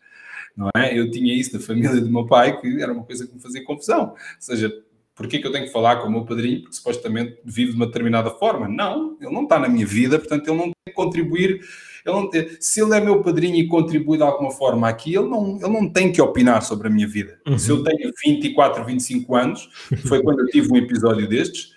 Não 0.57 0.71
é? 0.75 0.97
Eu 0.99 1.11
tinha 1.11 1.35
isso 1.35 1.53
da 1.53 1.61
família 1.61 2.01
do 2.01 2.11
meu 2.11 2.27
pai 2.27 2.61
que 2.61 2.81
era 2.81 2.93
uma 2.93 3.05
coisa 3.05 3.27
que 3.27 3.35
me 3.35 3.41
fazia 3.41 3.65
confusão. 3.65 4.11
Ou 4.11 4.17
seja, 4.39 4.73
Porquê 5.17 5.39
que 5.39 5.47
eu 5.47 5.51
tenho 5.51 5.65
que 5.65 5.73
falar 5.73 5.97
com 5.97 6.09
o 6.09 6.11
meu 6.11 6.27
padrinho? 6.27 6.61
Porque 6.61 6.77
supostamente 6.77 7.39
vive 7.43 7.71
de 7.71 7.77
uma 7.77 7.87
determinada 7.87 8.31
forma. 8.31 8.69
Não, 8.69 9.17
ele 9.19 9.33
não 9.33 9.45
está 9.45 9.59
na 9.59 9.67
minha 9.67 9.87
vida, 9.87 10.19
portanto 10.19 10.47
ele 10.47 10.57
não 10.59 10.65
tem 10.65 10.75
que 10.87 10.93
contribuir. 10.93 11.61
Ele 12.05 12.15
não 12.15 12.29
tem, 12.29 12.49
se 12.61 12.83
ele 12.83 12.95
é 12.95 13.01
meu 13.01 13.23
padrinho 13.23 13.57
e 13.57 13.67
contribui 13.67 14.19
de 14.19 14.23
alguma 14.23 14.51
forma 14.51 14.87
aqui, 14.87 15.15
ele 15.15 15.27
não, 15.27 15.57
ele 15.57 15.73
não 15.73 15.91
tem 15.91 16.13
que 16.13 16.21
opinar 16.21 16.63
sobre 16.63 16.89
a 16.89 16.91
minha 16.91 17.09
vida. 17.09 17.41
Uhum. 17.49 17.59
Se 17.59 17.71
eu 17.71 17.83
tenho 17.83 18.13
24, 18.25 18.85
25 18.85 19.35
anos, 19.35 19.71
foi 20.07 20.23
quando 20.23 20.41
eu 20.41 20.47
tive 20.49 20.71
um 20.71 20.77
episódio 20.77 21.27
destes, 21.27 21.75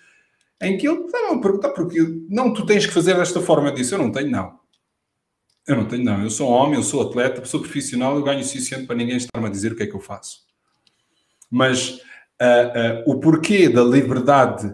em 0.61 0.77
que 0.77 0.85
ele 0.85 1.05
estava 1.05 1.33
a 1.33 1.39
perguntar 1.39 1.69
porque 1.69 1.97
não, 2.29 2.53
tu 2.53 2.65
tens 2.65 2.85
que 2.85 2.91
fazer 2.91 3.15
desta 3.15 3.39
forma. 3.39 3.69
Eu 3.69 3.73
disse, 3.73 3.93
eu 3.93 3.97
não 3.97 4.11
tenho, 4.11 4.29
não. 4.29 4.59
Eu 5.65 5.77
não 5.77 5.85
tenho, 5.85 6.03
não. 6.03 6.21
Eu 6.21 6.29
sou 6.29 6.49
homem, 6.49 6.75
eu 6.75 6.83
sou 6.83 7.01
atleta, 7.01 7.45
sou 7.45 7.61
profissional, 7.61 8.17
eu 8.17 8.23
ganho 8.23 8.41
o 8.41 8.43
suficiente 8.43 8.85
para 8.85 8.97
ninguém 8.97 9.15
estar-me 9.15 9.47
a 9.47 9.49
dizer 9.49 9.71
o 9.71 9.75
que 9.77 9.83
é 9.83 9.87
que 9.87 9.95
eu 9.95 10.01
faço. 10.01 10.41
Mas 11.49 12.01
uh, 12.41 13.09
uh, 13.09 13.11
o 13.11 13.19
porquê 13.19 13.69
da 13.69 13.83
liberdade 13.83 14.73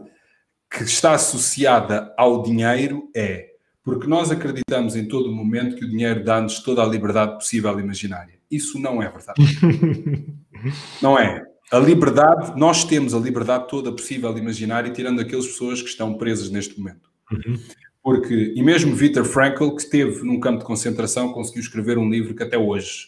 que 0.70 0.84
está 0.84 1.14
associada 1.14 2.14
ao 2.18 2.44
dinheiro 2.44 3.10
é 3.16 3.56
porque 3.86 4.08
nós 4.08 4.32
acreditamos 4.32 4.96
em 4.96 5.08
todo 5.08 5.32
momento 5.32 5.76
que 5.76 5.86
o 5.86 5.90
dinheiro 5.90 6.24
dá-nos 6.24 6.60
toda 6.60 6.82
a 6.82 6.88
liberdade 6.88 7.36
possível 7.36 7.80
e 7.80 7.84
imaginária. 7.84 8.34
Isso 8.50 8.80
não 8.80 9.02
é 9.02 9.08
verdade. 9.08 9.40
não 11.00 11.20
é. 11.20 11.46
A 11.72 11.78
liberdade, 11.78 12.60
nós 12.60 12.84
temos 12.84 13.14
a 13.14 13.20
liberdade 13.20 13.68
toda 13.68 13.92
possível 13.92 14.36
e 14.36 14.40
imaginária, 14.40 14.92
tirando 14.92 15.20
aquelas 15.20 15.46
pessoas 15.46 15.84
que 15.84 15.90
estão 15.90 16.16
presas 16.16 16.50
neste 16.50 16.80
momento. 16.80 17.12
Uhum. 17.32 17.60
Porque, 18.04 18.54
e 18.56 18.64
mesmo 18.64 18.96
Viktor 18.96 19.24
Frankl, 19.24 19.70
que 19.72 19.82
esteve 19.82 20.24
num 20.24 20.40
campo 20.40 20.60
de 20.60 20.66
concentração, 20.66 21.32
conseguiu 21.32 21.62
escrever 21.62 21.98
um 22.00 22.10
livro 22.10 22.34
que 22.34 22.44
até 22.44 22.58
hoje 22.58 23.08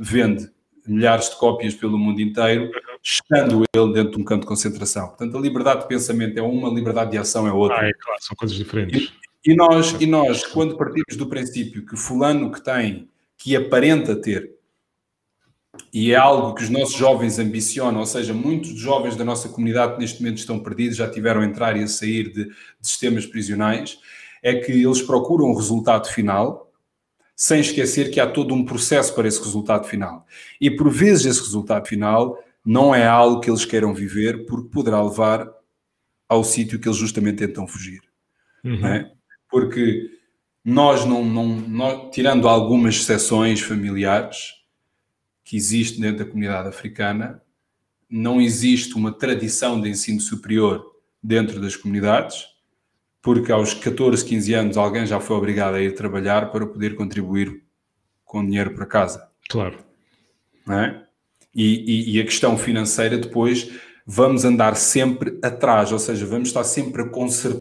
vende 0.00 0.50
milhares 0.86 1.28
de 1.30 1.36
cópias 1.36 1.74
pelo 1.74 1.98
mundo 1.98 2.20
inteiro, 2.20 2.70
estando 3.02 3.64
ele 3.74 3.92
dentro 3.92 4.12
de 4.12 4.20
um 4.20 4.24
campo 4.24 4.42
de 4.42 4.46
concentração. 4.46 5.08
Portanto, 5.08 5.36
a 5.36 5.40
liberdade 5.40 5.82
de 5.82 5.88
pensamento 5.88 6.38
é 6.38 6.42
uma, 6.42 6.68
a 6.68 6.72
liberdade 6.72 7.12
de 7.12 7.18
ação 7.18 7.46
é 7.46 7.52
outra. 7.52 7.80
Ah, 7.80 7.88
é 7.88 7.92
claro, 7.92 8.22
são 8.22 8.36
coisas 8.36 8.56
diferentes. 8.56 9.12
E, 9.44 9.52
e, 9.52 9.56
nós, 9.56 9.96
e 10.00 10.06
nós, 10.06 10.46
quando 10.46 10.76
partimos 10.76 11.16
do 11.16 11.28
princípio 11.28 11.84
que 11.86 11.96
fulano 11.96 12.50
que 12.50 12.62
tem, 12.62 13.08
que 13.36 13.56
aparenta 13.56 14.16
ter, 14.16 14.58
e 15.92 16.12
é 16.12 16.16
algo 16.16 16.54
que 16.54 16.62
os 16.62 16.70
nossos 16.70 16.96
jovens 16.96 17.38
ambicionam, 17.38 18.00
ou 18.00 18.06
seja, 18.06 18.34
muitos 18.34 18.78
jovens 18.78 19.16
da 19.16 19.24
nossa 19.24 19.48
comunidade 19.48 19.98
neste 19.98 20.20
momento 20.20 20.38
estão 20.38 20.58
perdidos, 20.58 20.96
já 20.96 21.08
tiveram 21.08 21.40
a 21.40 21.44
entrar 21.44 21.76
e 21.76 21.82
a 21.82 21.88
sair 21.88 22.32
de, 22.32 22.44
de 22.46 22.54
sistemas 22.82 23.26
prisionais, 23.26 23.98
é 24.42 24.54
que 24.54 24.72
eles 24.72 25.02
procuram 25.02 25.46
o 25.46 25.56
resultado 25.56 26.08
final, 26.08 26.70
sem 27.34 27.60
esquecer 27.60 28.10
que 28.10 28.18
há 28.18 28.26
todo 28.26 28.52
um 28.52 28.64
processo 28.64 29.14
para 29.14 29.28
esse 29.28 29.40
resultado 29.40 29.86
final. 29.86 30.26
E 30.60 30.70
por 30.70 30.90
vezes 30.90 31.26
esse 31.26 31.40
resultado 31.40 31.86
final 31.86 32.38
não 32.64 32.94
é 32.94 33.06
algo 33.06 33.40
que 33.40 33.50
eles 33.50 33.64
queiram 33.64 33.94
viver, 33.94 34.46
porque 34.46 34.70
poderá 34.70 35.02
levar 35.02 35.48
ao 36.28 36.44
sítio 36.44 36.78
que 36.78 36.88
eles 36.88 36.98
justamente 36.98 37.38
tentam 37.38 37.66
fugir. 37.66 38.00
Uhum. 38.64 38.86
É? 38.86 39.10
Porque 39.48 40.10
nós 40.64 41.04
não, 41.04 41.24
não 41.24 41.46
nós, 41.46 42.14
tirando 42.14 42.48
algumas 42.48 42.96
exceções 42.96 43.60
familiares 43.60 44.54
que 45.44 45.56
existem 45.56 46.00
dentro 46.00 46.24
da 46.24 46.30
comunidade 46.30 46.68
africana, 46.68 47.40
não 48.10 48.40
existe 48.40 48.94
uma 48.94 49.12
tradição 49.12 49.80
de 49.80 49.88
ensino 49.88 50.20
superior 50.20 50.84
dentro 51.22 51.60
das 51.60 51.76
comunidades 51.76 52.58
porque 53.28 53.52
aos 53.52 53.74
14, 53.74 54.24
15 54.24 54.54
anos 54.54 54.76
alguém 54.76 55.04
já 55.06 55.20
foi 55.20 55.36
obrigado 55.36 55.74
a 55.74 55.82
ir 55.82 55.94
trabalhar 55.94 56.50
para 56.50 56.66
poder 56.66 56.94
contribuir 56.94 57.62
com 58.24 58.44
dinheiro 58.44 58.74
para 58.74 58.86
casa. 58.86 59.28
Claro. 59.48 59.84
É? 60.70 61.02
E, 61.54 62.12
e, 62.12 62.16
e, 62.16 62.20
a 62.20 62.24
questão 62.24 62.56
financeira 62.56 63.16
depois 63.16 63.70
vamos 64.06 64.44
andar 64.44 64.76
sempre 64.76 65.38
atrás, 65.42 65.92
ou 65.92 65.98
seja, 65.98 66.24
vamos 66.26 66.48
estar 66.48 66.64
sempre 66.64 67.02
a 67.02 67.08
consertar 67.08 67.60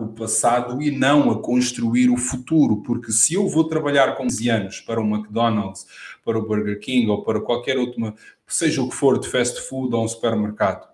o 0.00 0.08
passado 0.08 0.80
e 0.80 0.90
não 0.90 1.30
a 1.30 1.42
construir 1.42 2.08
o 2.08 2.16
futuro, 2.16 2.82
porque 2.82 3.10
se 3.12 3.34
eu 3.34 3.48
vou 3.48 3.64
trabalhar 3.64 4.14
com 4.14 4.24
15 4.24 4.48
anos 4.48 4.80
para 4.80 5.00
o 5.00 5.04
McDonald's, 5.04 5.86
para 6.24 6.38
o 6.38 6.46
Burger 6.46 6.78
King 6.78 7.08
ou 7.10 7.24
para 7.24 7.40
qualquer 7.40 7.76
outro, 7.76 8.14
seja 8.46 8.82
o 8.82 8.88
que 8.88 8.94
for 8.94 9.18
de 9.18 9.28
fast 9.28 9.60
food 9.62 9.94
ou 9.94 10.04
um 10.04 10.08
supermercado, 10.08 10.88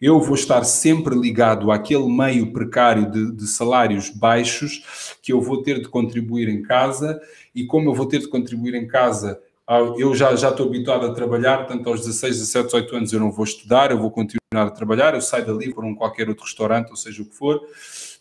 Eu 0.00 0.20
vou 0.20 0.34
estar 0.34 0.64
sempre 0.64 1.14
ligado 1.14 1.70
àquele 1.70 2.08
meio 2.08 2.52
precário 2.52 3.10
de, 3.10 3.32
de, 3.32 3.46
salários 3.46 4.10
baixos 4.10 5.16
que 5.22 5.32
eu 5.32 5.40
vou 5.40 5.62
ter 5.62 5.80
de 5.80 5.88
contribuir 5.88 6.48
em 6.48 6.62
casa, 6.62 7.20
e 7.54 7.64
como 7.64 7.88
eu 7.88 7.94
vou 7.94 8.06
ter 8.06 8.18
de 8.18 8.28
contribuir 8.28 8.74
em 8.74 8.86
casa, 8.86 9.40
eu 9.68 10.14
já, 10.14 10.34
já 10.36 10.50
estou 10.50 10.66
habituado 10.66 11.06
a 11.06 11.14
trabalhar, 11.14 11.58
portanto, 11.58 11.88
aos 11.88 12.00
16, 12.00 12.38
17, 12.38 12.64
18 12.66 12.96
anos 12.96 13.12
eu 13.12 13.20
não 13.20 13.32
vou 13.32 13.44
estudar, 13.44 13.90
eu 13.90 13.98
vou 13.98 14.10
continuar 14.10 14.38
a 14.52 14.70
trabalhar, 14.70 15.14
eu 15.14 15.20
saio 15.20 15.46
dali 15.46 15.72
para 15.72 15.86
um 15.86 15.94
qualquer 15.94 16.28
outro 16.28 16.44
restaurante, 16.44 16.90
ou 16.90 16.96
seja 16.96 17.22
o 17.22 17.26
que 17.26 17.34
for, 17.34 17.60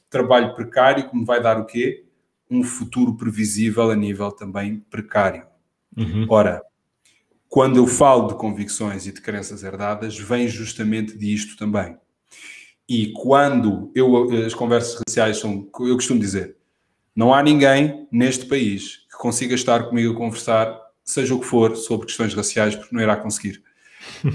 trabalho 0.09 0.55
precário 0.55 1.09
que 1.09 1.15
me 1.15 1.25
vai 1.25 1.41
dar 1.41 1.59
o 1.59 1.65
quê? 1.65 2.05
Um 2.49 2.63
futuro 2.63 3.15
previsível 3.15 3.89
a 3.91 3.95
nível 3.95 4.31
também 4.31 4.79
precário. 4.89 5.45
Uhum. 5.97 6.25
Ora, 6.29 6.61
quando 7.49 7.77
eu 7.77 7.87
falo 7.87 8.29
de 8.29 8.35
convicções 8.35 9.05
e 9.05 9.11
de 9.11 9.21
crenças 9.21 9.63
herdadas, 9.63 10.17
vem 10.17 10.47
justamente 10.47 11.17
disto 11.17 11.57
também. 11.57 11.97
E 12.87 13.11
quando 13.13 13.91
eu, 13.95 14.45
as 14.45 14.53
conversas 14.53 15.01
raciais 15.07 15.37
são, 15.37 15.69
eu 15.79 15.95
costumo 15.95 16.19
dizer, 16.19 16.57
não 17.15 17.33
há 17.33 17.43
ninguém 17.43 18.07
neste 18.11 18.45
país 18.45 19.05
que 19.09 19.17
consiga 19.17 19.53
estar 19.55 19.83
comigo 19.83 20.13
a 20.13 20.17
conversar, 20.17 20.82
seja 21.03 21.35
o 21.35 21.39
que 21.39 21.45
for, 21.45 21.75
sobre 21.75 22.07
questões 22.07 22.33
raciais, 22.33 22.75
porque 22.75 22.95
não 22.95 23.01
irá 23.01 23.15
conseguir. 23.15 23.61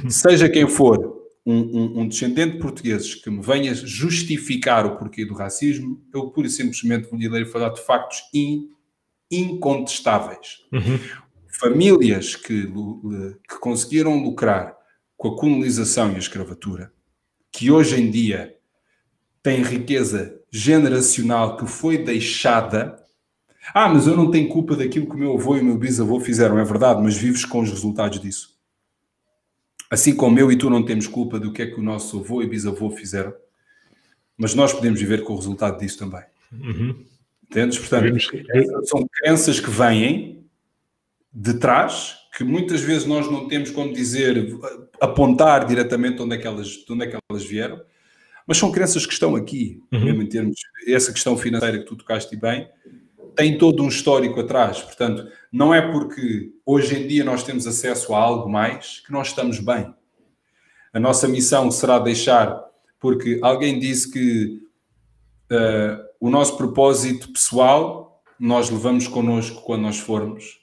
seja 0.09 0.49
quem 0.49 0.69
for, 0.69 1.19
um, 1.45 1.55
um, 1.55 2.01
um, 2.01 2.09
descendente 2.09 2.57
de 2.57 2.59
portugueses 2.59 3.15
que 3.15 3.31
me 3.31 3.43
venha 3.43 3.75
justificar 3.75 4.85
o 4.85 4.97
porquê 4.97 5.25
do 5.25 5.35
racismo, 5.35 6.03
eu 6.13 6.31
pura 6.31 6.47
e 6.47 6.51
simplesmente 6.51 7.09
vou 7.09 7.19
lhe 7.19 7.47
falar 7.47 7.71
de 7.71 7.81
factos 7.81 8.19
in, 8.35 8.69
incontestáveis. 9.31 10.65
Uhum 10.73 10.99
famílias 11.59 12.37
que, 12.37 12.67
que 13.49 13.59
conseguiram 13.61 14.23
lucrar 14.23 14.77
com 15.17 15.29
a 15.29 15.37
colonização 15.37 16.13
e 16.13 16.15
a 16.15 16.19
escravatura, 16.19 16.93
que 17.51 17.71
hoje 17.71 18.01
em 18.01 18.11
dia 18.11 18.55
têm 19.43 19.63
riqueza 19.63 20.41
generacional 20.51 21.57
que 21.57 21.67
foi 21.67 21.99
deixada. 21.99 23.05
Ah, 23.75 23.89
mas 23.89 24.07
eu 24.07 24.17
não 24.17 24.31
tenho 24.31 24.49
culpa 24.49 24.77
daquilo 24.77 25.07
que 25.07 25.15
o 25.15 25.19
meu 25.19 25.35
avô 25.35 25.57
e 25.57 25.61
o 25.61 25.65
meu 25.65 25.77
bisavô 25.77 26.19
fizeram, 26.21 26.59
é 26.59 26.65
verdade, 26.65 27.03
mas 27.03 27.17
vives 27.17 27.45
com 27.45 27.61
os 27.61 27.71
resultados 27.71 28.21
disso. 28.21 28.57
Assim 29.91 30.15
como 30.15 30.39
eu 30.39 30.53
e 30.53 30.57
tu 30.57 30.69
não 30.69 30.85
temos 30.85 31.07
culpa 31.07 31.39
do 31.39 31.53
que 31.53 31.63
é 31.63 31.67
que 31.67 31.81
o 31.81 31.83
nosso 31.83 32.21
avô 32.21 32.43
e 32.43 32.47
bisavô 32.47 32.91
fizeram, 32.91 33.33
mas 34.37 34.55
nós 34.55 34.73
podemos 34.73 35.01
viver 35.01 35.25
com 35.25 35.33
o 35.33 35.37
resultado 35.37 35.79
disso 35.79 35.99
também. 35.99 36.23
Uhum. 36.53 37.05
Entendes? 37.45 37.79
Portanto, 37.79 38.17
são 38.85 39.07
crenças 39.11 39.59
que 39.59 39.71
vêm 39.71 40.45
de 41.33 41.55
trás, 41.55 42.17
que 42.37 42.45
muitas 42.45 42.81
vezes 42.81 43.07
nós 43.07 43.31
não 43.31 43.49
temos 43.49 43.71
como 43.71 43.93
dizer, 43.93 44.59
apontar 45.01 45.67
diretamente 45.67 46.21
onde 46.21 46.37
é 46.37 46.39
que 46.39 46.47
elas, 46.47 46.69
de 46.69 46.93
onde 46.93 47.05
é 47.05 47.07
que 47.07 47.17
elas 47.29 47.45
vieram, 47.45 47.81
mas 48.47 48.59
são 48.59 48.71
crenças 48.71 49.05
que 49.05 49.13
estão 49.13 49.35
aqui, 49.35 49.83
uhum. 49.93 50.05
mesmo 50.05 50.23
em 50.23 50.27
termos, 50.27 50.61
essa 50.87 51.13
questão 51.13 51.37
financeira 51.37 51.79
que 51.79 51.85
tu 51.85 51.97
tocaste 51.97 52.35
bem, 52.37 52.69
tem 53.35 53.59
todo 53.59 53.83
um 53.83 53.89
histórico 53.89 54.41
atrás, 54.41 54.81
portanto, 54.81 55.27
não 55.53 55.73
é 55.75 55.81
porque 55.81 56.53
hoje 56.65 56.97
em 56.97 57.07
dia 57.07 57.25
nós 57.25 57.43
temos 57.43 57.67
acesso 57.67 58.15
a 58.15 58.19
algo 58.19 58.49
mais 58.49 59.01
que 59.01 59.13
nós 59.13 59.29
estamos 59.29 59.59
bem. 59.59 59.95
A 60.93 61.01
nossa 61.01 61.29
missão 61.29 61.71
será 61.71 61.99
deixar, 61.99 62.61
porque 62.99 63.39
alguém 63.43 63.79
disse 63.79 64.11
que 64.11 64.63
uh, 65.53 66.05
o 66.21 66.31
nosso 66.31 66.57
propósito 66.57 67.33
pessoal 67.33 68.23
nós 68.39 68.71
levamos 68.71 69.07
connosco 69.07 69.63
quando 69.63 69.83
nós 69.83 69.99
formos, 69.99 70.59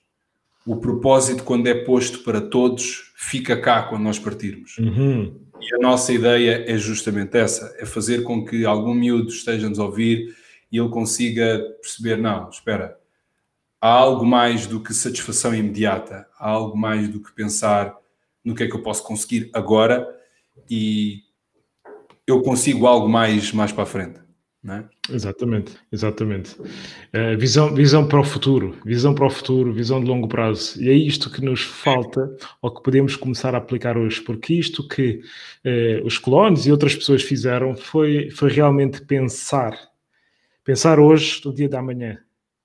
o 0.66 0.78
propósito, 0.78 1.43
quando 1.43 1.68
é 1.68 1.74
posto 1.74 2.20
para 2.20 2.41
todos, 2.41 3.13
fica 3.16 3.55
cá 3.55 3.84
quando 3.84 4.03
nós 4.03 4.18
partirmos. 4.18 4.78
Uhum. 4.80 5.39
E 5.61 5.76
a 5.76 5.78
nossa 5.78 6.11
ideia 6.11 6.66
é 6.68 6.78
justamente 6.78 7.38
essa: 7.38 7.76
é 7.80 7.86
fazer 7.86 8.24
com 8.24 8.43
que 8.43 8.66
algum 8.66 8.93
miúdo 8.93 9.30
esteja-nos 9.30 9.80
a 9.80 9.86
ouvir 9.86 10.36
e 10.72 10.78
ele 10.78 10.89
consiga 10.89 11.59
perceber, 11.82 12.18
não, 12.18 12.49
espera, 12.49 12.97
há 13.80 13.89
algo 13.89 14.26
mais 14.26 14.68
do 14.68 14.82
que 14.82 14.93
satisfação 14.93 15.53
imediata, 15.53 16.28
há 16.38 16.49
algo 16.49 16.78
mais 16.78 17.07
do 17.07 17.20
que 17.20 17.32
pensar 17.32 17.95
no 18.43 18.55
que 18.55 18.63
é 18.63 18.68
que 18.68 18.76
eu 18.76 18.84
posso 18.84 19.03
conseguir 19.03 19.49
agora 19.53 20.07
e 20.70 21.22
eu 22.28 22.41
consigo 22.41 22.88
algo 22.88 23.07
mais, 23.07 23.51
mais 23.51 23.72
para 23.72 23.84
a 23.84 23.88
frente. 23.88 24.26
É? 24.68 24.84
Exatamente, 25.13 25.74
exatamente. 25.91 26.59
Uh, 26.59 27.38
visão, 27.38 27.76
visão 27.76 28.07
para 28.07 28.20
o 28.20 28.24
futuro, 28.24 28.76
visão 28.84 29.13
para 29.13 29.28
o 29.28 29.30
futuro, 29.30 29.72
visão 29.72 30.03
de 30.03 30.07
longo 30.07 30.28
prazo. 30.28 30.82
E 30.82 30.89
é 30.89 30.93
isto 30.93 31.30
que 31.30 31.39
nos 31.39 31.61
falta, 31.61 32.36
ou 32.63 32.72
que 32.72 32.82
podemos 32.82 33.16
começar 33.16 33.53
a 33.53 33.59
aplicar 33.59 33.95
hoje, 33.95 34.20
porque 34.22 34.55
isto 34.55 34.88
que 34.88 35.22
uh, 35.63 36.03
os 36.03 36.18
colonos 36.18 36.66
e 36.66 36.72
outras 36.72 36.95
pessoas 36.95 37.22
fizeram 37.22 37.76
foi, 37.76 38.32
foi 38.32 38.49
realmente 38.49 39.01
pensar. 39.01 39.78
Pensar 40.66 40.99
hoje, 40.99 41.41
no 41.45 41.53
dia 41.53 41.70
da 41.70 41.82
manhã. 41.82 42.20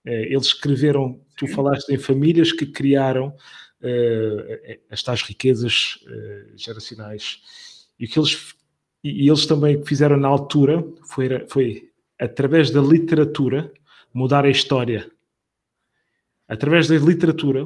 Uh, 0.04 0.10
eles 0.10 0.46
escreveram, 0.46 1.20
tu 1.36 1.46
falaste 1.46 1.88
em 1.90 1.98
famílias 1.98 2.50
que 2.50 2.66
criaram 2.66 3.32
as 4.90 5.02
tais 5.02 5.22
riquezas 5.22 6.00
geracionais. 6.54 7.40
E 7.98 8.04
o 8.04 8.08
que 8.08 8.18
eles 8.18 8.54
e, 9.02 9.28
eles 9.28 9.46
também 9.46 9.82
fizeram 9.84 10.16
na 10.16 10.28
altura 10.28 10.84
foi, 11.08 11.46
foi 11.48 11.90
através 12.18 12.70
da 12.70 12.80
literatura, 12.80 13.72
mudar 14.12 14.44
a 14.44 14.50
história. 14.50 15.10
Através 16.46 16.88
da 16.88 16.96
literatura, 16.96 17.64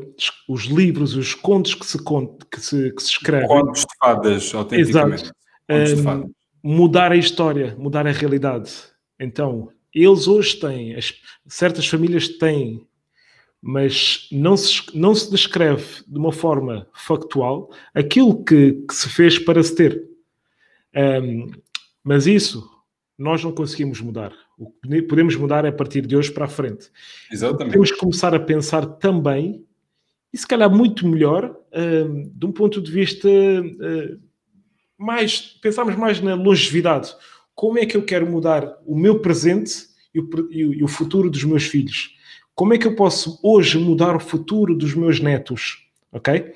os 0.48 0.64
livros, 0.64 1.16
os 1.16 1.34
contos 1.34 1.74
que 1.74 1.86
se, 1.86 1.98
que 1.98 2.60
se, 2.60 2.92
que 2.92 3.02
se 3.02 3.10
escrevem. 3.10 3.48
Contos 3.48 3.80
de 3.80 3.86
fadas, 3.98 4.54
autenticamente. 4.54 5.32
Exato. 5.68 6.00
Um, 6.00 6.02
fadas. 6.02 6.30
Mudar 6.62 7.12
a 7.12 7.16
história, 7.16 7.74
mudar 7.78 8.06
a 8.06 8.12
realidade. 8.12 8.72
Então, 9.18 9.70
eles 9.94 10.26
hoje 10.26 10.56
têm, 10.56 10.94
as, 10.94 11.14
certas 11.46 11.86
famílias 11.86 12.28
têm, 12.28 12.86
mas 13.62 14.28
não 14.30 14.56
se, 14.56 14.82
não 14.94 15.14
se 15.14 15.30
descreve 15.30 16.02
de 16.06 16.18
uma 16.18 16.32
forma 16.32 16.86
factual 16.92 17.70
aquilo 17.94 18.44
que, 18.44 18.72
que 18.72 18.94
se 18.94 19.08
fez 19.08 19.38
para 19.38 19.62
se 19.62 19.74
ter. 19.74 20.04
Um, 20.94 21.50
mas 22.02 22.26
isso 22.26 22.68
nós 23.16 23.42
não 23.42 23.52
conseguimos 23.52 24.00
mudar. 24.00 24.32
O 24.58 24.70
que 24.70 25.02
podemos 25.02 25.34
mudar 25.36 25.64
é 25.64 25.68
a 25.68 25.72
partir 25.72 26.06
de 26.06 26.16
hoje 26.16 26.30
para 26.30 26.44
a 26.44 26.48
frente. 26.48 26.90
Exatamente. 27.30 27.72
Temos 27.72 27.90
que 27.90 27.98
começar 27.98 28.34
a 28.34 28.40
pensar 28.40 28.84
também, 28.84 29.64
e 30.32 30.38
se 30.38 30.46
calhar 30.46 30.70
muito 30.70 31.06
melhor, 31.06 31.46
uh, 31.46 32.30
de 32.32 32.46
um 32.46 32.52
ponto 32.52 32.82
de 32.82 32.90
vista 32.90 33.28
uh, 33.28 34.20
mais, 34.98 35.40
pensarmos 35.62 35.96
mais 35.96 36.20
na 36.20 36.34
longevidade. 36.34 37.14
Como 37.54 37.78
é 37.78 37.86
que 37.86 37.96
eu 37.96 38.04
quero 38.04 38.26
mudar 38.26 38.78
o 38.86 38.96
meu 38.96 39.20
presente 39.20 39.86
e 40.14 40.20
o, 40.20 40.28
e 40.52 40.82
o 40.82 40.88
futuro 40.88 41.30
dos 41.30 41.44
meus 41.44 41.64
filhos? 41.64 42.14
Como 42.54 42.74
é 42.74 42.78
que 42.78 42.86
eu 42.86 42.94
posso 42.94 43.38
hoje 43.42 43.78
mudar 43.78 44.16
o 44.16 44.20
futuro 44.20 44.76
dos 44.76 44.94
meus 44.94 45.20
netos? 45.20 45.88
Ok? 46.12 46.52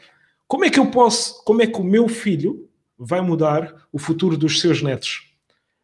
Como 0.46 0.64
é 0.64 0.70
que 0.70 0.78
eu 0.78 0.86
posso, 0.90 1.42
como 1.44 1.62
é 1.62 1.66
que 1.66 1.80
o 1.80 1.84
meu 1.84 2.08
filho 2.08 2.68
vai 2.98 3.20
mudar 3.20 3.86
o 3.92 3.98
futuro 3.98 4.36
dos 4.36 4.60
seus 4.60 4.82
netos? 4.82 5.28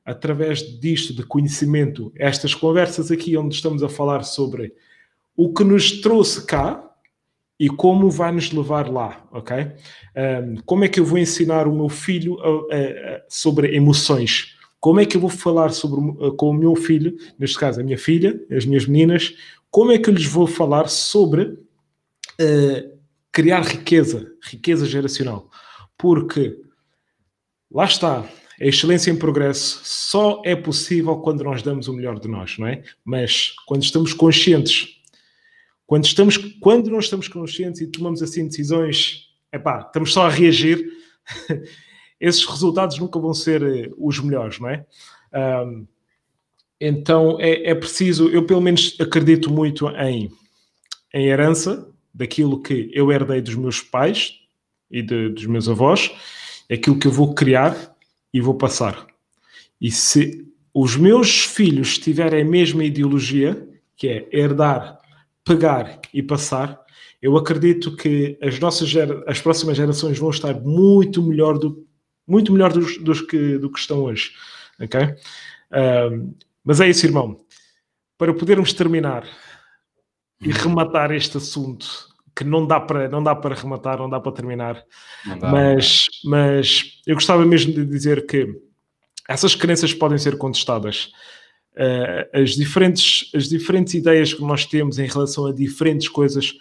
através 0.04 0.60
disto, 0.80 1.14
de 1.14 1.24
conhecimento, 1.24 2.12
estas 2.16 2.54
conversas 2.54 3.10
aqui 3.10 3.36
onde 3.36 3.54
estamos 3.54 3.82
a 3.82 3.88
falar 3.88 4.22
sobre 4.22 4.74
o 5.36 5.52
que 5.52 5.64
nos 5.64 6.00
trouxe 6.00 6.44
cá 6.44 6.82
e 7.58 7.68
como 7.68 8.10
vai 8.10 8.30
nos 8.30 8.52
levar 8.52 8.90
lá, 8.90 9.26
ok? 9.32 9.56
Um, 9.56 10.56
como 10.66 10.84
é 10.84 10.88
que 10.88 11.00
eu 11.00 11.04
vou 11.04 11.18
ensinar 11.18 11.66
o 11.66 11.74
meu 11.74 11.88
filho 11.88 12.38
a, 12.40 12.48
a, 12.48 13.16
a, 13.16 13.22
sobre 13.28 13.74
emoções? 13.74 14.56
Como 14.84 15.00
é 15.00 15.06
que 15.06 15.16
eu 15.16 15.20
vou 15.22 15.30
falar 15.30 15.70
sobre, 15.70 15.98
com 16.36 16.50
o 16.50 16.52
meu 16.52 16.76
filho, 16.76 17.16
neste 17.38 17.58
caso 17.58 17.80
a 17.80 17.82
minha 17.82 17.96
filha, 17.96 18.38
as 18.50 18.66
minhas 18.66 18.84
meninas, 18.84 19.34
como 19.70 19.90
é 19.90 19.98
que 19.98 20.10
eu 20.10 20.12
lhes 20.12 20.26
vou 20.26 20.46
falar 20.46 20.88
sobre 20.88 21.44
uh, 21.44 22.98
criar 23.32 23.62
riqueza, 23.62 24.30
riqueza 24.42 24.84
geracional? 24.84 25.48
Porque 25.96 26.60
lá 27.72 27.86
está, 27.86 28.28
a 28.60 28.66
excelência 28.66 29.10
em 29.10 29.16
progresso 29.16 29.80
só 29.84 30.42
é 30.44 30.54
possível 30.54 31.16
quando 31.16 31.42
nós 31.42 31.62
damos 31.62 31.88
o 31.88 31.94
melhor 31.94 32.20
de 32.20 32.28
nós, 32.28 32.58
não 32.58 32.66
é? 32.66 32.82
Mas 33.02 33.54
quando 33.64 33.84
estamos 33.84 34.12
conscientes, 34.12 35.00
quando, 35.86 36.04
estamos, 36.04 36.36
quando 36.60 36.90
não 36.90 36.98
estamos 36.98 37.26
conscientes 37.26 37.80
e 37.80 37.86
tomamos 37.86 38.22
assim 38.22 38.46
decisões, 38.46 39.30
epá, 39.50 39.80
estamos 39.86 40.12
só 40.12 40.26
a 40.26 40.28
reagir, 40.28 40.86
esses 42.20 42.44
resultados 42.44 42.98
nunca 42.98 43.18
vão 43.18 43.34
ser 43.34 43.62
eh, 43.62 43.90
os 43.98 44.18
melhores, 44.20 44.58
não 44.58 44.68
é? 44.68 44.86
Um, 45.34 45.86
então 46.80 47.40
é, 47.40 47.70
é, 47.70 47.74
preciso, 47.74 48.28
eu 48.28 48.44
pelo 48.44 48.60
menos 48.60 48.96
acredito 49.00 49.50
muito 49.50 49.88
em, 49.90 50.30
em 51.12 51.26
herança, 51.26 51.90
daquilo 52.12 52.62
que 52.62 52.90
eu 52.92 53.10
herdei 53.10 53.40
dos 53.40 53.56
meus 53.56 53.80
pais 53.80 54.34
e 54.90 55.02
de, 55.02 55.30
dos 55.30 55.46
meus 55.46 55.68
avós, 55.68 56.12
aquilo 56.70 56.98
que 56.98 57.08
eu 57.08 57.12
vou 57.12 57.34
criar 57.34 57.96
e 58.32 58.40
vou 58.40 58.54
passar. 58.54 59.06
E 59.80 59.90
se 59.90 60.46
os 60.72 60.96
meus 60.96 61.44
filhos 61.44 61.98
tiverem 61.98 62.42
a 62.42 62.44
mesma 62.44 62.84
ideologia, 62.84 63.68
que 63.96 64.08
é 64.08 64.28
herdar, 64.32 64.98
pegar 65.44 66.00
e 66.12 66.22
passar, 66.22 66.80
eu 67.20 67.36
acredito 67.36 67.96
que 67.96 68.38
as 68.40 68.58
nossas 68.60 68.92
as 69.26 69.40
próximas 69.40 69.76
gerações 69.76 70.18
vão 70.18 70.30
estar 70.30 70.60
muito 70.60 71.22
melhor 71.22 71.58
do, 71.58 71.83
muito 72.26 72.52
melhor 72.52 72.72
dos, 72.72 72.98
dos 72.98 73.20
que, 73.20 73.58
do 73.58 73.70
que 73.70 73.78
estão 73.78 74.02
hoje. 74.02 74.32
Ok? 74.80 75.00
Uh, 75.00 76.34
mas 76.64 76.80
é 76.80 76.88
isso, 76.88 77.06
irmão. 77.06 77.40
Para 78.16 78.32
podermos 78.32 78.72
terminar 78.72 79.26
e 80.40 80.50
rematar 80.50 81.12
este 81.12 81.36
assunto 81.36 82.14
que 82.34 82.44
não 82.44 82.66
dá 82.66 82.80
para 82.80 83.08
não 83.08 83.22
dá 83.22 83.34
para 83.34 83.54
rematar, 83.54 83.98
não 83.98 84.10
dá 84.10 84.18
para 84.18 84.32
terminar. 84.32 84.84
Dá, 85.38 85.50
mas, 85.50 86.06
mas 86.24 87.00
eu 87.06 87.14
gostava 87.14 87.44
mesmo 87.44 87.72
de 87.72 87.84
dizer 87.84 88.26
que 88.26 88.48
essas 89.28 89.54
crenças 89.54 89.94
podem 89.94 90.18
ser 90.18 90.36
contestadas. 90.36 91.10
Uh, 91.74 92.40
as, 92.40 92.50
diferentes, 92.50 93.30
as 93.34 93.48
diferentes 93.48 93.94
ideias 93.94 94.32
que 94.32 94.42
nós 94.42 94.64
temos 94.64 94.98
em 94.98 95.06
relação 95.06 95.46
a 95.46 95.52
diferentes 95.52 96.08
coisas 96.08 96.52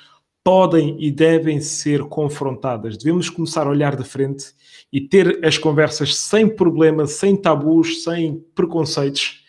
podem 0.44 0.98
e 1.00 1.10
devem 1.10 1.62
ser 1.62 2.04
confrontadas. 2.04 2.98
Devemos 2.98 3.30
começar 3.30 3.66
a 3.66 3.70
olhar 3.70 3.96
de 3.96 4.04
frente 4.04 4.54
e 4.92 5.00
ter 5.00 5.44
as 5.44 5.58
conversas 5.58 6.16
sem 6.16 6.48
problemas, 6.48 7.12
sem 7.12 7.36
tabus, 7.36 8.04
sem 8.04 8.44
preconceitos, 8.54 9.44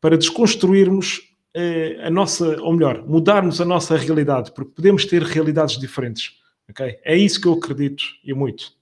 para 0.00 0.18
desconstruirmos 0.18 1.22
eh, 1.54 1.98
a 2.02 2.10
nossa, 2.10 2.60
ou 2.60 2.72
melhor, 2.72 3.06
mudarmos 3.06 3.60
a 3.60 3.64
nossa 3.64 3.96
realidade, 3.96 4.52
porque 4.52 4.72
podemos 4.74 5.06
ter 5.06 5.22
realidades 5.22 5.78
diferentes. 5.78 6.32
Okay? 6.68 6.98
É 7.04 7.16
isso 7.16 7.40
que 7.40 7.46
eu 7.46 7.52
acredito 7.52 8.04
e 8.24 8.34
muito. 8.34 8.72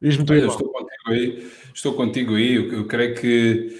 Diz-me 0.00 0.24
tu, 0.24 0.34
estou 0.34 0.72
contigo 0.72 1.08
aí. 1.08 1.52
Estou 1.74 1.94
contigo 1.94 2.34
aí. 2.34 2.54
Eu, 2.54 2.72
eu 2.72 2.86
creio 2.86 3.14
que 3.14 3.78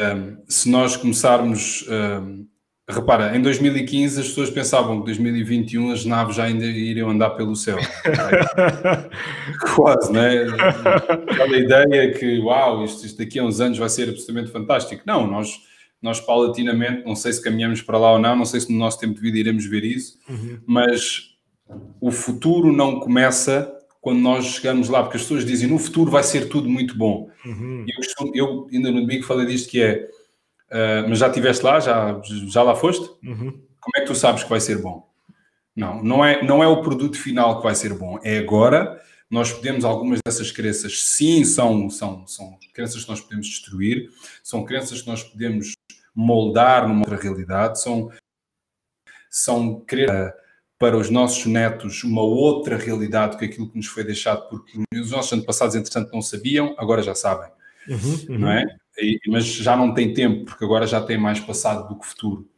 um, 0.00 0.42
se 0.46 0.68
nós 0.68 0.96
começarmos 0.96 1.86
um, 1.88 2.46
Repara, 2.88 3.34
em 3.34 3.40
2015 3.40 4.20
as 4.20 4.28
pessoas 4.28 4.50
pensavam 4.50 4.96
que 4.96 5.02
em 5.02 5.04
2021 5.06 5.92
as 5.92 6.04
naves 6.04 6.36
já 6.36 6.44
ainda 6.44 6.66
iriam 6.66 7.08
andar 7.08 7.30
pelo 7.30 7.56
céu. 7.56 7.78
Quase, 9.74 10.12
né? 10.12 10.44
Aquela 11.30 11.56
ideia 11.56 12.12
que, 12.12 12.38
uau, 12.40 12.84
isto, 12.84 13.06
isto, 13.06 13.16
daqui 13.16 13.38
a 13.38 13.44
uns 13.44 13.58
anos 13.58 13.78
vai 13.78 13.88
ser 13.88 14.10
absolutamente 14.10 14.50
fantástico. 14.50 15.02
Não, 15.06 15.26
nós, 15.26 15.62
nós 16.02 16.20
paulatinamente, 16.20 17.06
não 17.06 17.16
sei 17.16 17.32
se 17.32 17.42
caminhamos 17.42 17.80
para 17.80 17.96
lá 17.96 18.12
ou 18.12 18.18
não, 18.18 18.36
não 18.36 18.44
sei 18.44 18.60
se 18.60 18.70
no 18.70 18.78
nosso 18.78 19.00
tempo 19.00 19.14
de 19.14 19.20
vida 19.22 19.38
iremos 19.38 19.64
ver 19.64 19.82
isso, 19.82 20.18
uhum. 20.28 20.58
mas 20.66 21.34
o 21.98 22.10
futuro 22.10 22.70
não 22.70 23.00
começa 23.00 23.72
quando 24.02 24.20
nós 24.20 24.44
chegamos 24.44 24.90
lá, 24.90 25.02
porque 25.02 25.16
as 25.16 25.22
pessoas 25.22 25.46
dizem 25.46 25.66
no 25.66 25.78
futuro 25.78 26.10
vai 26.10 26.22
ser 26.22 26.50
tudo 26.50 26.68
muito 26.68 26.94
bom. 26.98 27.30
Uhum. 27.46 27.86
Eu, 28.18 28.34
eu 28.34 28.66
ainda 28.70 28.90
no 28.90 29.00
domingo 29.00 29.24
falei 29.24 29.46
disto 29.46 29.70
que 29.70 29.80
é 29.80 30.06
Uh, 30.74 31.08
mas 31.08 31.20
já 31.20 31.28
estiveste 31.28 31.64
lá, 31.64 31.78
já, 31.78 32.20
já 32.24 32.62
lá 32.64 32.74
foste? 32.74 33.08
Uhum. 33.22 33.62
Como 33.80 33.92
é 33.96 34.00
que 34.00 34.06
tu 34.06 34.14
sabes 34.14 34.42
que 34.42 34.50
vai 34.50 34.60
ser 34.60 34.82
bom? 34.82 35.08
Não, 35.76 36.02
não 36.02 36.24
é, 36.24 36.42
não 36.42 36.64
é 36.64 36.66
o 36.66 36.82
produto 36.82 37.16
final 37.16 37.58
que 37.58 37.62
vai 37.62 37.76
ser 37.76 37.94
bom, 37.94 38.18
é 38.24 38.38
agora. 38.38 39.00
Nós 39.30 39.52
podemos, 39.52 39.84
algumas 39.84 40.18
dessas 40.24 40.50
crenças, 40.50 41.00
sim, 41.00 41.44
são, 41.44 41.88
são, 41.88 42.26
são 42.26 42.58
crenças 42.72 43.04
que 43.04 43.08
nós 43.08 43.20
podemos 43.20 43.46
destruir, 43.46 44.10
são 44.42 44.64
crenças 44.64 45.00
que 45.00 45.08
nós 45.08 45.22
podemos 45.22 45.74
moldar 46.12 46.88
numa 46.88 47.00
outra 47.00 47.16
realidade, 47.16 47.80
são, 47.80 48.10
são 49.30 49.80
querer 49.80 50.34
para 50.78 50.96
os 50.96 51.08
nossos 51.08 51.46
netos 51.46 52.02
uma 52.02 52.22
outra 52.22 52.76
realidade 52.76 53.36
que 53.36 53.44
aquilo 53.44 53.70
que 53.70 53.76
nos 53.76 53.86
foi 53.86 54.02
deixado, 54.02 54.48
porque 54.48 54.82
os 54.92 55.10
nossos 55.12 55.32
antepassados, 55.32 55.76
entretanto, 55.76 56.12
não 56.12 56.20
sabiam, 56.20 56.74
agora 56.78 57.02
já 57.02 57.14
sabem. 57.14 57.50
Uhum, 57.88 58.26
uhum. 58.28 58.38
Não 58.38 58.50
é? 58.50 58.64
Mas 59.26 59.44
já 59.44 59.76
não 59.76 59.92
tem 59.92 60.12
tempo, 60.12 60.44
porque 60.44 60.64
agora 60.64 60.86
já 60.86 61.00
tem 61.00 61.18
mais 61.18 61.40
passado 61.40 61.88
do 61.88 61.98
que 61.98 62.06
futuro. 62.06 62.48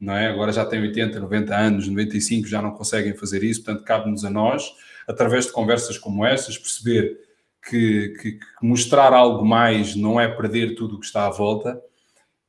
Não 0.00 0.14
é? 0.14 0.28
Agora 0.28 0.52
já 0.52 0.64
tem 0.64 0.80
80, 0.80 1.20
90 1.20 1.56
anos, 1.56 1.88
95, 1.88 2.48
já 2.48 2.60
não 2.60 2.72
conseguem 2.72 3.14
fazer 3.14 3.44
isso, 3.44 3.62
portanto, 3.62 3.84
cabe-nos 3.84 4.24
a 4.24 4.30
nós, 4.30 4.72
através 5.06 5.46
de 5.46 5.52
conversas 5.52 5.96
como 5.96 6.26
estas, 6.26 6.58
perceber 6.58 7.20
que, 7.68 8.08
que, 8.20 8.32
que, 8.32 8.46
mostrar 8.62 9.12
algo 9.12 9.44
mais 9.44 9.94
não 9.94 10.20
é 10.20 10.26
perder 10.28 10.74
tudo 10.74 10.96
o 10.96 11.00
que 11.00 11.06
está 11.06 11.26
à 11.26 11.30
volta 11.30 11.80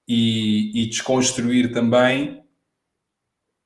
e, 0.08 0.84
e 0.84 0.88
desconstruir 0.88 1.72
também 1.72 2.44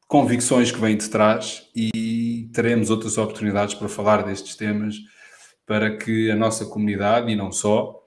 convicções 0.07 0.71
que 0.71 0.79
vêm 0.79 0.97
de 0.97 1.09
trás 1.09 1.69
e 1.75 2.49
teremos 2.53 2.89
outras 2.89 3.17
oportunidades 3.17 3.75
para 3.75 3.89
falar 3.89 4.23
destes 4.23 4.55
temas 4.55 4.95
para 5.65 5.97
que 5.97 6.31
a 6.31 6.35
nossa 6.35 6.65
comunidade 6.65 7.31
e 7.31 7.35
não 7.35 7.51
só 7.51 8.06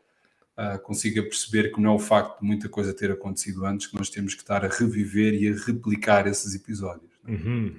uh, 0.61 0.79
consiga 0.81 1.23
perceber 1.23 1.73
que 1.73 1.81
não 1.81 1.93
é 1.93 1.95
o 1.95 1.99
facto 1.99 2.41
de 2.41 2.47
muita 2.47 2.69
coisa 2.69 2.93
ter 2.93 3.11
acontecido 3.11 3.65
antes 3.65 3.87
que 3.87 3.97
nós 3.97 4.11
temos 4.11 4.35
que 4.35 4.43
estar 4.43 4.65
a 4.65 4.69
reviver 4.69 5.35
e 5.35 5.49
a 5.49 5.55
replicar 5.55 6.27
esses 6.27 6.55
episódios. 6.55 7.11
É? 7.27 7.31
Uhum. 7.31 7.75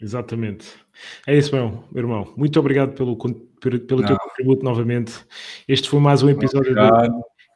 Exatamente. 0.00 0.66
É 1.26 1.36
isso, 1.36 1.54
meu, 1.54 1.84
irmão. 1.94 2.32
Muito 2.36 2.58
obrigado 2.58 2.92
pelo, 2.92 3.16
pelo 3.16 3.78
teu 4.04 4.18
contributo 4.18 4.64
novamente. 4.64 5.12
Este 5.68 5.88
foi 5.88 6.00
mais 6.00 6.22
um 6.22 6.28
episódio 6.28 6.74
de 6.74 6.82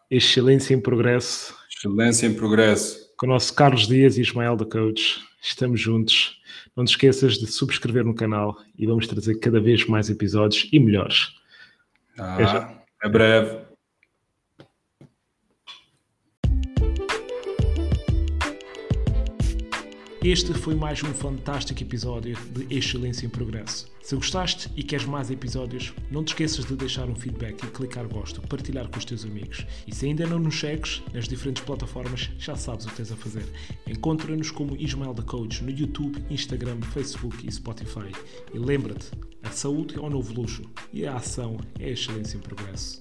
Excelência 0.08 0.74
em 0.74 0.80
Progresso. 0.80 1.56
Excelência 1.76 2.26
em 2.26 2.34
Progresso. 2.34 3.12
Com 3.16 3.26
o 3.26 3.30
nosso 3.30 3.52
Carlos 3.52 3.88
Dias 3.88 4.16
e 4.16 4.20
Ismael 4.20 4.54
da 4.54 4.64
Coach. 4.64 5.20
Estamos 5.42 5.80
juntos. 5.80 6.40
Não 6.76 6.84
te 6.84 6.90
esqueças 6.90 7.34
de 7.34 7.46
subscrever 7.46 8.04
no 8.04 8.14
canal 8.14 8.56
e 8.78 8.86
vamos 8.86 9.08
trazer 9.08 9.40
cada 9.40 9.58
vez 9.58 9.84
mais 9.86 10.08
episódios 10.08 10.68
e 10.72 10.78
melhores. 10.78 11.34
Ah, 12.18 12.78
é 13.02 13.08
breve. 13.08 13.65
Este 20.26 20.52
foi 20.52 20.74
mais 20.74 21.00
um 21.04 21.14
fantástico 21.14 21.80
episódio 21.80 22.36
de 22.50 22.66
Excelência 22.76 23.24
em 23.24 23.28
Progresso. 23.28 23.86
Se 24.02 24.16
gostaste 24.16 24.68
e 24.74 24.82
queres 24.82 25.06
mais 25.06 25.30
episódios, 25.30 25.94
não 26.10 26.24
te 26.24 26.30
esqueças 26.30 26.64
de 26.64 26.74
deixar 26.74 27.08
um 27.08 27.14
feedback 27.14 27.62
e 27.62 27.70
clicar 27.70 28.08
gosto, 28.08 28.40
partilhar 28.40 28.88
com 28.88 28.98
os 28.98 29.04
teus 29.04 29.24
amigos. 29.24 29.64
E 29.86 29.94
se 29.94 30.04
ainda 30.06 30.26
não 30.26 30.40
nos 30.40 30.58
segues 30.58 31.00
nas 31.14 31.28
diferentes 31.28 31.62
plataformas, 31.62 32.28
já 32.40 32.56
sabes 32.56 32.86
o 32.86 32.88
que 32.88 32.96
tens 32.96 33.12
a 33.12 33.16
fazer. 33.16 33.44
Encontra-nos 33.86 34.50
como 34.50 34.76
Ismael 34.76 35.14
da 35.14 35.22
Coach 35.22 35.62
no 35.62 35.70
YouTube, 35.70 36.20
Instagram, 36.28 36.80
Facebook 36.92 37.46
e 37.46 37.52
Spotify. 37.52 38.10
E 38.52 38.58
lembra-te, 38.58 39.12
a 39.44 39.50
saúde 39.52 39.94
é 39.94 40.00
o 40.00 40.10
novo 40.10 40.34
luxo 40.34 40.62
e 40.92 41.06
a 41.06 41.14
ação 41.14 41.56
é 41.78 41.84
a 41.84 41.90
excelência 41.90 42.36
em 42.36 42.40
progresso. 42.40 43.00